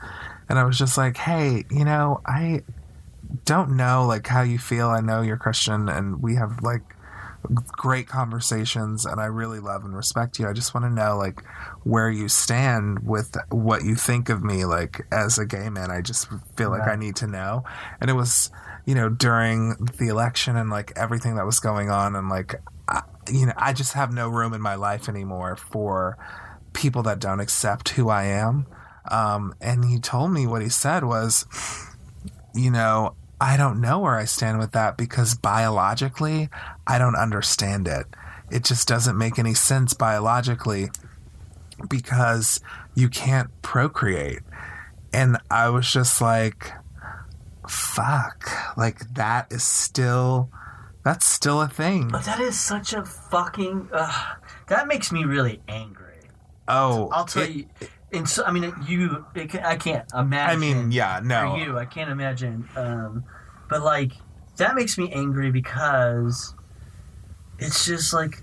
And 0.48 0.58
I 0.58 0.64
was 0.64 0.78
just 0.78 0.96
like 0.96 1.16
hey 1.18 1.64
you 1.70 1.84
know 1.84 2.20
I 2.26 2.62
don't 3.44 3.76
know 3.76 4.06
like 4.06 4.26
how 4.26 4.42
you 4.42 4.58
feel 4.58 4.88
I 4.88 5.00
know 5.00 5.22
you're 5.22 5.36
Christian 5.36 5.88
and 5.88 6.22
we 6.22 6.36
have 6.36 6.62
like 6.62 6.82
great 7.66 8.08
conversations 8.08 9.06
and 9.06 9.20
I 9.20 9.26
really 9.26 9.60
love 9.60 9.84
and 9.84 9.96
respect 9.96 10.38
you. 10.38 10.48
I 10.48 10.52
just 10.52 10.74
want 10.74 10.84
to 10.84 10.90
know 10.90 11.16
like 11.16 11.42
where 11.84 12.10
you 12.10 12.28
stand 12.28 13.06
with 13.06 13.36
what 13.50 13.84
you 13.84 13.94
think 13.94 14.28
of 14.28 14.42
me 14.42 14.64
like 14.64 15.06
as 15.12 15.38
a 15.38 15.46
gay 15.46 15.68
man. 15.70 15.90
I 15.90 16.00
just 16.00 16.28
feel 16.56 16.70
like 16.70 16.88
I 16.88 16.96
need 16.96 17.16
to 17.16 17.26
know. 17.26 17.64
And 18.00 18.10
it 18.10 18.14
was, 18.14 18.50
you 18.86 18.94
know, 18.94 19.08
during 19.08 19.74
the 19.98 20.08
election 20.08 20.56
and 20.56 20.70
like 20.70 20.92
everything 20.96 21.36
that 21.36 21.46
was 21.46 21.60
going 21.60 21.90
on 21.90 22.16
and 22.16 22.28
like 22.28 22.56
I, 22.88 23.02
you 23.30 23.46
know, 23.46 23.52
I 23.56 23.72
just 23.72 23.92
have 23.92 24.12
no 24.12 24.28
room 24.28 24.52
in 24.52 24.60
my 24.60 24.74
life 24.74 25.08
anymore 25.08 25.56
for 25.56 26.16
people 26.72 27.02
that 27.04 27.18
don't 27.18 27.40
accept 27.40 27.90
who 27.90 28.08
I 28.08 28.24
am. 28.24 28.66
Um, 29.10 29.54
and 29.60 29.84
he 29.84 29.98
told 29.98 30.32
me 30.32 30.46
what 30.46 30.62
he 30.62 30.68
said 30.68 31.04
was, 31.04 31.46
you 32.58 32.70
know, 32.70 33.14
I 33.40 33.56
don't 33.56 33.80
know 33.80 34.00
where 34.00 34.16
I 34.16 34.24
stand 34.24 34.58
with 34.58 34.72
that 34.72 34.96
because 34.96 35.34
biologically, 35.34 36.48
I 36.86 36.98
don't 36.98 37.14
understand 37.16 37.86
it. 37.86 38.06
It 38.50 38.64
just 38.64 38.88
doesn't 38.88 39.16
make 39.16 39.38
any 39.38 39.54
sense 39.54 39.94
biologically 39.94 40.88
because 41.88 42.60
you 42.94 43.08
can't 43.08 43.50
procreate. 43.62 44.40
And 45.12 45.38
I 45.50 45.68
was 45.70 45.90
just 45.90 46.20
like, 46.20 46.72
fuck. 47.68 48.50
Like, 48.76 49.14
that 49.14 49.52
is 49.52 49.62
still, 49.62 50.50
that's 51.04 51.26
still 51.26 51.60
a 51.62 51.68
thing. 51.68 52.08
But 52.08 52.24
that 52.24 52.40
is 52.40 52.58
such 52.58 52.92
a 52.92 53.04
fucking. 53.04 53.90
Uh, 53.92 54.34
that 54.68 54.88
makes 54.88 55.12
me 55.12 55.24
really 55.24 55.60
angry. 55.68 56.04
Oh, 56.66 57.08
I'll 57.12 57.24
tell 57.24 57.44
it- 57.44 57.50
you. 57.50 57.66
And 58.12 58.28
so, 58.28 58.44
I 58.44 58.52
mean, 58.52 58.72
you. 58.86 59.26
It 59.34 59.54
I 59.56 59.76
can't 59.76 60.08
imagine. 60.14 60.50
I 60.50 60.56
mean, 60.56 60.92
yeah, 60.92 61.20
no. 61.22 61.52
For 61.52 61.58
you, 61.58 61.78
I 61.78 61.84
can't 61.84 62.10
imagine. 62.10 62.68
Um, 62.74 63.24
but 63.68 63.82
like, 63.82 64.12
that 64.56 64.74
makes 64.74 64.96
me 64.96 65.12
angry 65.12 65.50
because 65.50 66.54
it's 67.58 67.84
just 67.84 68.12
like 68.12 68.42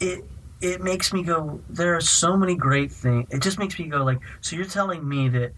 it. 0.00 0.24
It 0.60 0.82
makes 0.82 1.12
me 1.12 1.22
go. 1.22 1.60
There 1.70 1.94
are 1.96 2.00
so 2.00 2.36
many 2.36 2.54
great 2.54 2.92
things. 2.92 3.26
It 3.30 3.40
just 3.40 3.58
makes 3.58 3.78
me 3.78 3.86
go 3.86 4.04
like. 4.04 4.18
So 4.42 4.56
you're 4.56 4.66
telling 4.66 5.06
me 5.08 5.28
that 5.30 5.52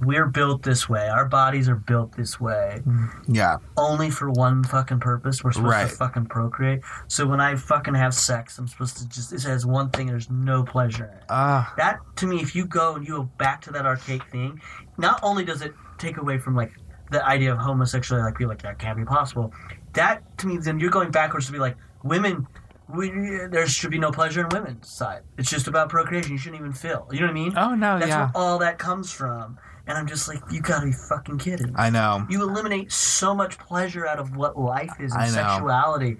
we're 0.00 0.26
built 0.26 0.62
this 0.62 0.88
way. 0.88 1.08
Our 1.08 1.24
bodies 1.24 1.68
are 1.68 1.74
built 1.76 2.16
this 2.16 2.38
way 2.40 2.80
Yeah, 3.26 3.56
only 3.76 4.10
for 4.10 4.30
one 4.30 4.62
fucking 4.64 5.00
purpose. 5.00 5.42
We're 5.42 5.52
supposed 5.52 5.72
Right. 5.72 5.88
to 5.90 5.96
fucking 5.96 6.26
procreate. 6.26 6.82
So 7.08 7.26
when 7.26 7.40
I 7.40 7.56
fucking 7.56 7.94
have 7.94 8.14
sex, 8.14 8.58
I'm 8.58 8.68
supposed 8.68 8.96
to 8.98 9.08
just 9.08 9.32
it 9.32 9.42
has 9.42 9.66
one 9.66 9.90
thing. 9.90 10.06
There's 10.06 10.30
no 10.30 10.62
pleasure 10.62 11.04
in 11.06 11.18
it. 11.18 11.24
uh, 11.28 11.64
That 11.76 11.98
to 12.16 12.26
me, 12.26 12.40
if 12.40 12.54
you 12.54 12.64
go 12.66 12.94
and 12.94 13.06
you 13.06 13.16
go 13.16 13.22
back 13.38 13.60
to 13.62 13.72
that 13.72 13.86
archaic 13.86 14.24
thing, 14.30 14.60
not 14.96 15.18
only 15.22 15.44
does 15.44 15.62
it 15.62 15.74
take 15.98 16.16
away 16.18 16.38
from 16.38 16.54
like 16.54 16.72
the 17.10 17.24
idea 17.26 17.50
of 17.52 17.58
homosexuality, 17.58 18.24
like 18.24 18.34
people 18.36 18.50
like 18.50 18.62
that 18.62 18.78
can't 18.78 18.96
be 18.98 19.04
possible. 19.04 19.52
That 19.94 20.22
to 20.38 20.46
me, 20.46 20.58
then 20.58 20.78
you're 20.78 20.90
going 20.90 21.10
backwards 21.10 21.46
to 21.46 21.52
be 21.52 21.58
like 21.58 21.76
women. 22.04 22.46
We, 22.90 23.10
there 23.50 23.66
should 23.66 23.90
be 23.90 23.98
no 23.98 24.10
pleasure 24.10 24.40
in 24.40 24.48
women's 24.48 24.88
side. 24.88 25.20
It's 25.36 25.50
just 25.50 25.66
about 25.68 25.90
procreation. 25.90 26.32
You 26.32 26.38
shouldn't 26.38 26.60
even 26.60 26.72
feel. 26.72 27.06
You 27.12 27.20
know 27.20 27.26
what 27.26 27.30
I 27.32 27.34
mean? 27.34 27.52
oh 27.58 27.74
no, 27.74 27.98
That's 27.98 28.08
yeah. 28.08 28.20
where 28.26 28.30
all 28.34 28.58
that 28.60 28.78
comes 28.78 29.12
from. 29.12 29.58
And 29.88 29.96
I'm 29.98 30.06
just 30.06 30.28
like, 30.28 30.40
you 30.52 30.60
gotta 30.60 30.86
be 30.86 30.92
fucking 30.92 31.38
kidding. 31.38 31.72
I 31.74 31.88
know. 31.90 32.26
You 32.28 32.42
eliminate 32.42 32.92
so 32.92 33.34
much 33.34 33.58
pleasure 33.58 34.06
out 34.06 34.18
of 34.18 34.36
what 34.36 34.58
life 34.58 34.92
is 35.00 35.12
and 35.14 35.30
sexuality 35.30 36.18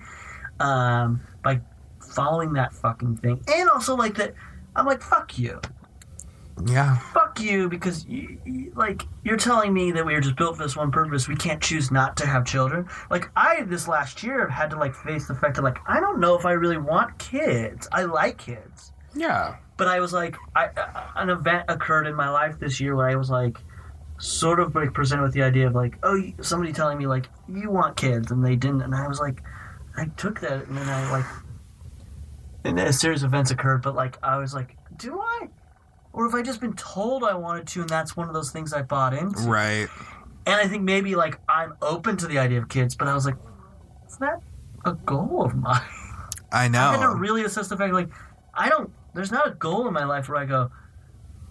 um, 0.59 1.21
by 1.45 1.61
following 2.01 2.55
that 2.55 2.73
fucking 2.73 3.19
thing. 3.19 3.41
And 3.47 3.69
also, 3.71 3.95
like, 3.95 4.15
that, 4.17 4.35
I'm 4.75 4.87
like, 4.87 5.03
fuck 5.03 5.39
you. 5.39 5.61
Yeah, 6.67 6.99
Fuck 7.15 7.41
you 7.41 7.69
because, 7.69 8.05
you, 8.07 8.41
you- 8.45 8.73
like, 8.75 9.03
you're 9.23 9.37
telling 9.37 9.73
me 9.73 9.93
that 9.93 10.05
we 10.05 10.15
are 10.15 10.21
just 10.21 10.35
built 10.37 10.57
for 10.57 10.65
this 10.65 10.75
one 10.77 10.91
purpose. 10.91 11.29
We 11.29 11.37
can't 11.37 11.63
choose 11.63 11.93
not 11.93 12.17
to 12.17 12.27
have 12.27 12.45
children. 12.45 12.89
Like, 13.11 13.31
I, 13.37 13.63
this 13.63 13.87
last 13.87 14.25
year, 14.25 14.41
have 14.41 14.51
had 14.51 14.71
to, 14.71 14.77
like, 14.77 14.95
face 14.95 15.29
the 15.29 15.37
fact 15.37 15.55
that, 15.57 15.63
like, 15.63 15.79
I 15.87 16.01
don't 16.01 16.19
know 16.19 16.37
if 16.37 16.45
I 16.45 16.53
really 16.53 16.77
want 16.79 17.17
kids. 17.19 17.87
I 17.93 18.05
like 18.05 18.39
kids 18.39 18.93
yeah, 19.15 19.57
but 19.79 19.89
I 19.89 20.01
was 20.01 20.13
like, 20.13 20.37
I, 20.55 20.67
uh, 20.67 21.05
an 21.17 21.31
event 21.31 21.65
occurred 21.69 22.07
in 22.07 22.15
my 22.15 22.29
life 22.29 22.59
this 22.59 22.81
year 22.81 22.95
where 22.95 23.09
I 23.09 23.15
was 23.15 23.31
like, 23.31 23.57
sort 24.19 24.59
of 24.59 24.75
like 24.75 24.93
presented 24.93 25.23
with 25.23 25.33
the 25.33 25.43
idea 25.43 25.67
of 25.69 25.75
like, 25.75 25.97
oh, 26.03 26.21
somebody 26.43 26.73
telling 26.73 26.99
me 26.99 27.07
like, 27.07 27.29
you 27.49 27.71
want 27.71 27.97
kids, 27.97 28.31
and 28.31 28.45
they 28.45 28.57
didn't, 28.57 28.83
and 28.83 28.95
I 28.95 29.09
was 29.09 29.21
like, 29.21 29.43
I 29.97 30.07
took 30.17 30.41
that, 30.41 30.67
and 30.67 30.77
then 30.77 30.89
I 30.89 31.11
like, 31.11 31.25
and 32.65 32.79
a 32.79 32.93
series 32.93 33.23
of 33.23 33.31
events 33.31 33.51
occurred, 33.51 33.83
but 33.83 33.95
like, 33.95 34.19
I 34.23 34.37
was 34.37 34.53
like, 34.53 34.77
do 34.97 35.19
I? 35.19 35.49
Or 36.13 36.25
have 36.25 36.35
I 36.35 36.43
just 36.43 36.61
been 36.61 36.75
told 36.75 37.23
I 37.23 37.35
wanted 37.35 37.69
to, 37.69 37.81
and 37.81 37.89
that's 37.89 38.17
one 38.17 38.29
of 38.29 38.35
those 38.35 38.51
things 38.51 38.73
I 38.73 38.83
bought 38.83 39.15
into? 39.15 39.41
right. 39.43 39.89
And 40.47 40.57
I 40.57 40.67
think 40.67 40.83
maybe 40.83 41.15
like 41.15 41.39
I'm 41.49 41.75
open 41.83 42.17
to 42.17 42.27
the 42.27 42.39
idea 42.39 42.59
of 42.59 42.69
kids, 42.69 42.95
but 42.97 43.07
I 43.07 43.15
was 43.15 43.27
like, 43.27 43.37
it's 44.05 44.19
not 44.19 44.43
a 44.87 44.95
goal 44.95 45.45
of 45.45 45.55
mine. 45.55 45.83
I 46.51 46.69
know. 46.69 46.79
I 46.89 46.97
had 46.97 47.03
to 47.03 47.15
really 47.15 47.45
assess 47.45 47.69
the 47.69 47.77
fact, 47.77 47.93
like, 47.93 48.09
I 48.55 48.69
don't. 48.71 48.91
There's 49.15 49.33
not 49.33 49.49
a 49.49 49.51
goal 49.53 49.87
in 49.89 49.95
my 49.95 50.05
life 50.05 50.29
where 50.29 50.39
I 50.39 50.45
go, 50.45 50.71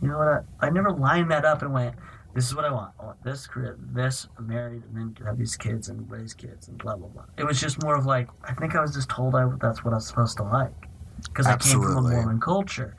you 0.02 0.08
know 0.08 0.18
what? 0.18 0.28
I, 0.28 0.68
I 0.68 0.70
never 0.70 0.92
lined 0.92 1.32
that 1.32 1.46
up 1.46 1.62
and 1.62 1.74
went, 1.74 1.96
this 2.34 2.46
is 2.46 2.56
what 2.56 2.66
I 2.66 2.72
want. 2.72 2.94
I 3.00 3.06
want 3.06 3.24
this 3.24 3.48
career, 3.48 3.78
this 3.80 4.28
I'm 4.38 4.48
married, 4.48 4.84
and 4.84 4.96
then 4.96 5.26
have 5.26 5.40
these 5.40 5.56
kids 5.56 5.90
and 5.90 6.10
raise 6.10 6.36
kids 6.36 6.68
and 6.68 6.78
blah 6.78 6.96
blah 6.96 7.08
blah. 7.08 7.24
It 7.36 7.44
was 7.46 7.60
just 7.60 7.82
more 7.82 7.96
of 7.96 8.06
like, 8.06 8.30
I 8.44 8.54
think 8.54 8.76
I 8.76 8.82
was 8.82 8.94
just 8.94 9.10
told 9.10 9.34
I 9.34 9.50
that's 9.60 9.84
what 9.84 9.94
I 9.94 9.98
was 9.98 10.08
supposed 10.08 10.38
to 10.38 10.44
like 10.44 10.88
because 11.24 11.48
I 11.48 11.58
came 11.58 11.82
from 11.82 12.06
a. 12.06 12.10
Mormon 12.10 12.40
culture. 12.40 12.96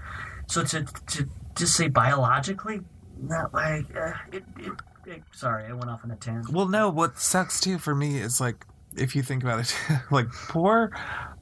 So 0.48 0.64
to 0.64 0.82
to 0.84 1.28
just 1.54 1.76
say 1.76 1.88
biologically, 1.88 2.80
not 3.20 3.54
like 3.54 3.84
uh, 3.96 4.12
it, 4.32 4.42
it, 4.58 4.72
it. 5.06 5.22
Sorry, 5.32 5.66
I 5.66 5.72
went 5.72 5.88
off 5.88 6.00
on 6.02 6.10
a 6.10 6.16
tangent. 6.16 6.52
Well, 6.52 6.66
no, 6.66 6.88
what 6.88 7.18
sucks 7.18 7.60
too 7.60 7.78
for 7.78 7.94
me 7.94 8.18
is 8.18 8.40
like 8.40 8.66
if 8.96 9.14
you 9.14 9.22
think 9.22 9.42
about 9.42 9.60
it, 9.60 9.76
like 10.10 10.28
poor, 10.48 10.90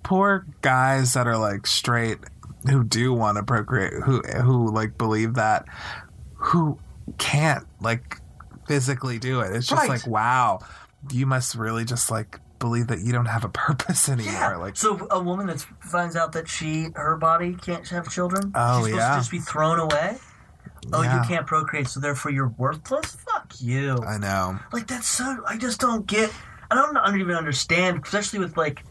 poor 0.03 0.47
guys 0.61 1.15
that 1.15 1.27
are 1.27 1.39
like 1.39 1.67
straight 1.67 2.19
who 2.69 2.85
do 2.85 3.13
want 3.13 3.37
to 3.39 3.43
procreate, 3.43 3.93
who 4.05 4.21
who 4.21 4.71
like 4.71 4.97
believe 4.99 5.35
that, 5.35 5.67
who 6.35 6.79
can't 7.19 7.65
like 7.81 8.21
physically 8.67 9.19
do 9.19 9.41
it. 9.41 9.55
It's 9.55 9.67
just 9.67 9.81
Right. 9.81 9.89
like 9.89 10.07
wow, 10.07 10.61
you 11.13 11.27
must 11.27 11.55
really 11.55 11.85
just 11.85 12.11
like 12.11 12.41
believe 12.59 12.87
that 12.89 13.01
you 13.01 13.13
don't 13.13 13.27
have 13.27 13.45
a 13.45 13.49
purpose 13.49 14.09
anymore. 14.09 14.33
Yeah. 14.33 14.57
Like 14.57 14.77
so 14.77 15.07
a 15.11 15.21
woman 15.21 15.47
that 15.47 15.61
finds 15.81 16.17
out 16.17 16.33
that 16.33 16.49
she 16.49 16.89
her 16.95 17.17
body 17.17 17.55
can't 17.55 17.87
have 17.89 18.09
children, 18.11 18.53
Oh, 18.55 18.79
she's 18.81 18.87
supposed 18.87 18.97
yeah. 19.01 19.11
to 19.15 19.21
just 19.21 19.31
be 19.31 19.39
thrown 19.39 19.79
away. 19.79 20.17
Oh, 20.93 21.03
Yeah. 21.03 21.21
you 21.23 21.29
can't 21.29 21.47
procreate, 21.47 21.89
so 21.89 21.99
therefore 22.01 22.31
you're 22.31 22.53
worthless. 22.57 23.17
Fuck 23.33 23.55
you. 23.61 23.99
I 24.07 24.19
know. 24.19 24.59
like 24.73 24.87
that's 24.87 25.09
so. 25.09 25.43
I 25.47 25.57
just 25.59 25.81
don't 25.81 26.07
get. 26.07 26.33
I 26.71 26.75
don't, 26.75 26.97
I 26.97 27.07
don't 27.11 27.21
even 27.21 27.37
understand, 27.37 28.01
especially 28.05 28.39
with 28.41 28.57
like 28.57 28.83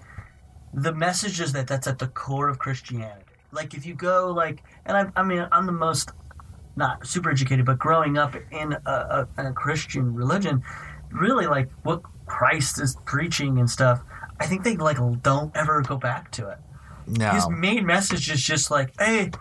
the 0.73 0.93
messages 0.93 1.53
that 1.53 1.67
that's 1.67 1.88
at 1.88 1.99
the 1.99 2.07
core 2.07 2.47
of 2.49 2.59
Christianity. 2.59 3.24
Like 3.55 3.73
if 3.73 3.85
you 3.85 3.95
go 3.95 4.31
like, 4.31 4.63
and 4.85 4.95
I, 4.97 5.11
I 5.15 5.23
mean, 5.23 5.47
I'm 5.51 5.65
the 5.65 5.71
most 5.71 6.11
not 6.75 7.07
super 7.07 7.31
educated, 7.31 7.65
but 7.65 7.79
growing 7.79 8.17
up 8.17 8.35
in 8.51 8.73
a, 8.85 9.27
a, 9.37 9.47
a 9.47 9.53
Christian 9.53 10.13
religion, 10.13 10.61
really 11.11 11.47
like 11.47 11.69
what 11.83 12.01
Christ 12.25 12.81
is 12.81 12.97
preaching 13.05 13.57
and 13.59 13.69
stuff. 13.69 14.01
I 14.39 14.45
think 14.45 14.63
they 14.63 14.75
like 14.75 14.97
don't 15.21 15.55
ever 15.55 15.81
go 15.81 15.97
back 15.97 16.31
to 16.33 16.49
it. 16.49 16.57
No. 17.07 17.29
His 17.29 17.47
main 17.49 17.85
message 17.85 18.29
is 18.29 18.41
just 18.41 18.69
like, 18.71 18.91
hey, 18.99 19.31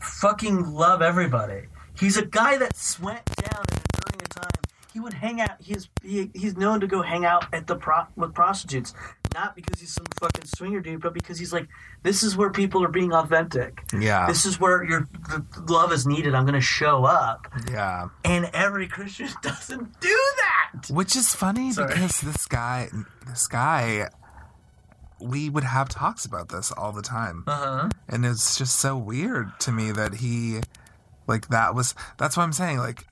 fucking 0.00 0.72
love 0.72 1.02
everybody. 1.02 1.62
He's 1.98 2.16
a 2.16 2.24
guy 2.24 2.56
that 2.58 2.72
went 3.02 3.24
down 3.36 3.64
and 3.70 3.82
during 4.00 4.22
a 4.22 4.28
time 4.28 4.62
he 4.96 5.00
would 5.00 5.12
hang 5.12 5.42
out. 5.42 5.50
He's 5.60 5.90
he, 6.02 6.30
he's 6.34 6.56
known 6.56 6.80
to 6.80 6.86
go 6.86 7.02
hang 7.02 7.26
out 7.26 7.52
at 7.52 7.66
the 7.66 7.76
pro, 7.76 8.04
with 8.16 8.32
prostitutes, 8.32 8.94
not 9.34 9.54
because 9.54 9.78
he's 9.78 9.92
some 9.92 10.06
fucking 10.18 10.46
swinger 10.46 10.80
dude, 10.80 11.02
but 11.02 11.12
because 11.12 11.38
he's 11.38 11.52
like, 11.52 11.68
this 12.02 12.22
is 12.22 12.34
where 12.34 12.48
people 12.48 12.82
are 12.82 12.88
being 12.88 13.12
authentic. 13.12 13.82
yeah. 13.92 14.26
This 14.26 14.46
is 14.46 14.58
where 14.58 14.82
your 14.84 15.06
the 15.28 15.44
love 15.70 15.92
is 15.92 16.06
needed. 16.06 16.34
I'm 16.34 16.44
going 16.44 16.54
to 16.54 16.62
show 16.62 17.04
up, 17.04 17.46
yeah. 17.70 18.08
and 18.24 18.48
every 18.54 18.88
Christian 18.88 19.28
doesn't 19.42 20.00
do 20.00 20.18
that. 20.38 20.88
Which 20.88 21.14
is 21.14 21.34
funny 21.34 21.72
Sorry. 21.72 21.88
because 21.88 22.22
this 22.22 22.46
guy, 22.46 22.88
this 23.26 23.46
guy, 23.48 24.08
we 25.20 25.50
would 25.50 25.64
have 25.64 25.90
talks 25.90 26.24
about 26.24 26.48
this 26.48 26.72
all 26.72 26.92
the 26.92 27.02
time. 27.02 27.44
Uh 27.46 27.52
huh. 27.52 27.88
and 28.08 28.24
it's 28.24 28.56
just 28.56 28.80
so 28.80 28.96
weird 28.96 29.60
to 29.60 29.72
me 29.72 29.92
that 29.92 30.14
he 30.14 30.60
like 31.26 31.48
that 31.48 31.74
was 31.74 31.94
that's 32.16 32.36
what 32.36 32.44
i'm 32.44 32.52
saying 32.52 32.78
like 32.78 33.04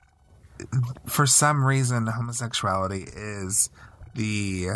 for 1.05 1.25
some 1.25 1.63
reason 1.63 2.07
homosexuality 2.07 3.05
is 3.15 3.69
the 4.15 4.67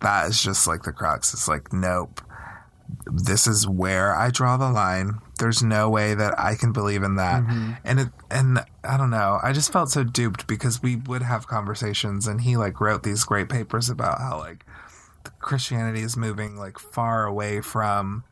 that 0.00 0.28
is 0.28 0.42
just 0.42 0.66
like 0.66 0.82
the 0.82 0.92
crux 0.92 1.32
it's 1.32 1.48
like 1.48 1.72
nope 1.72 2.20
this 3.06 3.46
is 3.46 3.66
where 3.66 4.14
I 4.14 4.30
draw 4.30 4.56
the 4.56 4.70
line. 4.70 5.18
There's 5.38 5.62
no 5.62 5.88
way 5.88 6.14
that 6.14 6.38
I 6.38 6.54
can 6.54 6.72
believe 6.72 7.02
in 7.02 7.16
that. 7.16 7.42
And 7.84 8.00
it 8.00 8.08
and 8.30 8.60
I 8.84 8.96
don't 8.96 9.10
know. 9.10 9.38
I 9.42 9.52
just 9.52 9.72
felt 9.72 9.90
so 9.90 10.04
duped 10.04 10.46
because 10.46 10.82
we 10.82 10.96
would 10.96 11.22
have 11.22 11.46
conversations 11.46 12.26
and 12.26 12.40
he 12.42 12.56
like 12.56 12.80
wrote 12.80 13.02
these 13.02 13.24
great 13.24 13.48
papers 13.48 13.88
about 13.88 14.18
how 14.20 14.38
like 14.38 14.64
Christianity 15.40 16.00
is 16.00 16.16
moving 16.16 16.56
like 16.56 16.78
far 16.78 17.26
away 17.26 17.60
from 17.60 18.24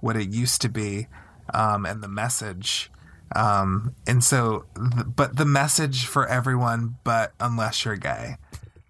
what 0.00 0.16
it 0.16 0.28
used 0.28 0.60
to 0.62 0.68
be 0.68 1.08
um, 1.52 1.86
and 1.86 2.02
the 2.02 2.08
message. 2.08 2.90
Um, 3.34 3.94
and 4.06 4.22
so, 4.22 4.66
th- 4.76 5.06
but 5.14 5.36
the 5.36 5.44
message 5.44 6.06
for 6.06 6.26
everyone, 6.26 6.96
but 7.04 7.32
unless 7.40 7.84
you're 7.84 7.96
gay, 7.96 8.36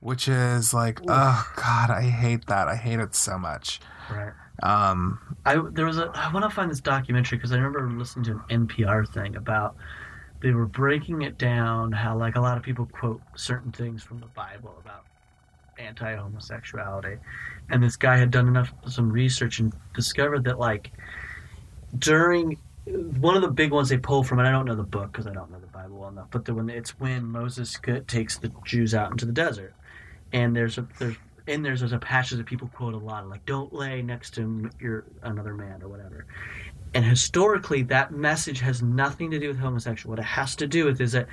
which 0.00 0.28
is 0.28 0.74
like, 0.74 1.00
oh 1.08 1.52
God, 1.56 1.90
I 1.90 2.02
hate 2.02 2.46
that. 2.46 2.68
I 2.68 2.76
hate 2.76 2.98
it 2.98 3.14
so 3.14 3.38
much. 3.38 3.80
Right. 4.10 4.32
Um, 4.62 5.18
I 5.44 5.60
there 5.72 5.86
was 5.86 5.98
a 5.98 6.10
I 6.14 6.32
want 6.32 6.44
to 6.44 6.50
find 6.50 6.70
this 6.70 6.80
documentary 6.80 7.38
because 7.38 7.52
I 7.52 7.56
remember 7.56 7.90
listening 7.90 8.24
to 8.26 8.42
an 8.48 8.66
NPR 8.66 9.08
thing 9.08 9.36
about 9.36 9.76
they 10.40 10.52
were 10.52 10.66
breaking 10.66 11.22
it 11.22 11.38
down 11.38 11.90
how 11.90 12.16
like 12.16 12.36
a 12.36 12.40
lot 12.40 12.56
of 12.56 12.62
people 12.62 12.86
quote 12.86 13.20
certain 13.34 13.72
things 13.72 14.02
from 14.02 14.20
the 14.20 14.26
Bible 14.26 14.74
about 14.80 15.04
anti-homosexuality, 15.78 17.16
and 17.70 17.82
this 17.82 17.96
guy 17.96 18.16
had 18.16 18.30
done 18.30 18.46
enough 18.46 18.72
some 18.86 19.10
research 19.10 19.58
and 19.58 19.72
discovered 19.94 20.44
that 20.44 20.58
like 20.58 20.92
during 21.98 22.58
one 22.86 23.34
of 23.34 23.42
the 23.42 23.50
big 23.50 23.72
ones 23.72 23.88
they 23.88 23.96
pull 23.96 24.22
from 24.22 24.38
and 24.38 24.48
I 24.48 24.50
don't 24.50 24.66
know 24.66 24.74
the 24.74 24.82
book 24.82 25.12
because 25.12 25.26
I 25.26 25.32
don't 25.32 25.50
know 25.50 25.58
the 25.58 25.66
Bible 25.66 25.98
well 26.00 26.10
enough, 26.10 26.28
but 26.30 26.44
the 26.44 26.54
when 26.54 26.68
it's 26.68 26.98
when 27.00 27.24
Moses 27.24 27.78
takes 28.06 28.38
the 28.38 28.52
Jews 28.64 28.94
out 28.94 29.10
into 29.10 29.24
the 29.24 29.32
desert, 29.32 29.74
and 30.32 30.54
there's 30.54 30.76
a 30.78 30.86
there's 30.98 31.16
in 31.46 31.62
there's 31.62 31.80
there's 31.80 31.92
a 31.92 31.98
passage 31.98 32.38
that 32.38 32.46
people 32.46 32.68
quote 32.68 32.94
a 32.94 32.98
lot 32.98 33.28
like 33.28 33.44
don't 33.46 33.72
lay 33.72 34.02
next 34.02 34.34
to 34.34 34.70
your 34.80 35.04
another 35.22 35.54
man 35.54 35.82
or 35.82 35.88
whatever. 35.88 36.26
And 36.94 37.04
historically 37.04 37.82
that 37.84 38.12
message 38.12 38.60
has 38.60 38.82
nothing 38.82 39.30
to 39.30 39.38
do 39.38 39.48
with 39.48 39.58
homosexual. 39.58 40.12
What 40.12 40.18
it 40.20 40.26
has 40.26 40.54
to 40.56 40.66
do 40.66 40.84
with 40.84 41.00
is 41.00 41.12
that 41.12 41.26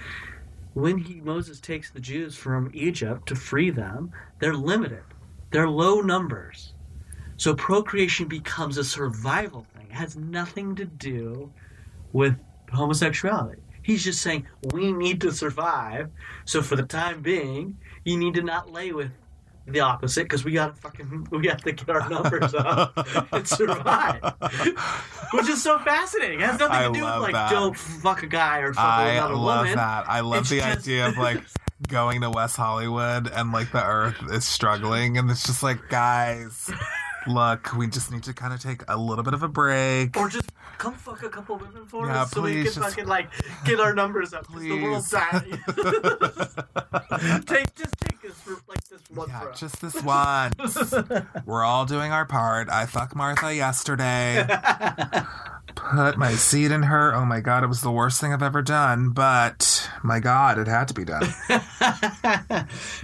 when 0.74 0.98
he 0.98 1.20
moses 1.22 1.60
takes 1.60 1.92
the 1.92 2.00
jews 2.00 2.36
from 2.36 2.72
egypt 2.74 3.28
to 3.28 3.36
free 3.36 3.70
them 3.70 4.12
they're 4.40 4.54
limited. 4.54 5.04
They're 5.52 5.68
low 5.68 6.00
numbers. 6.00 6.74
So 7.36 7.54
procreation 7.54 8.28
becomes 8.28 8.78
a 8.78 8.84
survival 8.84 9.66
thing 9.76 9.81
it 9.92 9.96
has 9.96 10.16
nothing 10.16 10.76
to 10.76 10.86
do 10.86 11.52
with 12.14 12.36
homosexuality 12.72 13.62
he's 13.84 14.04
just 14.04 14.22
saying 14.22 14.46
we 14.74 14.92
need 14.92 15.20
to 15.22 15.32
survive 15.32 16.10
so 16.46 16.62
for 16.62 16.76
the 16.76 16.84
time 16.84 17.22
being 17.22 17.78
you 18.06 18.16
need 18.18 18.34
to 18.34 18.42
not 18.42 18.72
lay 18.72 18.92
with 18.94 19.12
the 19.68 19.80
opposite 19.80 20.24
because 20.24 20.44
we 20.44 20.54
gotta 20.54 20.74
fucking 20.74 21.28
we 21.32 21.48
have 21.48 21.62
to 21.64 21.72
get 21.72 21.90
our 21.90 22.10
numbers 22.10 22.54
up 22.56 22.94
and 23.32 23.48
survive, 23.48 24.34
which 25.34 25.48
is 25.48 25.62
so 25.62 25.78
fascinating. 25.80 26.40
It 26.42 26.48
has 26.48 26.60
nothing 26.60 26.76
I 26.76 26.88
to 26.88 26.94
do 26.94 27.06
with 27.06 27.16
like 27.22 27.34
that. 27.34 27.52
don't 27.52 27.78
fuck 27.78 28.24
a 28.24 28.28
guy 28.28 28.58
or 28.60 28.74
fuck 28.74 28.84
I 28.84 29.10
another 29.12 29.36
love 29.36 29.68
that. 29.68 30.10
I 30.10 30.22
love 30.22 30.42
It's 30.42 30.50
the 30.50 30.58
just- 30.58 30.80
idea 30.80 31.08
of 31.10 31.18
like 31.18 31.44
going 31.88 32.22
to 32.22 32.32
West 32.32 32.58
Hollywood 32.58 33.30
and 33.32 33.52
like 33.52 33.72
the 33.72 33.86
earth 33.86 34.18
is 34.32 34.46
struggling 34.46 35.20
and 35.20 35.30
it's 35.30 35.46
just 35.46 35.62
like, 35.62 35.90
guys, 35.90 36.70
look, 37.28 37.74
we 37.76 37.88
just 37.88 38.12
need 38.12 38.24
to 38.24 38.34
kind 38.34 38.54
of 38.54 38.60
take 38.62 38.82
a 38.88 38.98
little 38.98 39.24
bit 39.24 39.34
of 39.34 39.44
a 39.44 39.48
break. 39.48 40.18
Or 40.18 40.28
just 40.30 40.52
come 40.78 40.94
fuck 40.96 41.24
a 41.24 41.30
couple 41.30 41.58
women 41.58 41.86
for 41.86 42.08
Yeah, 42.08 42.24
us 42.24 42.32
so 42.32 42.42
we 42.42 42.54
can 42.54 42.64
please, 42.64 42.76
just- 42.76 42.90
fucking 42.90 43.08
like 43.08 43.30
get 43.66 43.80
our 43.80 43.94
numbers 43.94 44.34
up. 44.34 44.48
'cause 44.48 44.62
The 44.62 44.82
world's 44.82 45.10
Please. 45.10 45.20
dying. 45.32 45.60
take 47.46 47.76
just 47.76 47.96
take 48.02 48.22
this 48.22 48.34
for 48.42 48.58
like 48.68 48.84
this 48.90 49.02
one 49.14 49.30
Yeah, 49.30 49.46
just 49.56 49.82
this 49.82 50.02
once. 50.04 50.94
We're 51.46 51.64
all 51.64 51.86
doing 51.86 52.12
our 52.12 52.26
part. 52.26 52.70
I 52.70 52.86
fucked 52.86 53.16
Martha 53.16 53.54
yesterday. 53.54 54.46
Put 55.76 56.18
my 56.18 56.34
seed 56.34 56.72
in 56.72 56.84
her. 56.84 57.14
Oh 57.14 57.26
my 57.26 57.40
god, 57.40 57.64
it 57.64 57.68
was 57.68 57.82
the 57.82 57.92
worst 57.92 58.20
thing 58.22 58.34
I've 58.34 58.44
ever 58.44 58.62
done, 58.62 59.10
but 59.12 59.90
my 60.04 60.20
god, 60.20 60.58
it 60.58 60.68
had 60.68 60.88
to 60.90 60.94
be 60.94 61.06
done. 61.06 61.28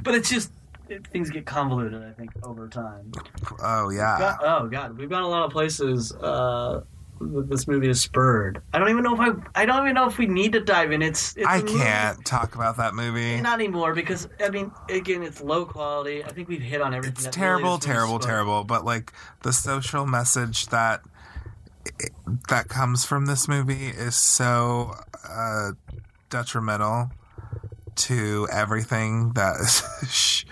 but 0.04 0.16
it's 0.16 0.30
just 0.30 0.52
things 1.12 1.30
get 1.30 1.46
convoluted. 1.46 2.04
I 2.04 2.12
think 2.12 2.32
over 2.44 2.68
time. 2.68 3.12
Oh 3.62 3.90
yeah. 3.90 4.18
God, 4.20 4.40
oh 4.42 4.68
god, 4.68 4.98
we've 4.98 5.10
gone 5.10 5.24
a 5.24 5.28
lot 5.28 5.44
of 5.44 5.52
places 5.52 6.14
uh, 6.14 6.82
this 7.20 7.68
movie 7.68 7.90
is 7.90 8.02
spurred. 8.02 8.62
I 8.74 8.80
don't 8.80 8.90
even 8.90 9.04
know 9.04 9.14
if 9.14 9.20
I. 9.20 9.62
I 9.62 9.66
don't 9.66 9.84
even 9.84 9.96
know 9.96 10.08
if 10.08 10.18
we 10.18 10.26
need 10.26 10.54
to 10.54 10.60
dive 10.60 10.92
in. 10.92 11.02
It's. 11.02 11.36
it's 11.36 11.48
I 11.48 11.62
can't 11.62 12.24
talk 12.26 12.56
about 12.56 12.78
that 12.78 12.94
movie. 12.94 13.40
Not 13.42 13.60
anymore 13.60 13.94
because 13.94 14.28
I 14.40 14.50
mean, 14.50 14.72
again, 14.90 15.24
it's 15.24 15.42
low 15.42 15.66
quality. 15.66 16.24
I 16.24 16.30
think 16.30 16.48
we've 16.48 16.62
hit 16.62 16.82
on 16.82 16.94
everything. 16.94 17.26
It's 17.26 17.36
terrible, 17.36 17.70
really 17.70 17.80
terrible, 17.80 18.20
terrible. 18.20 18.64
But 18.64 18.86
like 18.86 19.14
the 19.44 19.54
social 19.54 20.06
message 20.06 20.68
that 20.68 21.02
that 22.50 22.68
comes 22.68 23.06
from 23.06 23.26
this 23.26 23.48
movie 23.48 23.88
is 23.88 24.16
so 24.16 24.94
uh, 25.28 25.72
detrimental 26.30 27.12
to 27.98 28.48
everything 28.52 29.34
that 29.34 29.56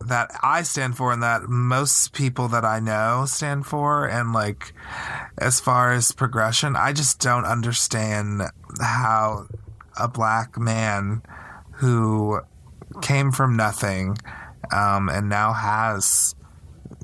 that 0.00 0.30
I 0.42 0.62
stand 0.62 0.96
for, 0.96 1.12
and 1.12 1.22
that 1.22 1.48
most 1.48 2.12
people 2.12 2.48
that 2.48 2.64
I 2.64 2.80
know 2.80 3.24
stand 3.26 3.66
for. 3.66 4.06
And 4.06 4.32
like, 4.32 4.72
as 5.38 5.60
far 5.60 5.92
as 5.92 6.12
progression, 6.12 6.76
I 6.76 6.92
just 6.92 7.20
don't 7.20 7.44
understand 7.44 8.42
how 8.80 9.46
a 9.98 10.08
black 10.08 10.58
man 10.58 11.22
who 11.72 12.40
came 13.02 13.32
from 13.32 13.56
nothing 13.56 14.16
um, 14.72 15.08
and 15.08 15.28
now 15.28 15.52
has 15.52 16.34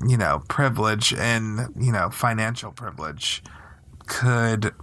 you 0.05 0.17
know 0.17 0.41
privilege 0.47 1.13
and 1.13 1.73
you 1.79 1.91
know 1.91 2.09
financial 2.09 2.71
privilege 2.71 3.43
could 4.07 4.73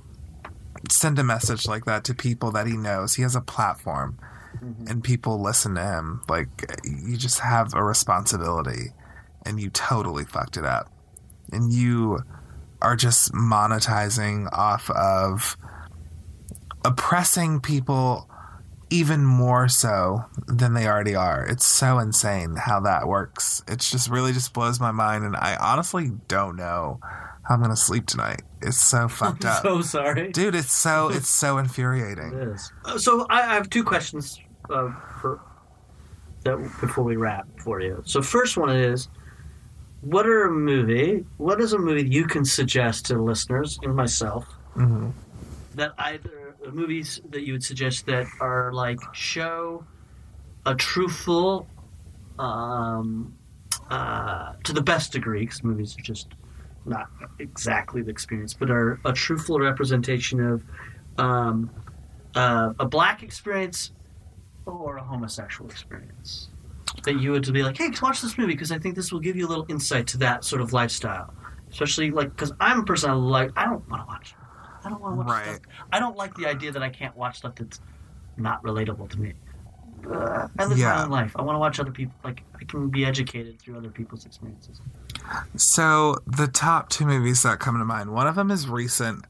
send 0.88 1.18
a 1.18 1.24
message 1.24 1.66
like 1.66 1.84
that 1.84 2.04
to 2.04 2.14
people 2.14 2.50
that 2.52 2.66
he 2.66 2.76
knows 2.76 3.14
he 3.14 3.22
has 3.22 3.34
a 3.34 3.40
platform 3.40 4.18
and 4.60 5.02
people 5.02 5.40
listen 5.42 5.74
to 5.76 5.82
him 5.82 6.22
like 6.28 6.48
you 6.84 7.16
just 7.16 7.40
have 7.40 7.72
a 7.74 7.82
responsibility 7.82 8.92
and 9.46 9.58
you 9.60 9.70
totally 9.70 10.24
fucked 10.24 10.56
it 10.56 10.64
up 10.64 10.90
and 11.52 11.72
you 11.72 12.18
are 12.82 12.96
just 12.96 13.32
monetizing 13.32 14.48
off 14.52 14.90
of 14.90 15.56
oppressing 16.84 17.60
people 17.60 18.26
even 18.92 19.24
more 19.24 19.68
so 19.68 20.24
than 20.48 20.74
they 20.74 20.86
already 20.86 21.14
are. 21.14 21.46
It's 21.46 21.64
so 21.64 21.98
insane 21.98 22.56
how 22.56 22.80
that 22.80 23.06
works. 23.06 23.62
It's 23.68 23.90
just 23.90 24.10
really 24.10 24.32
just 24.32 24.52
blows 24.52 24.80
my 24.80 24.90
mind, 24.90 25.24
and 25.24 25.36
I 25.36 25.56
honestly 25.60 26.10
don't 26.26 26.56
know 26.56 26.98
how 27.02 27.54
I'm 27.54 27.60
gonna 27.60 27.76
sleep 27.76 28.06
tonight. 28.06 28.42
It's 28.60 28.80
so 28.80 29.06
fucked 29.08 29.44
up, 29.46 29.62
So 29.62 29.80
sorry. 29.82 30.32
dude. 30.32 30.54
It's 30.56 30.72
so 30.72 31.08
it's 31.08 31.28
so 31.28 31.58
infuriating. 31.64 32.32
It 32.32 32.48
is. 32.48 32.72
Uh, 32.84 32.98
So 32.98 33.26
I, 33.30 33.42
I 33.42 33.54
have 33.54 33.70
two 33.70 33.84
questions 33.84 34.40
uh, 34.70 34.92
for 35.20 35.40
that 36.44 36.56
before 36.80 37.04
we 37.04 37.16
wrap 37.16 37.46
for 37.58 37.80
you. 37.80 38.02
So 38.06 38.22
first 38.22 38.56
one 38.56 38.74
is, 38.74 39.08
what 40.00 40.26
are 40.26 40.44
a 40.44 40.50
movie? 40.50 41.26
What 41.36 41.60
is 41.60 41.74
a 41.74 41.78
movie 41.78 42.08
you 42.08 42.24
can 42.24 42.44
suggest 42.44 43.06
to 43.06 43.22
listeners 43.22 43.78
and 43.82 43.94
myself 43.94 44.46
hmm 44.74 45.10
that 45.74 45.92
either 45.98 46.56
movies 46.72 47.20
that 47.30 47.42
you 47.42 47.52
would 47.52 47.62
suggest 47.62 48.04
that 48.06 48.26
are 48.40 48.72
like 48.72 48.98
show 49.14 49.84
a 50.66 50.74
truthful, 50.74 51.66
um, 52.38 53.32
uh, 53.88 54.52
to 54.64 54.72
the 54.72 54.82
best 54.82 55.12
degree, 55.12 55.40
because 55.40 55.62
movies 55.62 55.96
are 55.96 56.02
just 56.02 56.28
not 56.84 57.08
exactly 57.38 58.02
the 58.02 58.10
experience, 58.10 58.52
but 58.52 58.70
are 58.70 59.00
a 59.04 59.12
truthful 59.12 59.58
representation 59.60 60.40
of 60.40 60.64
um, 61.18 61.70
uh, 62.34 62.72
a 62.78 62.84
black 62.84 63.22
experience 63.22 63.92
or 64.66 64.96
a 64.98 65.02
homosexual 65.02 65.70
experience. 65.70 66.48
That 67.04 67.20
you 67.20 67.30
would 67.32 67.44
to 67.44 67.52
be 67.52 67.62
like, 67.62 67.78
hey, 67.78 67.90
watch 68.02 68.20
this 68.20 68.36
movie 68.36 68.52
because 68.52 68.72
I 68.72 68.78
think 68.78 68.94
this 68.96 69.12
will 69.12 69.20
give 69.20 69.36
you 69.36 69.46
a 69.46 69.48
little 69.48 69.66
insight 69.68 70.06
to 70.08 70.18
that 70.18 70.44
sort 70.44 70.60
of 70.60 70.72
lifestyle. 70.72 71.32
Especially 71.70 72.10
like, 72.10 72.30
because 72.30 72.52
I'm 72.60 72.80
a 72.80 72.84
person 72.84 73.10
I 73.10 73.14
like, 73.14 73.52
I 73.56 73.64
don't 73.66 73.88
want 73.88 74.02
to 74.02 74.06
watch. 74.06 74.34
I 74.84 74.88
don't 74.90 75.00
want 75.00 75.14
to 75.14 75.18
watch 75.18 75.28
Right. 75.28 75.44
stuff. 75.46 75.58
I 75.92 76.00
don't 76.00 76.16
like 76.16 76.34
the 76.34 76.46
idea 76.46 76.72
that 76.72 76.82
I 76.82 76.88
can't 76.88 77.16
watch 77.16 77.38
stuff 77.38 77.54
that's 77.54 77.80
not 78.36 78.62
relatable 78.64 79.08
to 79.10 79.20
me. 79.20 79.34
Uh, 80.10 80.48
I 80.58 80.64
live 80.64 80.78
Yeah. 80.78 80.94
my 80.96 81.02
own 81.04 81.10
life. 81.10 81.32
I 81.36 81.42
want 81.42 81.54
to 81.54 81.60
watch 81.60 81.78
other 81.78 81.92
people. 81.92 82.14
Like 82.24 82.42
I 82.60 82.64
can 82.64 82.88
be 82.88 83.04
educated 83.04 83.60
through 83.60 83.76
other 83.76 83.90
people's 83.90 84.26
experiences. 84.26 84.80
So 85.56 86.16
the 86.26 86.48
top 86.48 86.88
two 86.88 87.06
movies 87.06 87.42
that 87.42 87.60
come 87.60 87.78
to 87.78 87.84
mind, 87.84 88.12
one 88.12 88.26
of 88.26 88.34
them 88.34 88.50
is 88.50 88.66
recent, 88.68 89.24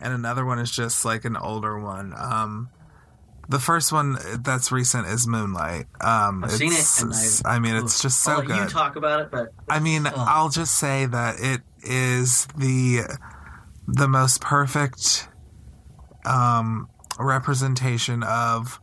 and 0.00 0.12
another 0.12 0.44
one 0.44 0.58
is 0.58 0.70
just 0.70 1.04
like 1.04 1.24
an 1.24 1.36
older 1.36 1.78
one. 1.80 2.14
Um, 2.16 2.68
the 3.50 3.58
first 3.58 3.92
one 3.92 4.16
that's 4.42 4.70
recent 4.72 5.06
is 5.08 5.26
Moonlight. 5.26 5.86
Um, 6.00 6.44
I've 6.44 6.52
seen 6.52 6.72
it, 6.72 6.86
I've- 7.02 7.42
I 7.44 7.58
mean, 7.58 7.74
it's 7.74 8.00
just 8.00 8.20
so 8.20 8.32
I'll 8.32 8.42
good. 8.42 8.56
You 8.56 8.66
talk 8.68 8.96
about 8.96 9.20
it, 9.20 9.30
but 9.30 9.52
I 9.68 9.80
mean. 9.80 10.06
I'll 10.06 10.48
just 10.48 10.76
say 10.78 11.06
that 11.06 11.36
it 11.40 11.60
is 11.82 12.46
the 12.56 13.00
the 13.88 14.06
most 14.08 14.40
perfect 14.40 15.28
um, 16.24 16.88
representation 17.18 18.22
of 18.22 18.80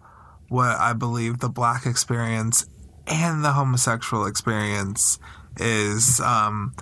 what 0.50 0.78
I 0.78 0.94
believe 0.94 1.40
the 1.40 1.50
black 1.50 1.86
experience 1.86 2.66
and 3.06 3.44
the 3.44 3.54
homosexual 3.54 4.26
experience 4.26 5.18
is. 5.58 6.20
Um, 6.20 6.74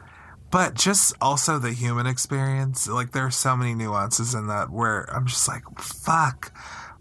but 0.52 0.74
just 0.76 1.14
also 1.20 1.60
the 1.60 1.72
human 1.74 2.08
experience. 2.08 2.88
Like 2.88 3.12
there 3.12 3.26
are 3.26 3.32
so 3.32 3.56
many 3.58 3.74
nuances 3.76 4.34
in 4.34 4.48
that 4.48 4.70
where 4.70 5.04
I'm 5.14 5.26
just 5.28 5.48
like, 5.48 5.64
fuck. 5.78 6.52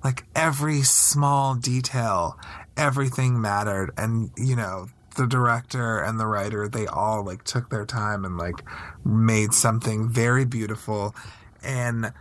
Like 0.04 0.24
every 0.36 0.82
small 0.82 1.54
detail, 1.54 2.38
everything 2.76 3.40
mattered, 3.40 3.90
and 3.96 4.30
you 4.36 4.54
know 4.54 4.88
the 5.16 5.26
director 5.26 6.00
and 6.00 6.18
the 6.18 6.26
writer 6.26 6.68
they 6.68 6.86
all 6.86 7.24
like 7.24 7.44
took 7.44 7.70
their 7.70 7.86
time 7.86 8.24
and 8.24 8.36
like 8.36 8.62
made 9.04 9.54
something 9.54 10.08
very 10.08 10.44
beautiful. 10.44 11.14
And 11.62 12.12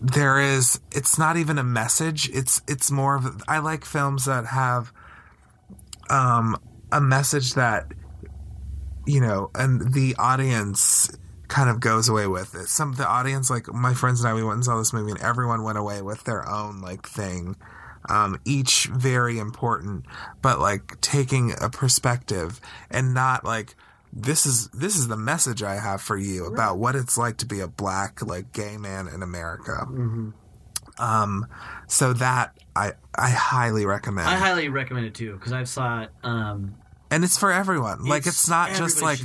there 0.00 0.38
is 0.40 0.80
it's 0.92 1.18
not 1.18 1.36
even 1.36 1.58
a 1.58 1.64
message. 1.64 2.28
It's 2.30 2.60
it's 2.68 2.90
more 2.90 3.16
of 3.16 3.42
i 3.48 3.58
like 3.58 3.84
films 3.84 4.26
that 4.26 4.46
have 4.46 4.92
um 6.10 6.56
a 6.92 7.00
message 7.00 7.54
that 7.54 7.86
you 9.06 9.20
know 9.20 9.50
and 9.54 9.92
the 9.94 10.14
audience 10.18 11.10
kind 11.48 11.68
of 11.68 11.80
goes 11.80 12.08
away 12.08 12.26
with 12.26 12.54
it 12.54 12.68
some 12.68 12.90
of 12.90 12.96
the 12.96 13.06
audience 13.06 13.50
like 13.50 13.68
my 13.72 13.92
friends 13.92 14.20
and 14.20 14.28
i 14.28 14.34
we 14.34 14.42
went 14.42 14.54
and 14.54 14.64
saw 14.64 14.78
this 14.78 14.92
movie 14.92 15.10
and 15.10 15.20
everyone 15.20 15.62
went 15.62 15.78
away 15.78 16.00
with 16.00 16.24
their 16.24 16.48
own 16.48 16.80
like 16.80 17.06
thing 17.06 17.56
um, 18.08 18.38
each 18.44 18.86
very 18.86 19.38
important, 19.38 20.04
but 20.42 20.60
like 20.60 21.00
taking 21.00 21.52
a 21.60 21.70
perspective 21.70 22.60
and 22.90 23.14
not 23.14 23.44
like 23.44 23.76
this 24.12 24.46
is 24.46 24.68
this 24.68 24.96
is 24.96 25.08
the 25.08 25.16
message 25.16 25.62
I 25.62 25.74
have 25.74 26.00
for 26.00 26.16
you 26.16 26.46
about 26.46 26.78
what 26.78 26.94
it's 26.94 27.18
like 27.18 27.38
to 27.38 27.46
be 27.46 27.60
a 27.60 27.68
black 27.68 28.22
like 28.22 28.52
gay 28.52 28.76
man 28.76 29.08
in 29.08 29.22
America. 29.22 29.86
Um, 30.98 31.46
so 31.88 32.12
that 32.14 32.56
I 32.76 32.92
I 33.14 33.30
highly 33.30 33.86
recommend, 33.86 34.28
I 34.28 34.36
highly 34.36 34.68
recommend 34.68 35.06
it 35.06 35.14
too 35.14 35.34
because 35.34 35.52
I've 35.52 35.68
saw 35.68 36.02
it. 36.02 36.10
Um, 36.22 36.76
and 37.14 37.24
it's 37.24 37.38
for 37.38 37.52
everyone. 37.52 38.04
like 38.04 38.26
it's 38.26 38.48
not 38.48 38.74
just 38.74 39.00
like. 39.00 39.20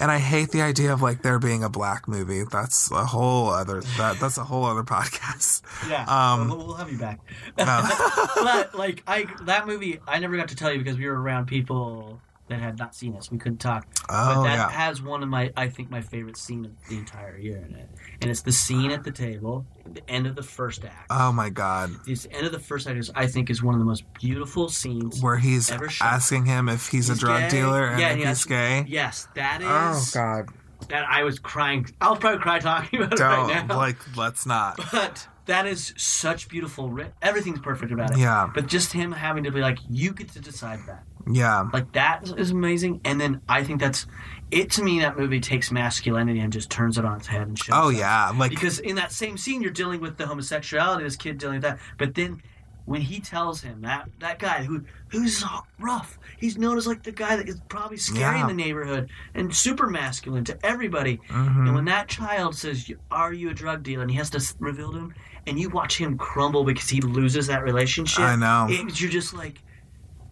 And 0.00 0.10
I 0.10 0.18
hate 0.18 0.50
the 0.50 0.62
idea 0.62 0.92
of 0.92 1.00
like 1.00 1.22
there 1.22 1.38
being 1.38 1.62
a 1.62 1.68
black 1.68 2.08
movie. 2.08 2.42
That's 2.50 2.90
a 2.90 3.04
whole 3.06 3.48
other 3.48 3.80
that 3.98 4.18
that's 4.20 4.36
a 4.38 4.44
whole 4.44 4.64
other 4.64 4.82
podcast. 4.82 5.62
Yeah, 5.88 6.04
Um, 6.08 6.48
we'll, 6.48 6.66
we'll 6.66 6.74
have 6.74 6.90
you 6.90 6.98
back. 6.98 7.20
Uh, 7.56 8.26
but 8.36 8.74
like 8.74 9.02
I 9.06 9.26
that 9.42 9.66
movie, 9.66 10.00
I 10.06 10.18
never 10.18 10.36
got 10.36 10.48
to 10.48 10.56
tell 10.56 10.72
you 10.72 10.78
because 10.78 10.98
we 10.98 11.06
were 11.06 11.20
around 11.20 11.46
people 11.46 12.20
that 12.50 12.60
had 12.60 12.78
not 12.78 12.94
seen 12.94 13.14
it, 13.14 13.24
so 13.24 13.30
we 13.32 13.38
couldn't 13.38 13.58
talk. 13.58 13.86
Oh, 14.08 14.34
but 14.36 14.42
that 14.44 14.54
yeah. 14.54 14.70
has 14.70 15.00
one 15.02 15.22
of 15.22 15.28
my, 15.28 15.50
I 15.56 15.68
think, 15.68 15.90
my 15.90 16.00
favorite 16.02 16.36
scene 16.36 16.64
of 16.66 16.72
the 16.88 16.96
entire 16.98 17.38
year 17.38 17.56
in 17.56 17.74
it, 17.74 17.88
and 18.20 18.30
it's 18.30 18.42
the 18.42 18.52
scene 18.52 18.90
at 18.90 19.02
the 19.02 19.10
table, 19.10 19.64
at 19.86 19.94
the 19.94 20.10
end 20.10 20.26
of 20.26 20.34
the 20.36 20.42
first 20.42 20.84
act. 20.84 21.06
oh 21.10 21.32
my 21.32 21.48
god. 21.48 21.90
this 22.06 22.26
end 22.30 22.44
of 22.46 22.52
the 22.52 22.58
first 22.58 22.86
act 22.86 22.98
is, 22.98 23.10
I 23.14 23.26
think, 23.26 23.50
is 23.50 23.62
one 23.62 23.74
of 23.74 23.78
the 23.80 23.86
most 23.86 24.04
beautiful 24.14 24.68
scenes. 24.68 25.22
where 25.22 25.38
he's 25.38 25.70
Ever 25.70 25.88
shot. 25.88 26.12
asking 26.12 26.44
him 26.46 26.68
if 26.68 26.88
he's, 26.88 27.08
a 27.08 27.16
drug 27.16 27.42
gay. 27.42 27.48
dealer 27.48 27.86
and 27.86 28.00
Yeah, 28.00 28.10
if 28.10 28.18
he 28.18 28.24
he's 28.26 28.44
gay. 28.44 28.84
Yes, 28.86 29.26
that 29.34 29.62
is. 29.62 29.66
Oh. 29.68 30.10
God! 30.12 30.48
That 30.88 31.04
I 31.08 31.24
was 31.24 31.38
crying. 31.38 31.86
I'll 32.00 32.16
probably 32.16 32.40
cry 32.40 32.58
talking 32.58 33.02
about 33.02 33.16
Don't 33.16 33.50
it 33.50 33.52
right 33.54 33.66
now. 33.66 33.76
like. 33.76 34.16
Let's 34.16 34.46
not. 34.46 34.80
But 34.90 35.28
that 35.46 35.66
is 35.66 35.92
such 35.96 36.48
beautiful. 36.48 36.98
Everything's 37.20 37.60
perfect 37.60 37.92
about 37.92 38.12
it. 38.12 38.18
Yeah. 38.18 38.48
But 38.54 38.66
just 38.66 38.92
him 38.92 39.12
having 39.12 39.44
to 39.44 39.50
be 39.50 39.60
like, 39.60 39.78
you 39.90 40.12
get 40.12 40.30
to 40.32 40.40
decide 40.40 40.80
that. 40.86 41.04
Yeah, 41.28 41.68
Like 41.72 41.92
that 41.92 42.28
is 42.36 42.50
amazing. 42.50 43.00
And 43.04 43.20
then 43.20 43.40
I 43.48 43.62
think 43.64 43.80
that's 43.80 44.06
it. 44.50 44.70
To 44.72 44.82
me, 44.82 45.00
that 45.00 45.18
movie 45.18 45.40
takes 45.40 45.70
masculinity 45.70 46.40
and 46.40 46.52
just 46.52 46.70
turns 46.70 46.98
it 46.98 47.04
on 47.04 47.16
its 47.18 47.26
head 47.26 47.42
and 47.48 47.58
shows. 47.58 47.74
Oh 47.76 47.88
yeah, 47.90 48.30
like 48.36 48.50
Because 48.50 48.78
in 48.80 48.96
that 48.96 49.12
same 49.12 49.36
scene, 49.36 49.60
you're 49.62 49.70
dealing 49.70 50.00
with 50.00 50.16
the 50.16 50.26
homosexuality. 50.26 51.04
This 51.04 51.16
kid 51.16 51.38
dealing 51.38 51.56
with 51.56 51.62
that. 51.62 51.78
But 51.98 52.14
then 52.14 52.42
when 52.86 53.02
he 53.02 53.20
tells 53.20 53.60
him 53.60 53.82
that 53.82 54.08
that 54.18 54.38
guy 54.40 54.64
who 54.64 54.82
who's 55.08 55.44
rough, 55.78 56.18
he's 56.38 56.56
known 56.58 56.76
as 56.76 56.86
like 56.86 57.02
the 57.04 57.12
guy 57.12 57.36
that 57.36 57.48
is 57.48 57.60
probably 57.68 57.96
scary 57.98 58.36
Yeah. 58.38 58.42
in 58.42 58.56
the 58.56 58.62
neighborhood 58.64 59.10
and 59.34 59.54
super 59.54 59.88
masculine 59.88 60.44
to 60.44 60.58
everybody. 60.66 61.20
mhm. 61.28 61.66
And 61.66 61.74
when 61.74 61.84
that 61.84 62.08
child 62.08 62.56
says, 62.56 62.90
"Are 63.10 63.32
you 63.32 63.50
a 63.50 63.54
drug 63.54 63.82
dealer?" 63.84 64.02
and 64.02 64.10
he 64.10 64.16
has 64.16 64.30
to 64.30 64.54
reveal 64.58 64.90
to 64.92 64.98
him, 64.98 65.14
and 65.46 65.60
you 65.60 65.68
watch 65.68 65.98
him 65.98 66.16
crumble 66.18 66.64
because 66.64 66.88
he 66.88 67.00
loses 67.00 67.46
that 67.48 67.62
relationship. 67.62 68.20
I 68.24 68.34
know. 68.36 68.66
it- 68.68 69.00
you're 69.00 69.10
just 69.10 69.34
like, 69.34 69.62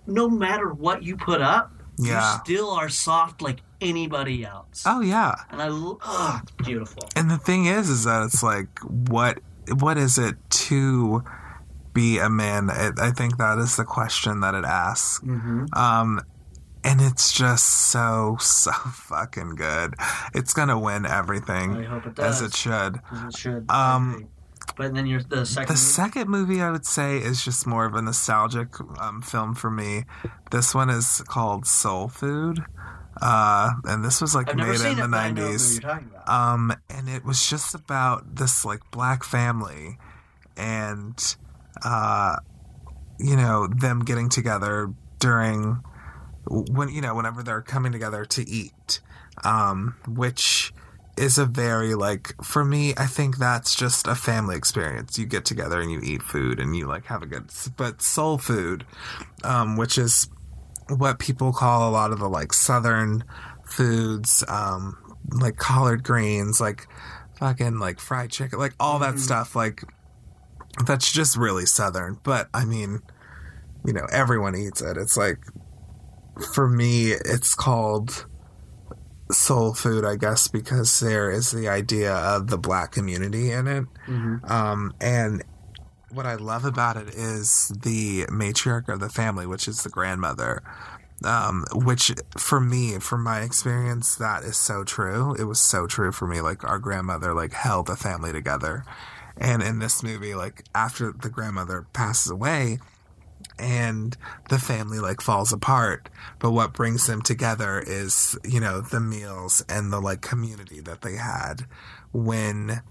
no 0.08 0.28
matter 0.28 0.72
what 0.72 1.02
you 1.02 1.16
put 1.16 1.40
up, 1.40 1.72
Yeah. 1.98 2.32
you 2.34 2.40
still 2.44 2.70
are 2.70 2.88
soft 2.88 3.42
like 3.42 3.60
anybody 3.80 4.44
else. 4.44 4.82
oh 4.86 5.00
yeah. 5.00 5.34
And 5.50 5.62
I, 5.62 5.68
oh, 5.70 6.40
beautiful. 6.56 7.04
And 7.14 7.30
the 7.30 7.38
thing 7.38 7.66
is, 7.66 7.88
is 7.88 8.04
that 8.04 8.24
it's 8.24 8.42
like, 8.42 8.68
what 8.80 9.38
what 9.76 9.98
is 9.98 10.18
it 10.18 10.36
to 10.50 11.22
be 11.92 12.18
a 12.18 12.28
man? 12.30 12.70
It, 12.72 12.98
I 12.98 13.10
think 13.12 13.36
that 13.38 13.58
is 13.58 13.76
the 13.76 13.84
question 13.84 14.40
that 14.40 14.54
it 14.54 14.64
asks. 14.64 15.20
Mm-hmm. 15.24 15.66
Um, 15.74 16.20
and 16.84 17.00
it's 17.00 17.32
just 17.32 17.66
so 17.66 18.36
so 18.40 18.72
fucking 18.72 19.56
good. 19.56 19.94
It's 20.34 20.54
gonna 20.54 20.78
win 20.78 21.04
everything 21.06 21.76
I 21.76 21.84
hope 21.84 22.06
it 22.06 22.14
does. 22.14 22.40
as 22.40 22.48
it 22.48 22.54
should. 22.56 23.00
As 23.12 23.24
it 23.34 23.36
should. 23.36 23.70
Um, 23.70 24.26
I. 24.26 24.26
but 24.76 24.94
then 24.94 25.06
you're 25.06 25.22
the 25.22 25.44
second. 25.46 25.68
The 25.68 25.72
movie? 25.74 25.80
second 25.80 26.28
movie 26.28 26.60
I 26.62 26.70
would 26.70 26.86
say 26.86 27.18
is 27.18 27.44
just 27.44 27.66
more 27.66 27.84
of 27.86 27.94
a 27.94 28.02
nostalgic 28.02 28.68
um, 29.00 29.22
film 29.22 29.54
for 29.54 29.70
me. 29.70 30.04
This 30.50 30.74
one 30.74 30.90
is 30.90 31.22
called 31.26 31.66
Soul 31.66 32.08
Food, 32.08 32.64
uh, 33.20 33.70
and 33.84 34.04
this 34.04 34.20
was 34.20 34.34
like 34.34 34.50
I've 34.50 34.56
made 34.56 34.80
in 34.80 34.98
it, 34.98 35.02
the 35.02 35.08
but 35.08 35.16
I 35.18 35.30
know 35.30 35.42
who 35.42 35.48
nineties. 35.48 35.74
you're 35.74 35.90
talking 35.90 36.08
about. 36.08 36.28
Um, 36.28 36.72
and 36.90 37.08
it 37.08 37.24
was 37.24 37.48
just 37.48 37.74
about 37.74 38.36
this 38.36 38.64
like 38.64 38.80
black 38.90 39.24
family, 39.24 39.98
and 40.56 41.36
uh, 41.84 42.36
you 43.18 43.36
know 43.36 43.66
them 43.66 44.00
getting 44.00 44.28
together 44.28 44.92
during 45.18 45.82
when 46.46 46.88
you 46.88 47.00
know 47.00 47.14
whenever 47.14 47.42
they're 47.42 47.62
coming 47.62 47.92
together 47.92 48.24
to 48.24 48.48
eat, 48.48 49.00
um, 49.44 49.96
which 50.06 50.72
is 51.18 51.36
a 51.36 51.44
very 51.44 51.94
like 51.94 52.34
for 52.42 52.64
me 52.64 52.94
i 52.96 53.06
think 53.06 53.36
that's 53.38 53.74
just 53.74 54.06
a 54.06 54.14
family 54.14 54.56
experience. 54.56 55.18
You 55.18 55.26
get 55.26 55.44
together 55.44 55.80
and 55.80 55.90
you 55.90 56.00
eat 56.02 56.22
food 56.22 56.60
and 56.60 56.76
you 56.76 56.86
like 56.86 57.06
have 57.06 57.22
a 57.22 57.26
good 57.26 57.50
but 57.76 58.00
soul 58.00 58.38
food 58.38 58.86
um, 59.44 59.76
which 59.76 59.98
is 59.98 60.28
what 60.88 61.18
people 61.18 61.52
call 61.52 61.88
a 61.88 61.92
lot 61.92 62.12
of 62.12 62.18
the 62.18 62.28
like 62.28 62.52
southern 62.52 63.24
foods 63.64 64.44
um, 64.48 64.96
like 65.40 65.56
collard 65.56 66.02
greens 66.02 66.60
like 66.60 66.86
fucking 67.38 67.78
like 67.78 68.00
fried 68.00 68.30
chicken 68.30 68.58
like 68.58 68.74
all 68.80 68.98
that 68.98 69.18
stuff 69.18 69.54
like 69.54 69.82
that's 70.86 71.10
just 71.10 71.36
really 71.36 71.66
southern. 71.66 72.18
But 72.22 72.48
i 72.54 72.64
mean 72.64 73.00
you 73.84 73.92
know 73.92 74.06
everyone 74.12 74.56
eats 74.56 74.80
it. 74.80 74.96
It's 74.96 75.16
like 75.16 75.38
for 76.54 76.68
me 76.68 77.12
it's 77.12 77.54
called 77.54 78.26
soul 79.30 79.74
food 79.74 80.04
i 80.04 80.16
guess 80.16 80.48
because 80.48 81.00
there 81.00 81.30
is 81.30 81.50
the 81.50 81.68
idea 81.68 82.12
of 82.14 82.48
the 82.48 82.58
black 82.58 82.92
community 82.92 83.50
in 83.50 83.66
it 83.66 83.84
Mhm. 84.08 84.50
um, 84.50 84.94
and 85.00 85.42
what 86.10 86.24
I 86.24 86.36
love 86.36 86.64
about 86.64 86.96
it 86.96 87.10
is 87.14 87.70
the 87.82 88.24
matriarch 88.30 88.88
of 88.88 88.98
the 88.98 89.10
family, 89.10 89.46
which 89.46 89.68
is 89.68 89.82
the 89.82 89.90
grandmother. 89.90 90.62
Um, 91.22 91.66
which 91.74 92.14
for 92.38 92.60
me, 92.60 92.98
from 92.98 93.22
my 93.22 93.40
experience, 93.42 94.14
that 94.14 94.42
is 94.42 94.56
so 94.56 94.84
true. 94.84 95.34
It 95.38 95.44
was 95.44 95.60
so 95.60 95.86
true 95.86 96.10
for 96.10 96.26
me. 96.26 96.40
Like 96.40 96.64
our 96.64 96.78
grandmother, 96.78 97.34
like 97.34 97.52
held 97.52 97.88
the 97.88 97.96
family 97.96 98.32
together. 98.32 98.84
And 99.36 99.62
in 99.62 99.80
this 99.80 100.02
movie, 100.02 100.34
like 100.34 100.64
after 100.74 101.12
the 101.12 101.28
grandmother 101.28 101.86
passes 101.92 102.30
away, 102.30 102.78
and 103.58 104.16
the 104.48 104.58
family 104.58 104.98
like 104.98 105.20
falls 105.20 105.52
apart. 105.52 106.08
But 106.38 106.52
what 106.52 106.72
brings 106.72 107.06
them 107.06 107.22
together 107.22 107.82
is 107.86 108.38
you 108.44 108.60
know 108.60 108.80
the 108.80 109.00
meals 109.00 109.64
and 109.68 109.92
the 109.92 110.00
like 110.00 110.20
community 110.20 110.80
that 110.80 111.02
they 111.02 111.16
had 111.16 111.66
when 112.12 112.82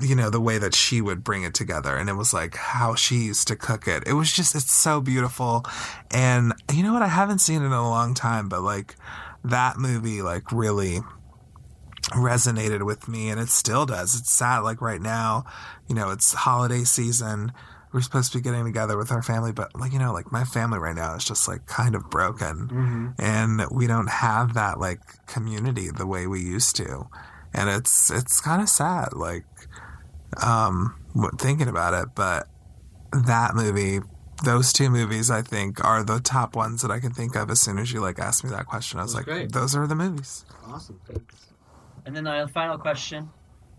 you 0.00 0.14
know 0.14 0.30
the 0.30 0.40
way 0.40 0.58
that 0.58 0.74
she 0.74 1.00
would 1.00 1.24
bring 1.24 1.42
it 1.42 1.54
together. 1.54 1.96
And 1.96 2.08
it 2.08 2.14
was 2.14 2.34
like 2.34 2.56
how 2.56 2.94
she 2.94 3.16
used 3.16 3.48
to 3.48 3.56
cook 3.56 3.88
it. 3.88 4.04
It 4.06 4.14
was 4.14 4.32
just 4.32 4.54
it's 4.54 4.72
so 4.72 5.00
beautiful. 5.00 5.64
And 6.10 6.52
you 6.72 6.82
know 6.82 6.92
what? 6.92 7.02
I 7.02 7.08
haven't 7.08 7.40
seen 7.40 7.62
it 7.62 7.66
in 7.66 7.72
a 7.72 7.88
long 7.88 8.14
time 8.14 8.48
but 8.48 8.62
like 8.62 8.96
that 9.42 9.78
movie 9.78 10.22
like 10.22 10.52
really 10.52 11.00
resonated 12.10 12.84
with 12.84 13.08
me 13.08 13.30
and 13.30 13.40
it 13.40 13.48
still 13.48 13.86
does. 13.86 14.14
It's 14.14 14.32
sad 14.32 14.60
like 14.60 14.80
right 14.80 15.00
now 15.00 15.44
you 15.88 15.94
know 15.94 16.10
it's 16.10 16.32
holiday 16.32 16.84
season 16.84 17.52
we're 17.94 18.00
supposed 18.02 18.32
to 18.32 18.38
be 18.38 18.42
getting 18.42 18.64
together 18.64 18.98
with 18.98 19.10
our 19.12 19.22
family 19.22 19.52
but 19.52 19.74
like 19.78 19.92
you 19.92 19.98
know 19.98 20.12
like 20.12 20.30
my 20.32 20.44
family 20.44 20.78
right 20.78 20.96
now 20.96 21.14
is 21.14 21.24
just 21.24 21.48
like 21.48 21.64
kind 21.66 21.94
of 21.94 22.10
broken 22.10 22.68
Mm-hmm. 22.68 23.08
and 23.18 23.62
we 23.70 23.86
don't 23.86 24.08
have 24.10 24.52
that 24.54 24.78
like 24.80 25.00
community 25.26 25.88
the 25.90 26.06
way 26.06 26.26
we 26.26 26.40
used 26.40 26.74
to 26.76 27.08
and 27.54 27.70
it's 27.70 28.10
it's 28.10 28.40
kind 28.40 28.60
of 28.60 28.68
sad 28.68 29.12
like 29.14 29.44
um 30.42 30.94
thinking 31.38 31.68
about 31.68 31.94
it 31.94 32.08
but 32.14 32.48
that 33.12 33.54
movie 33.54 34.00
those 34.44 34.72
two 34.72 34.90
movies 34.90 35.30
i 35.30 35.40
think 35.40 35.82
are 35.84 36.02
the 36.02 36.18
top 36.18 36.56
ones 36.56 36.82
that 36.82 36.90
i 36.90 36.98
can 36.98 37.12
think 37.12 37.36
of 37.36 37.50
as 37.50 37.60
soon 37.60 37.78
as 37.78 37.92
you 37.92 38.00
like 38.00 38.18
asked 38.18 38.42
me 38.42 38.50
that 38.50 38.66
question 38.66 38.98
i 38.98 39.02
was 39.04 39.14
That's 39.14 39.26
like 39.28 39.36
great. 39.36 39.52
those 39.52 39.76
are 39.76 39.86
the 39.86 39.94
movies 39.94 40.44
Awesome. 40.66 40.98
Thanks. 41.06 41.46
And 42.06 42.16
then 42.16 42.24
the 42.24 42.50
final 42.52 42.76
question 42.78 43.30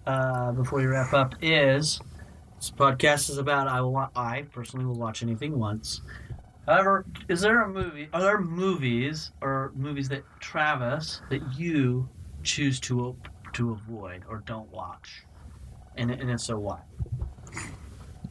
uh, 0.07 0.51
before 0.53 0.79
we 0.79 0.85
wrap 0.85 1.13
up 1.13 1.35
is 1.41 1.99
this 2.65 2.71
podcast 2.75 3.29
is 3.29 3.37
about 3.37 3.67
I 3.67 3.79
will 3.81 4.09
I 4.15 4.41
personally 4.51 4.85
will 4.85 4.97
watch 4.97 5.21
anything 5.21 5.59
once. 5.59 6.01
However, 6.65 7.05
is 7.29 7.41
there 7.41 7.61
a 7.61 7.69
movie? 7.69 8.09
Are 8.11 8.21
there 8.21 8.39
movies 8.41 9.31
or 9.41 9.71
movies 9.75 10.09
that 10.09 10.23
Travis 10.39 11.21
that 11.29 11.41
you 11.55 12.09
choose 12.41 12.79
to 12.81 13.15
to 13.53 13.71
avoid 13.71 14.23
or 14.27 14.41
don't 14.47 14.71
watch? 14.71 15.25
And 15.95 16.09
and 16.09 16.31
if 16.31 16.41
so, 16.41 16.57
why? 16.57 16.79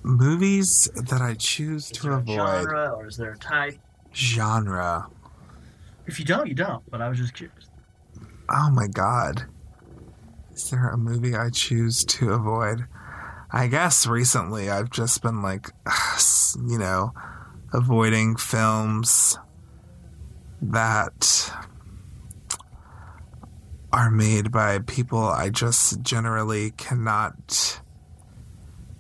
Movies 0.03 0.89
that 0.97 1.23
I 1.23 1.35
choose 1.35 1.91
Is 1.93 1.99
to 1.99 2.03
there 2.03 2.13
a 2.13 2.19
avoid. 2.19 2.37
genre 2.37 2.91
or 2.91 3.07
is 3.07 3.17
there 3.17 3.33
a 3.33 3.39
type? 3.39 3.79
Genre. 4.13 5.07
If 6.07 6.19
you 6.19 6.25
don't, 6.25 6.49
you 6.49 6.55
don't. 6.55 6.83
But 6.91 7.01
I 7.01 7.09
was 7.09 7.19
just 7.19 7.35
curious. 7.35 7.69
Oh 8.51 8.71
my 8.71 8.89
god. 8.89 9.45
Is 10.53 10.71
there 10.71 10.89
a 10.89 10.97
movie 10.99 11.37
I 11.37 11.51
choose 11.51 12.05
to 12.05 12.33
avoid? 12.33 12.87
I 13.51 13.67
guess 13.69 14.07
recently 14.07 14.71
I've 14.71 14.91
just 14.91 15.23
been 15.23 15.43
like, 15.43 15.71
you 16.67 16.79
know, 16.79 17.13
avoiding 17.73 18.37
films 18.37 19.39
that 20.63 21.53
are 23.93 24.11
made 24.11 24.51
by 24.51 24.79
people 24.81 25.21
I 25.21 25.51
just 25.51 26.03
generally 26.03 26.73
cannot 26.73 27.81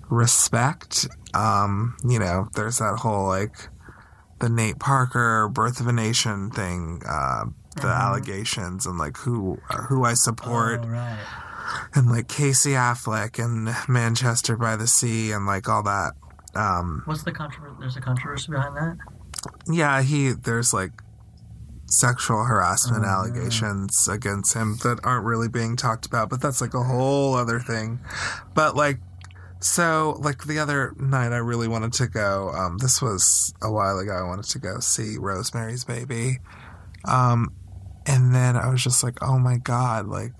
respect. 0.08 1.08
Um, 1.34 1.96
you 2.08 2.18
know, 2.18 2.48
there's 2.54 2.78
that 2.78 2.98
whole 2.98 3.26
like 3.26 3.68
the 4.40 4.48
Nate 4.48 4.78
Parker 4.78 5.48
Birth 5.48 5.80
of 5.80 5.88
a 5.88 5.92
Nation 5.92 6.50
thing, 6.50 7.02
uh, 7.08 7.46
the 7.80 7.88
allegations 7.88 8.86
and 8.86 8.98
like 8.98 9.16
who 9.16 9.58
who 9.88 10.04
I 10.04 10.14
support 10.14 10.80
Oh, 10.84 10.88
right. 10.88 11.18
And 11.94 12.10
like 12.10 12.28
Casey 12.28 12.70
Affleck 12.72 13.42
and 13.42 13.74
Manchester 13.88 14.56
by 14.56 14.76
the 14.76 14.86
Sea 14.86 15.32
and 15.32 15.46
like 15.46 15.68
all 15.68 15.82
that. 15.84 16.12
Um, 16.54 17.02
What's 17.04 17.22
the 17.24 17.32
controversy? 17.32 17.76
There's 17.80 17.96
a 17.96 18.00
controversy 18.00 18.52
behind 18.52 18.76
that. 18.76 18.96
yeah, 19.68 20.02
he 20.02 20.32
there's 20.32 20.72
like 20.72 20.92
sexual 21.86 22.44
harassment 22.44 23.04
Oh, 23.04 23.06
yeah. 23.06 23.14
allegations 23.14 24.08
against 24.08 24.54
him 24.54 24.76
that 24.82 25.00
aren't 25.04 25.26
really 25.26 25.48
being 25.48 25.76
talked 25.76 26.06
about, 26.06 26.30
but 26.30 26.40
that's 26.40 26.60
like 26.60 26.74
a 26.74 26.82
whole 26.82 27.34
other 27.34 27.60
thing. 27.60 28.00
But 28.54 28.74
like 28.76 28.98
so 29.60 30.16
like 30.20 30.44
the 30.44 30.58
other 30.58 30.94
night 30.98 31.32
I 31.32 31.38
really 31.38 31.68
wanted 31.68 31.92
to 31.94 32.06
go 32.06 32.50
um 32.54 32.78
this 32.78 33.00
was 33.00 33.54
a 33.62 33.70
while 33.70 33.98
ago 33.98 34.12
I 34.12 34.22
wanted 34.22 34.44
to 34.46 34.58
go 34.58 34.78
see 34.80 35.16
Rosemary's 35.18 35.84
Baby. 35.84 36.38
Um 37.06 37.52
and 38.06 38.34
then 38.34 38.54
I 38.56 38.68
was 38.68 38.82
just 38.84 39.02
like, 39.02 39.16
"Oh 39.22 39.38
my 39.38 39.56
god, 39.56 40.06
like 40.06 40.32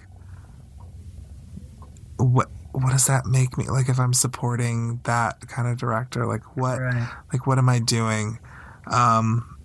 what 2.16 2.48
what 2.72 2.90
does 2.90 3.06
that 3.06 3.24
make 3.26 3.56
me 3.56 3.68
like 3.68 3.88
if 3.88 4.00
I'm 4.00 4.12
supporting 4.12 5.00
that 5.04 5.46
kind 5.48 5.68
of 5.68 5.78
director? 5.78 6.26
Like 6.26 6.56
what 6.56 6.80
Right. 6.80 7.08
like 7.32 7.46
what 7.46 7.58
am 7.58 7.68
i 7.68 7.78
doing 7.78 8.38
um 8.90 9.56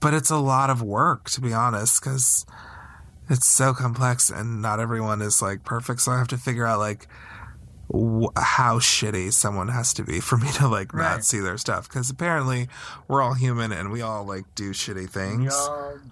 but 0.00 0.12
it's 0.14 0.30
a 0.30 0.36
lot 0.36 0.70
of 0.70 0.82
work 0.82 1.30
to 1.30 1.40
be 1.40 1.52
honest 1.52 2.00
because 2.02 2.44
it's 3.30 3.46
so 3.46 3.72
complex 3.72 4.30
and 4.30 4.60
not 4.60 4.78
everyone 4.80 5.22
is 5.22 5.40
like 5.40 5.64
perfect 5.64 6.00
so 6.00 6.12
i 6.12 6.18
have 6.18 6.28
to 6.28 6.36
figure 6.36 6.66
out 6.66 6.78
like 6.78 7.08
how 8.36 8.78
shitty 8.78 9.32
someone 9.32 9.68
has 9.68 9.92
to 9.94 10.02
be 10.02 10.18
for 10.28 10.36
me 10.38 10.50
to 10.52 10.68
like 10.68 10.92
Right. 10.92 11.12
not 11.12 11.24
see 11.24 11.40
their 11.40 11.58
stuff 11.58 11.88
because 11.88 12.08
apparently 12.10 12.68
we're 13.08 13.22
all 13.22 13.34
human 13.34 13.72
and 13.72 13.90
we 13.90 14.00
all 14.00 14.24
like 14.24 14.44
do 14.54 14.70
shitty 14.72 15.08
things 15.08 15.54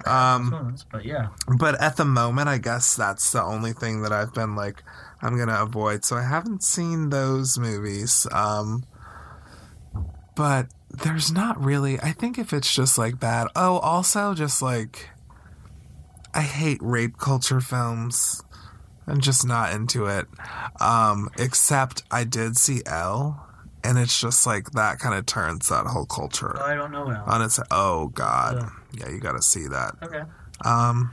Um, 0.07 0.77
but 0.91 1.05
yeah. 1.05 1.29
but 1.59 1.81
at 1.81 1.97
the 1.97 2.05
moment 2.05 2.49
i 2.49 2.59
guess 2.59 2.95
that's 2.97 3.31
the 3.33 3.43
only 3.43 3.73
thing 3.73 4.03
that 4.03 4.13
i've 4.13 4.35
been 4.35 4.55
like 4.57 4.83
i'm 5.23 5.37
gonna 5.39 5.61
avoid 5.63 6.05
so 6.05 6.17
i 6.17 6.23
haven't 6.23 6.63
seen 6.63 7.11
those 7.11 7.59
movies 7.59 8.27
um 8.33 8.85
but 10.35 10.67
there's 10.91 11.33
not 11.33 11.63
really 11.63 11.99
i 12.01 12.13
think 12.13 12.39
if 12.39 12.53
it's 12.53 12.75
just 12.75 12.99
like 12.99 13.19
bad 13.19 13.47
oh 13.57 13.79
also 13.79 14.35
just 14.35 14.61
like 14.63 15.09
i 16.35 16.41
hate 16.43 16.79
rape 16.81 17.17
culture 17.19 17.61
films 17.61 18.43
i'm 19.07 19.21
just 19.21 19.47
not 19.47 19.73
into 19.73 20.07
it 20.07 20.27
um 20.81 21.29
except 21.39 22.03
i 22.11 22.25
did 22.25 22.57
see 22.57 22.83
Elle 22.87 23.47
and 23.85 23.99
it's 23.99 24.21
just 24.21 24.47
like 24.47 24.71
that 24.73 24.99
kind 25.01 25.15
of 25.15 25.27
turns 25.27 25.69
that 25.69 25.87
whole 25.87 26.07
culture 26.07 26.57
Oh, 26.61 26.65
I 26.65 26.75
don't 26.75 26.93
know 26.93 27.05
now. 27.07 27.25
on 27.27 27.43
its 27.43 27.59
oh 27.71 28.09
god 28.09 28.71
Yeah. 28.93 29.07
yeah 29.07 29.13
you 29.15 29.19
gotta 29.21 29.43
see 29.43 29.67
that 29.69 29.95
okay. 30.03 30.23
um 30.65 31.13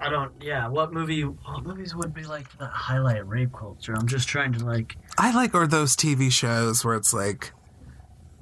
I 0.00 0.10
don't. 0.10 0.32
Yeah. 0.42 0.68
What 0.68 0.92
movie? 0.92 1.22
What 1.22 1.64
movies 1.64 1.94
would 1.94 2.12
be 2.12 2.24
like 2.24 2.56
that 2.58 2.70
highlight 2.70 3.26
rape 3.26 3.52
culture? 3.52 3.94
I'm 3.96 4.06
just 4.06 4.28
trying 4.28 4.52
to 4.54 4.64
like. 4.64 4.96
I 5.18 5.32
like 5.34 5.54
or 5.54 5.66
those 5.66 5.96
TV 5.96 6.30
shows 6.30 6.84
where 6.84 6.94
it's 6.96 7.14
like 7.14 7.52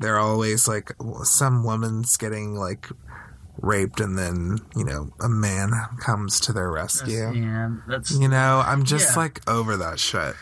they're 0.01 0.19
always 0.19 0.67
like 0.67 0.93
some 1.23 1.65
woman's 1.65 2.17
getting 2.17 2.55
like 2.57 2.89
raped 3.59 4.01
and 4.01 4.19
then 4.19 4.59
you 4.75 4.85
know 4.85 5.11
a 5.21 5.29
man 5.29 5.71
comes 6.01 6.41
to 6.41 6.53
their 6.53 6.71
rescue. 6.71 7.33
Yeah. 7.33 7.71
That's. 7.87 8.11
You 8.11 8.29
know, 8.29 8.63
I'm 8.67 8.85
just 8.85 9.11
Yeah. 9.11 9.23
like 9.23 9.49
over 9.49 9.77
that 9.77 10.01
shit. 10.01 10.35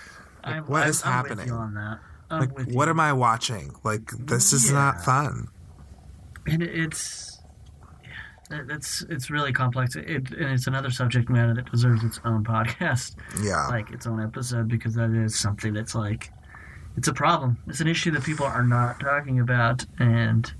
I'm, 0.44 0.64
what 0.64 0.84
I'm, 0.84 0.88
is 0.88 1.04
I'm 1.04 1.12
happening? 1.12 1.50
On 1.52 1.74
that. 1.74 1.98
Like, 2.30 2.56
what 2.56 2.66
you. 2.86 2.90
am 2.90 2.98
I 2.98 3.12
watching? 3.12 3.74
Like, 3.84 4.10
this 4.18 4.54
is 4.54 4.68
Yeah. 4.68 4.78
not 4.78 5.04
fun. 5.04 5.48
And 6.46 6.62
it's. 6.62 7.31
That's 8.66 9.02
it's 9.08 9.30
really 9.30 9.52
complex. 9.52 9.96
It, 9.96 10.06
and 10.08 10.50
it's 10.52 10.66
another 10.66 10.90
subject 10.90 11.28
matter 11.28 11.54
that 11.54 11.70
deserves 11.70 12.04
its 12.04 12.20
own 12.24 12.44
podcast, 12.44 13.16
Yeah, 13.42 13.66
like 13.68 13.90
its 13.90 14.06
own 14.06 14.20
episode, 14.22 14.68
because 14.68 14.94
that 14.94 15.10
is 15.10 15.38
something 15.38 15.72
that's 15.72 15.94
like, 15.94 16.30
it's 16.96 17.08
a 17.08 17.12
problem. 17.12 17.58
It's 17.66 17.80
an 17.80 17.88
issue 17.88 18.10
that 18.12 18.24
people 18.24 18.46
are 18.46 18.64
not 18.64 19.00
talking 19.00 19.40
about, 19.40 19.84
and 19.98 20.52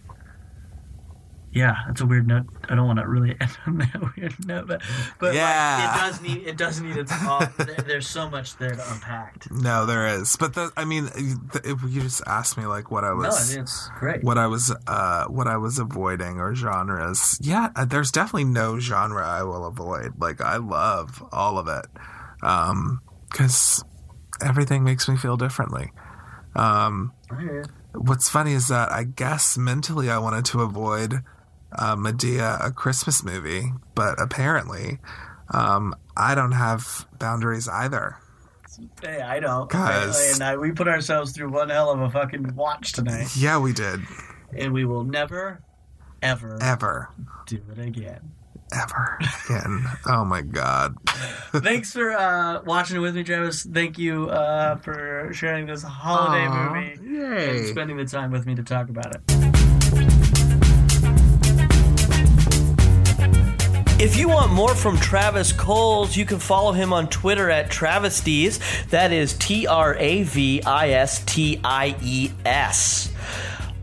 yeah, 1.53 1.77
it's 1.91 2.01
a 2.01 2.07
weird 2.07 2.27
note. 2.27 2.47
I 2.69 2.75
don't 2.75 2.87
want 2.87 2.99
to 2.99 3.07
really 3.07 3.37
end 3.41 3.59
on 3.67 3.79
that 3.79 4.17
weird 4.17 4.35
note, 4.47 4.67
but 4.67 4.81
but 5.19 5.27
like, 5.29 5.35
Yeah. 5.35 5.95
it 5.95 6.01
does 6.01 6.21
need 6.23 6.47
it 6.47 6.57
does 6.57 6.81
need 6.81 6.97
its. 6.97 7.13
All, 7.25 7.41
there- 7.59 7.77
there's 7.87 8.09
so 8.09 8.29
much 8.31 8.57
there 8.57 8.75
to 8.75 8.93
unpack. 8.93 9.47
no, 9.51 9.85
there 9.87 10.07
is. 10.07 10.37
But 10.37 10.55
the, 10.55 10.73
I 10.77 10.85
mean, 10.85 11.05
the, 11.07 11.61
if 11.65 11.83
you 11.93 12.01
just 12.01 12.23
asked 12.27 12.57
me 12.57 12.65
like 12.67 12.91
what 12.91 13.05
I 13.05 13.11
No, 13.11 13.17
was. 13.17 13.51
mean 13.53 13.63
it's 13.65 13.89
great. 13.99 14.25
what 14.25 14.39
I 14.39 14.47
was 14.47 14.75
uh 14.87 15.25
what 15.27 15.47
I 15.47 15.57
was 15.59 15.79
avoiding 15.79 16.39
or 16.41 16.55
genres. 16.55 17.39
Yeah, 17.43 17.69
uh, 17.77 17.85
there's 17.85 18.11
definitely 18.11 18.45
no 18.45 18.79
genre 18.79 19.27
I 19.27 19.43
will 19.43 19.67
avoid. 19.67 20.15
Like 20.19 20.41
I 20.41 20.57
love 20.57 21.23
all 21.33 21.59
of 21.59 21.69
it. 21.69 21.87
Um 22.43 23.01
cuz 23.31 23.85
everything 24.41 24.83
makes 24.85 25.09
me 25.09 25.17
feel 25.17 25.37
differently. 25.37 25.93
Um 26.57 27.13
what's 27.95 28.29
funny 28.29 28.53
is 28.55 28.69
that 28.69 28.91
I 28.91 29.05
guess 29.05 29.57
mentally 29.59 30.11
I 30.11 30.19
wanted 30.19 30.45
to 30.47 30.63
avoid 30.63 31.23
uh, 31.79 31.97
Madea 31.97 32.65
a 32.65 32.71
Christmas 32.71 33.23
movie, 33.25 33.73
but 33.95 34.21
apparently 34.21 34.99
um 35.51 35.95
I 36.17 36.35
don't 36.35 36.53
have 36.53 37.07
boundaries 37.19 37.69
either. 37.69 38.17
Hey, 39.03 39.21
I 39.21 39.39
don't. 39.41 39.65
Apparently, 39.65 40.31
And 40.33 40.43
I, 40.43 40.57
we 40.57 40.73
put 40.73 40.89
ourselves 40.89 41.33
through 41.33 41.51
one 41.51 41.69
hell 41.69 41.91
of 41.91 42.01
a 42.01 42.09
fucking 42.11 42.55
watch 42.55 42.93
tonight, 42.93 43.29
Yeah, 43.37 43.59
we 43.59 43.73
did. 43.75 44.01
and 44.57 44.73
we 44.73 44.85
will 44.87 45.05
never, 45.05 45.63
ever 46.23 46.59
Ever. 46.61 47.11
do 47.47 47.61
it 47.71 47.79
again. 47.79 48.33
Ever 48.75 49.19
again. 49.47 49.85
oh 50.07 50.25
my 50.25 50.41
god. 50.41 50.97
Thanks 51.07 51.93
for 51.93 52.13
uh, 52.13 52.63
watching 52.65 52.97
it 52.97 53.01
with 53.01 53.15
me, 53.15 53.25
Travis. 53.25 53.65
Thank 53.65 53.99
you 53.99 54.31
uh, 54.31 54.77
for 54.77 55.29
sharing 55.35 55.67
this 55.67 55.83
holiday 55.83 56.47
Aw, 56.47 56.75
movie 56.75 56.93
and 56.93 57.37
Yay. 57.39 57.65
spending 57.65 57.99
the 57.99 58.07
time 58.07 58.31
with 58.31 58.47
me 58.47 58.55
to 58.55 58.63
talk 58.63 58.89
about 58.89 59.15
it. 59.15 59.72
If 63.99 64.17
you 64.17 64.29
want 64.29 64.53
more 64.53 64.75
from 64.75 64.97
Travis 64.97 65.53
Coles, 65.53 66.17
you 66.17 66.25
can 66.25 66.41
follow 66.41 66.73
him 66.73 66.93
on 66.93 67.09
Twitter 67.09 67.51
at 67.51 67.71
Travisties. 67.71 68.59
That 68.91 69.13
is 69.13 69.35
T 69.35 69.67
R 69.67 69.95
A 69.97 70.25
V 70.25 70.63
I 70.63 70.91
S 70.91 71.25
T 71.25 71.61
I 71.63 71.97
E 72.03 72.31
S. 72.45 73.12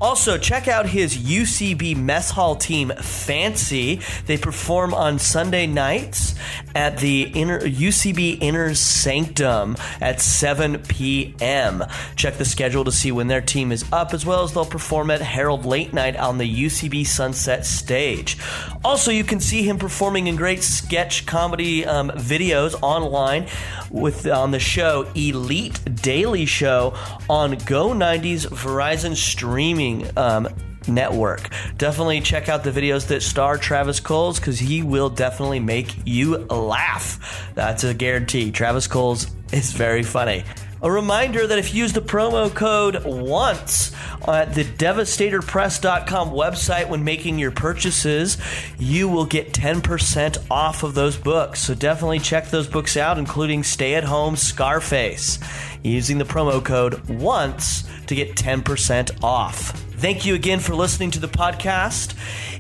Also, 0.01 0.37
check 0.37 0.69
out 0.69 0.85
his 0.85 1.17
UCB 1.17 1.97
mess 1.97 2.31
hall 2.31 2.55
team, 2.55 2.89
Fancy. 3.01 3.99
They 4.27 4.37
perform 4.37 4.93
on 4.93 5.19
Sunday 5.19 5.67
nights 5.67 6.35
at 6.73 6.99
the 6.99 7.23
inner, 7.23 7.59
UCB 7.59 8.37
Inner 8.39 8.73
Sanctum 8.75 9.75
at 9.99 10.21
7 10.21 10.79
p.m. 10.83 11.83
Check 12.15 12.37
the 12.37 12.45
schedule 12.45 12.85
to 12.85 12.91
see 12.93 13.11
when 13.11 13.27
their 13.27 13.41
team 13.41 13.73
is 13.73 13.83
up, 13.91 14.13
as 14.13 14.25
well 14.25 14.43
as 14.43 14.53
they'll 14.53 14.65
perform 14.65 15.11
at 15.11 15.21
Herald 15.21 15.65
Late 15.65 15.93
Night 15.93 16.15
on 16.15 16.37
the 16.37 16.65
UCB 16.65 17.05
Sunset 17.05 17.65
stage. 17.65 18.37
Also, 18.85 19.11
you 19.11 19.25
can 19.25 19.41
see 19.41 19.63
him 19.63 19.77
performing 19.77 20.27
in 20.27 20.37
great 20.37 20.63
sketch 20.63 21.25
comedy 21.25 21.85
um, 21.85 22.09
videos 22.11 22.73
online 22.81 23.47
with 23.91 24.27
on 24.27 24.51
the 24.51 24.59
show 24.59 25.11
Elite 25.15 25.79
Daily 26.01 26.45
Show 26.45 26.95
on 27.29 27.57
Go 27.65 27.89
90s 27.89 28.45
Verizon 28.47 29.15
streaming 29.15 29.88
um, 30.17 30.47
network. 30.87 31.49
Definitely 31.77 32.21
check 32.21 32.49
out 32.49 32.63
the 32.63 32.71
videos 32.71 33.07
that 33.07 33.21
star 33.21 33.57
Travis 33.57 33.99
Coles 33.99 34.39
because 34.39 34.59
he 34.59 34.81
will 34.83 35.09
definitely 35.09 35.59
make 35.59 35.95
you 36.05 36.37
laugh. 36.37 37.51
That's 37.55 37.83
a 37.83 37.93
guarantee. 37.93 38.51
Travis 38.51 38.87
Coles 38.87 39.27
is 39.51 39.71
very 39.71 40.03
funny. 40.03 40.43
A 40.81 40.89
reminder 40.89 41.45
that 41.45 41.59
if 41.59 41.73
you 41.73 41.83
use 41.83 41.91
the 41.91 42.01
promo 42.01 42.53
code 42.53 43.03
ONCE 43.03 43.91
at 44.25 44.53
the 44.53 44.63
devastatorpress.com 44.63 46.29
website 46.29 46.87
when 46.87 47.03
making 47.03 47.37
your 47.37 47.51
purchases, 47.51 48.37
you 48.77 49.09
will 49.09 49.25
get 49.25 49.51
10% 49.51 50.37
off 50.49 50.83
of 50.83 50.93
those 50.93 51.17
books. 51.17 51.59
So 51.59 51.75
definitely 51.75 52.19
check 52.19 52.49
those 52.49 52.67
books 52.67 52.95
out, 52.95 53.17
including 53.17 53.63
Stay 53.63 53.95
at 53.95 54.05
Home 54.05 54.37
Scarface, 54.37 55.39
using 55.83 56.17
the 56.17 56.23
promo 56.23 56.63
code 56.63 57.09
ONCE 57.09 57.83
to 58.07 58.15
get 58.15 58.35
10% 58.35 59.21
off. 59.21 59.88
Thank 59.99 60.25
you 60.25 60.33
again 60.33 60.61
for 60.61 60.73
listening 60.75 61.11
to 61.11 61.19
the 61.19 61.27
podcast. 61.27 62.13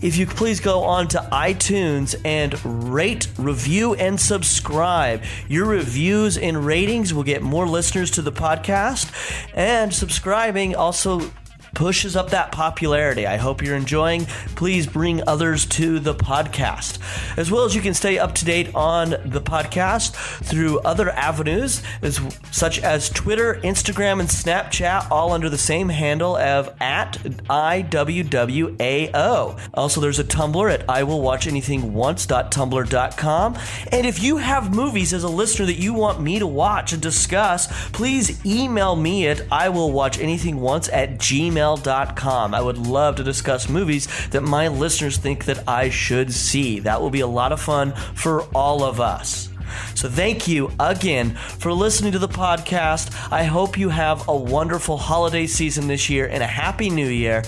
If 0.03 0.17
you 0.17 0.27
please 0.27 0.59
go 0.59 0.83
on 0.83 1.07
to 1.09 1.19
iTunes 1.31 2.13
and 2.25 2.53
rate, 2.91 3.29
review, 3.37 3.93
and 3.93 4.19
subscribe. 4.19 5.23
Your 5.47 5.65
reviews 5.65 6.37
and 6.37 6.65
ratings 6.65 7.13
will 7.13 7.23
get 7.23 7.41
more 7.41 7.65
listeners 7.65 8.11
to 8.11 8.21
the 8.21 8.33
podcast, 8.33 9.09
and 9.53 9.93
subscribing 9.93 10.75
also 10.75 11.31
pushes 11.73 12.15
up 12.15 12.29
that 12.31 12.51
popularity. 12.51 13.27
I 13.27 13.37
hope 13.37 13.61
you're 13.61 13.75
enjoying. 13.75 14.25
Please 14.55 14.87
bring 14.87 15.21
others 15.27 15.65
to 15.67 15.99
the 15.99 16.15
podcast. 16.15 16.97
As 17.37 17.51
well 17.51 17.65
as 17.65 17.75
you 17.75 17.81
can 17.81 17.93
stay 17.93 18.17
up 18.17 18.33
to 18.35 18.45
date 18.45 18.73
on 18.75 19.09
the 19.25 19.41
podcast 19.41 20.13
through 20.43 20.79
other 20.79 21.09
avenues, 21.11 21.83
as, 22.01 22.19
such 22.51 22.79
as 22.79 23.09
Twitter, 23.09 23.59
Instagram, 23.63 24.19
and 24.19 24.27
Snapchat, 24.29 25.09
all 25.11 25.31
under 25.31 25.49
the 25.49 25.57
same 25.57 25.89
handle 25.89 26.35
of 26.35 26.75
at 26.79 27.13
IWWAO. 27.49 29.59
Also, 29.73 29.99
there's 30.01 30.19
a 30.19 30.23
Tumblr 30.23 30.73
at 30.73 30.85
IWillWatchAnythingOnce.tumblr.com. 30.87 33.57
And 33.91 34.05
if 34.05 34.21
you 34.21 34.37
have 34.37 34.73
movies 34.73 35.13
as 35.13 35.23
a 35.23 35.29
listener 35.29 35.65
that 35.65 35.79
you 35.79 35.93
want 35.93 36.21
me 36.21 36.39
to 36.39 36.47
watch 36.47 36.93
and 36.93 37.01
discuss, 37.01 37.89
please 37.91 38.45
email 38.45 38.95
me 38.95 39.27
at 39.27 39.39
IWillWatchAnythingOnce 39.49 40.89
at 40.91 41.17
gmail.com. 41.17 41.58
I 41.59 42.61
would 42.61 42.77
love 42.77 43.15
to 43.17 43.23
discuss 43.23 43.69
movies 43.69 44.07
that 44.29 44.41
my 44.41 44.67
listeners 44.67 45.17
think 45.17 45.45
that 45.45 45.67
I 45.67 45.89
should 45.89 46.33
see. 46.33 46.79
That 46.79 47.01
will 47.01 47.09
be 47.09 47.19
a 47.19 47.27
lot 47.27 47.51
of 47.51 47.61
fun 47.61 47.93
for 48.15 48.43
all 48.55 48.83
of 48.83 48.99
us. 48.99 49.49
So, 49.93 50.09
thank 50.09 50.47
you 50.47 50.71
again 50.79 51.35
for 51.35 51.71
listening 51.71 52.13
to 52.13 52.19
the 52.19 52.27
podcast. 52.27 53.31
I 53.31 53.43
hope 53.43 53.77
you 53.77 53.89
have 53.89 54.27
a 54.27 54.35
wonderful 54.35 54.97
holiday 54.97 55.45
season 55.45 55.87
this 55.87 56.09
year 56.09 56.27
and 56.27 56.41
a 56.41 56.47
happy 56.47 56.89
new 56.89 57.07
year. 57.07 57.43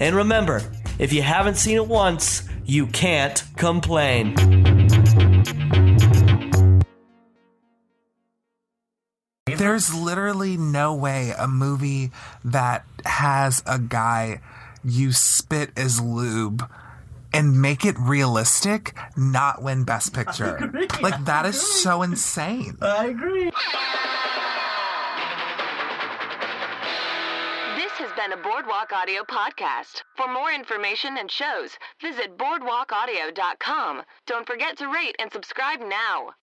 And 0.00 0.16
remember, 0.16 0.62
if 0.98 1.12
you 1.12 1.22
haven't 1.22 1.56
seen 1.56 1.76
it 1.76 1.86
once, 1.86 2.48
you 2.64 2.86
can't 2.86 3.42
complain. 3.56 4.34
There's 9.56 9.94
literally 9.94 10.56
no 10.56 10.94
way 10.94 11.32
a 11.38 11.46
movie 11.46 12.10
that 12.44 12.84
has 13.06 13.62
a 13.66 13.78
guy 13.78 14.40
you 14.84 15.12
spit 15.12 15.70
as 15.76 16.00
lube 16.00 16.68
and 17.32 17.60
make 17.60 17.84
it 17.84 17.96
realistic 17.98 18.96
not 19.16 19.62
win 19.62 19.84
best 19.84 20.14
picture. 20.14 20.56
agree, 20.56 20.86
like 21.02 21.24
that 21.24 21.44
I 21.44 21.48
is 21.48 21.60
so 21.60 22.02
insane. 22.02 22.78
I 22.80 23.06
agree. 23.06 23.50
This 27.76 27.92
has 27.98 28.12
been 28.16 28.32
a 28.32 28.42
Boardwalk 28.42 28.92
Audio 28.92 29.22
podcast. 29.22 30.02
For 30.16 30.32
more 30.32 30.52
information 30.52 31.18
and 31.18 31.30
shows, 31.30 31.72
visit 32.00 32.38
boardwalkaudio.com. 32.38 34.02
Don't 34.26 34.46
forget 34.46 34.76
to 34.78 34.88
rate 34.88 35.16
and 35.18 35.32
subscribe 35.32 35.80
now. 35.80 36.36